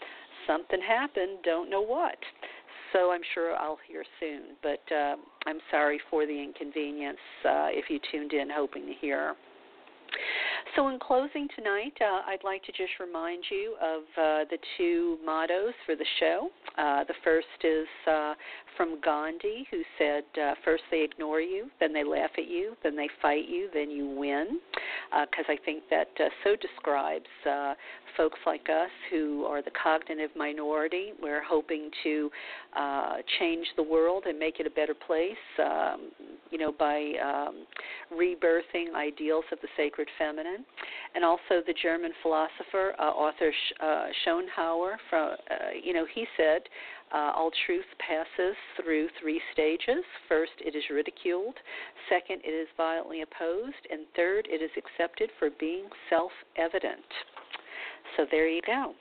something 0.47 0.81
happened. 0.81 1.39
Don't 1.45 1.71
know 1.71 1.83
what. 1.83 2.17
So 2.93 3.13
I'm 3.13 3.21
sure 3.35 3.55
I'll 3.57 3.79
hear 3.87 4.05
soon. 4.19 4.57
But 4.63 4.83
uh, 4.95 5.17
I'm 5.47 5.59
sorry 5.71 6.01
for 6.11 6.27
the 6.27 6.43
inconvenience 6.43 7.19
uh, 7.45 7.69
if 7.71 7.87
you 7.89 8.01
tuned 8.11 8.33
in 8.33 8.49
hoping 8.51 8.87
to 8.87 8.93
hear. 9.01 9.35
So, 10.77 10.89
in 10.89 10.99
closing 11.01 11.49
tonight, 11.57 11.95
uh, 12.01 12.31
I'd 12.31 12.45
like 12.45 12.63
to 12.65 12.73
just 12.73 12.93
remind 13.01 13.43
you 13.51 13.75
of 13.83 14.03
uh, 14.17 14.45
the 14.51 14.59
two 14.77 15.19
mottos 15.25 15.73
for 15.85 15.97
the 15.97 16.05
show. 16.21 16.49
Uh, 16.79 17.05
the 17.05 17.15
first 17.25 17.47
is 17.65 17.89
uh, 18.07 18.35
from 18.77 19.01
Gandhi, 19.05 19.67
who 19.71 19.83
said, 19.99 20.23
uh, 20.41 20.55
First 20.65 20.85
they 20.91 21.03
ignore 21.03 21.41
you, 21.41 21.71
then 21.81 21.93
they 21.93 22.05
laugh 22.05 22.31
at 22.39 22.49
you, 22.49 22.77
then 22.85 22.95
they 22.95 23.09
fight 23.21 23.49
you, 23.49 23.69
then 23.75 23.91
you 23.91 24.09
win. 24.09 24.61
Because 25.11 25.45
uh, 25.49 25.53
I 25.53 25.57
think 25.65 25.83
that 25.91 26.09
so 26.45 26.55
describes 26.55 27.27
folks 28.17 28.39
like 28.47 28.69
us 28.69 28.91
who 29.11 29.45
are 29.45 29.63
the 29.63 29.71
cognitive 29.83 30.31
minority. 30.37 31.13
We're 31.21 31.43
hoping 31.43 31.91
to 32.05 32.31
change 33.39 33.67
the 33.77 33.83
world 33.83 34.25
and 34.27 34.39
make 34.39 34.61
it 34.61 34.67
a 34.67 34.71
better 34.71 34.95
place, 34.95 35.33
um, 35.59 36.11
you 36.51 36.59
know, 36.59 36.73
by 36.73 37.13
um, 37.23 37.67
rebirthing 38.13 38.95
ideals 38.95 39.45
of 39.53 39.59
the 39.63 39.69
sacred 39.77 40.00
feminine 40.19 40.65
and 41.15 41.25
also 41.25 41.63
the 41.67 41.75
German 41.83 42.13
philosopher, 42.23 42.95
uh, 42.99 43.03
author 43.03 43.53
uh, 43.81 44.07
Schopenhauer. 44.25 44.99
From 45.09 45.33
uh, 45.51 45.55
you 45.83 45.93
know, 45.93 46.07
he 46.15 46.27
said, 46.37 46.63
uh, 47.13 47.33
all 47.35 47.51
truth 47.67 47.85
passes 47.99 48.57
through 48.77 49.09
three 49.21 49.41
stages. 49.53 50.05
First, 50.29 50.53
it 50.61 50.77
is 50.77 50.85
ridiculed. 50.91 51.55
Second, 52.09 52.41
it 52.45 52.51
is 52.51 52.69
violently 52.77 53.23
opposed, 53.23 53.83
and 53.91 54.03
third, 54.15 54.47
it 54.49 54.63
is 54.63 54.71
accepted 54.77 55.31
for 55.39 55.51
being 55.59 55.87
self-evident. 56.09 57.05
So 58.17 58.27
there 58.31 58.49
you 58.49 58.63
go. 58.67 58.95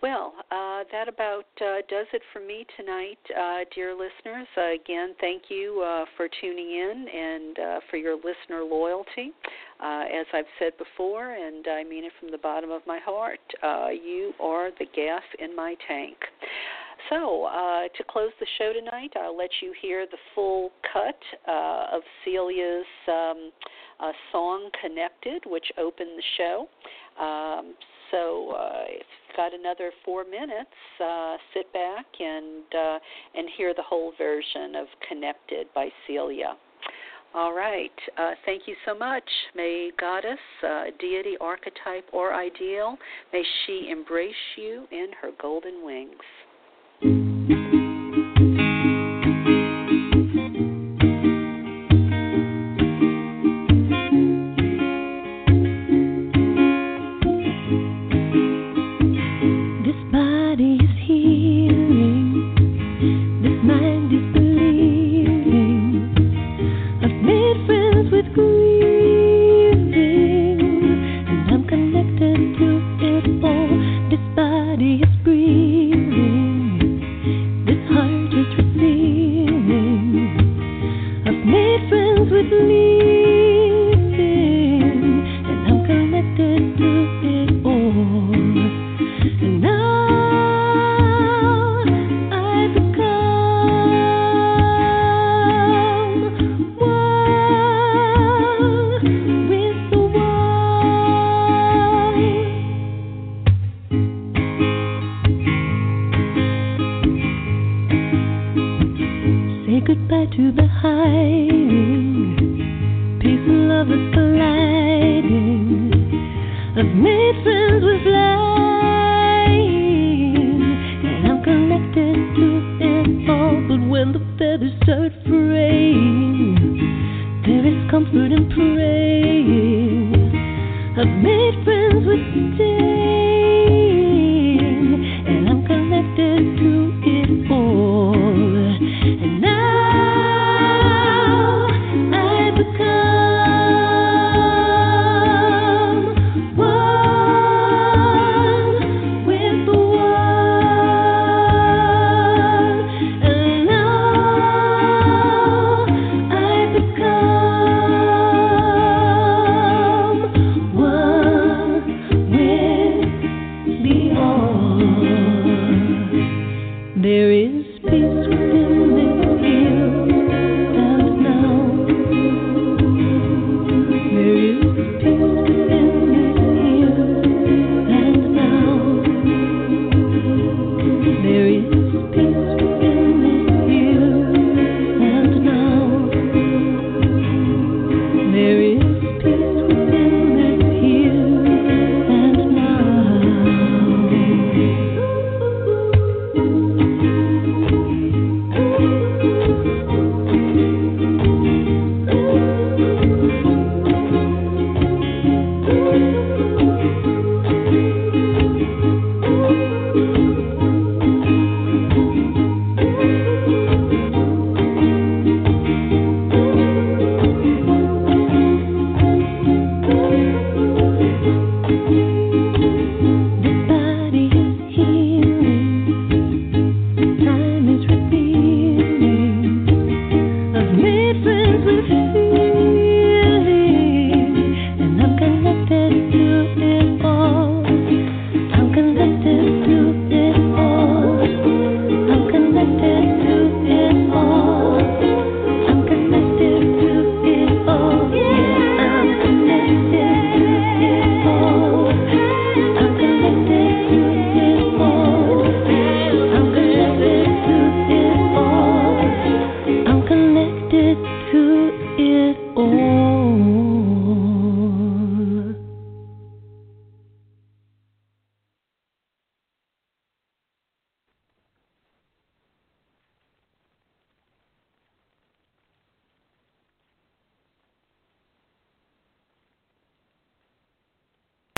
Well, 0.00 0.32
uh, 0.52 0.84
that 0.92 1.08
about 1.08 1.46
uh, 1.60 1.82
does 1.88 2.06
it 2.12 2.22
for 2.32 2.38
me 2.38 2.64
tonight, 2.76 3.18
uh, 3.36 3.64
dear 3.74 3.92
listeners. 3.94 4.46
Uh, 4.56 4.72
again, 4.72 5.16
thank 5.20 5.44
you 5.48 5.82
uh, 5.82 6.04
for 6.16 6.28
tuning 6.40 6.70
in 6.70 7.06
and 7.12 7.58
uh, 7.58 7.80
for 7.90 7.96
your 7.96 8.14
listener 8.14 8.62
loyalty. 8.62 9.32
as 9.80 10.26
I've 10.32 10.46
said 10.60 10.72
before, 10.78 11.32
and 11.32 11.66
I 11.66 11.82
mean 11.82 12.04
it 12.04 12.12
from 12.20 12.30
the 12.30 12.38
bottom 12.38 12.70
of 12.70 12.82
my 12.86 13.00
heart, 13.00 13.40
you 13.92 14.34
are 14.38 14.70
the 14.78 14.86
gas 14.94 15.22
in 15.40 15.56
my 15.56 15.74
tank. 15.88 16.16
So, 17.10 17.44
uh, 17.44 17.88
to 17.96 18.04
close 18.08 18.30
the 18.38 18.46
show 18.58 18.72
tonight, 18.72 19.12
I'll 19.16 19.36
let 19.36 19.50
you 19.62 19.72
hear 19.80 20.06
the 20.06 20.18
full 20.34 20.70
cut 20.92 21.18
uh, 21.48 21.96
of 21.96 22.02
Celia's 22.24 22.84
um, 23.08 23.50
uh, 23.98 24.12
song 24.30 24.70
Connected, 24.80 25.42
which 25.46 25.66
opened 25.78 26.10
the 26.16 26.22
show. 26.36 26.68
Um, 27.22 27.74
so 28.10 28.52
uh, 28.52 28.84
got 29.38 29.54
another 29.54 29.92
four 30.04 30.24
minutes, 30.24 30.74
uh, 31.00 31.36
sit 31.54 31.72
back 31.72 32.06
and 32.18 32.64
uh, 32.74 32.98
and 33.36 33.48
hear 33.56 33.72
the 33.72 33.82
whole 33.82 34.12
version 34.18 34.74
of 34.74 34.88
Connected 35.08 35.68
by 35.76 35.88
Celia. 36.06 36.56
All 37.34 37.54
right. 37.54 37.92
Uh, 38.16 38.32
thank 38.44 38.62
you 38.66 38.74
so 38.84 38.98
much. 38.98 39.22
May 39.54 39.92
Goddess, 40.00 40.38
uh, 40.66 40.84
deity, 40.98 41.36
archetype, 41.40 42.08
or 42.12 42.34
ideal, 42.34 42.96
may 43.32 43.44
she 43.64 43.90
embrace 43.92 44.34
you 44.56 44.88
in 44.90 45.08
her 45.22 45.30
golden 45.40 45.84
wings. 45.84 47.77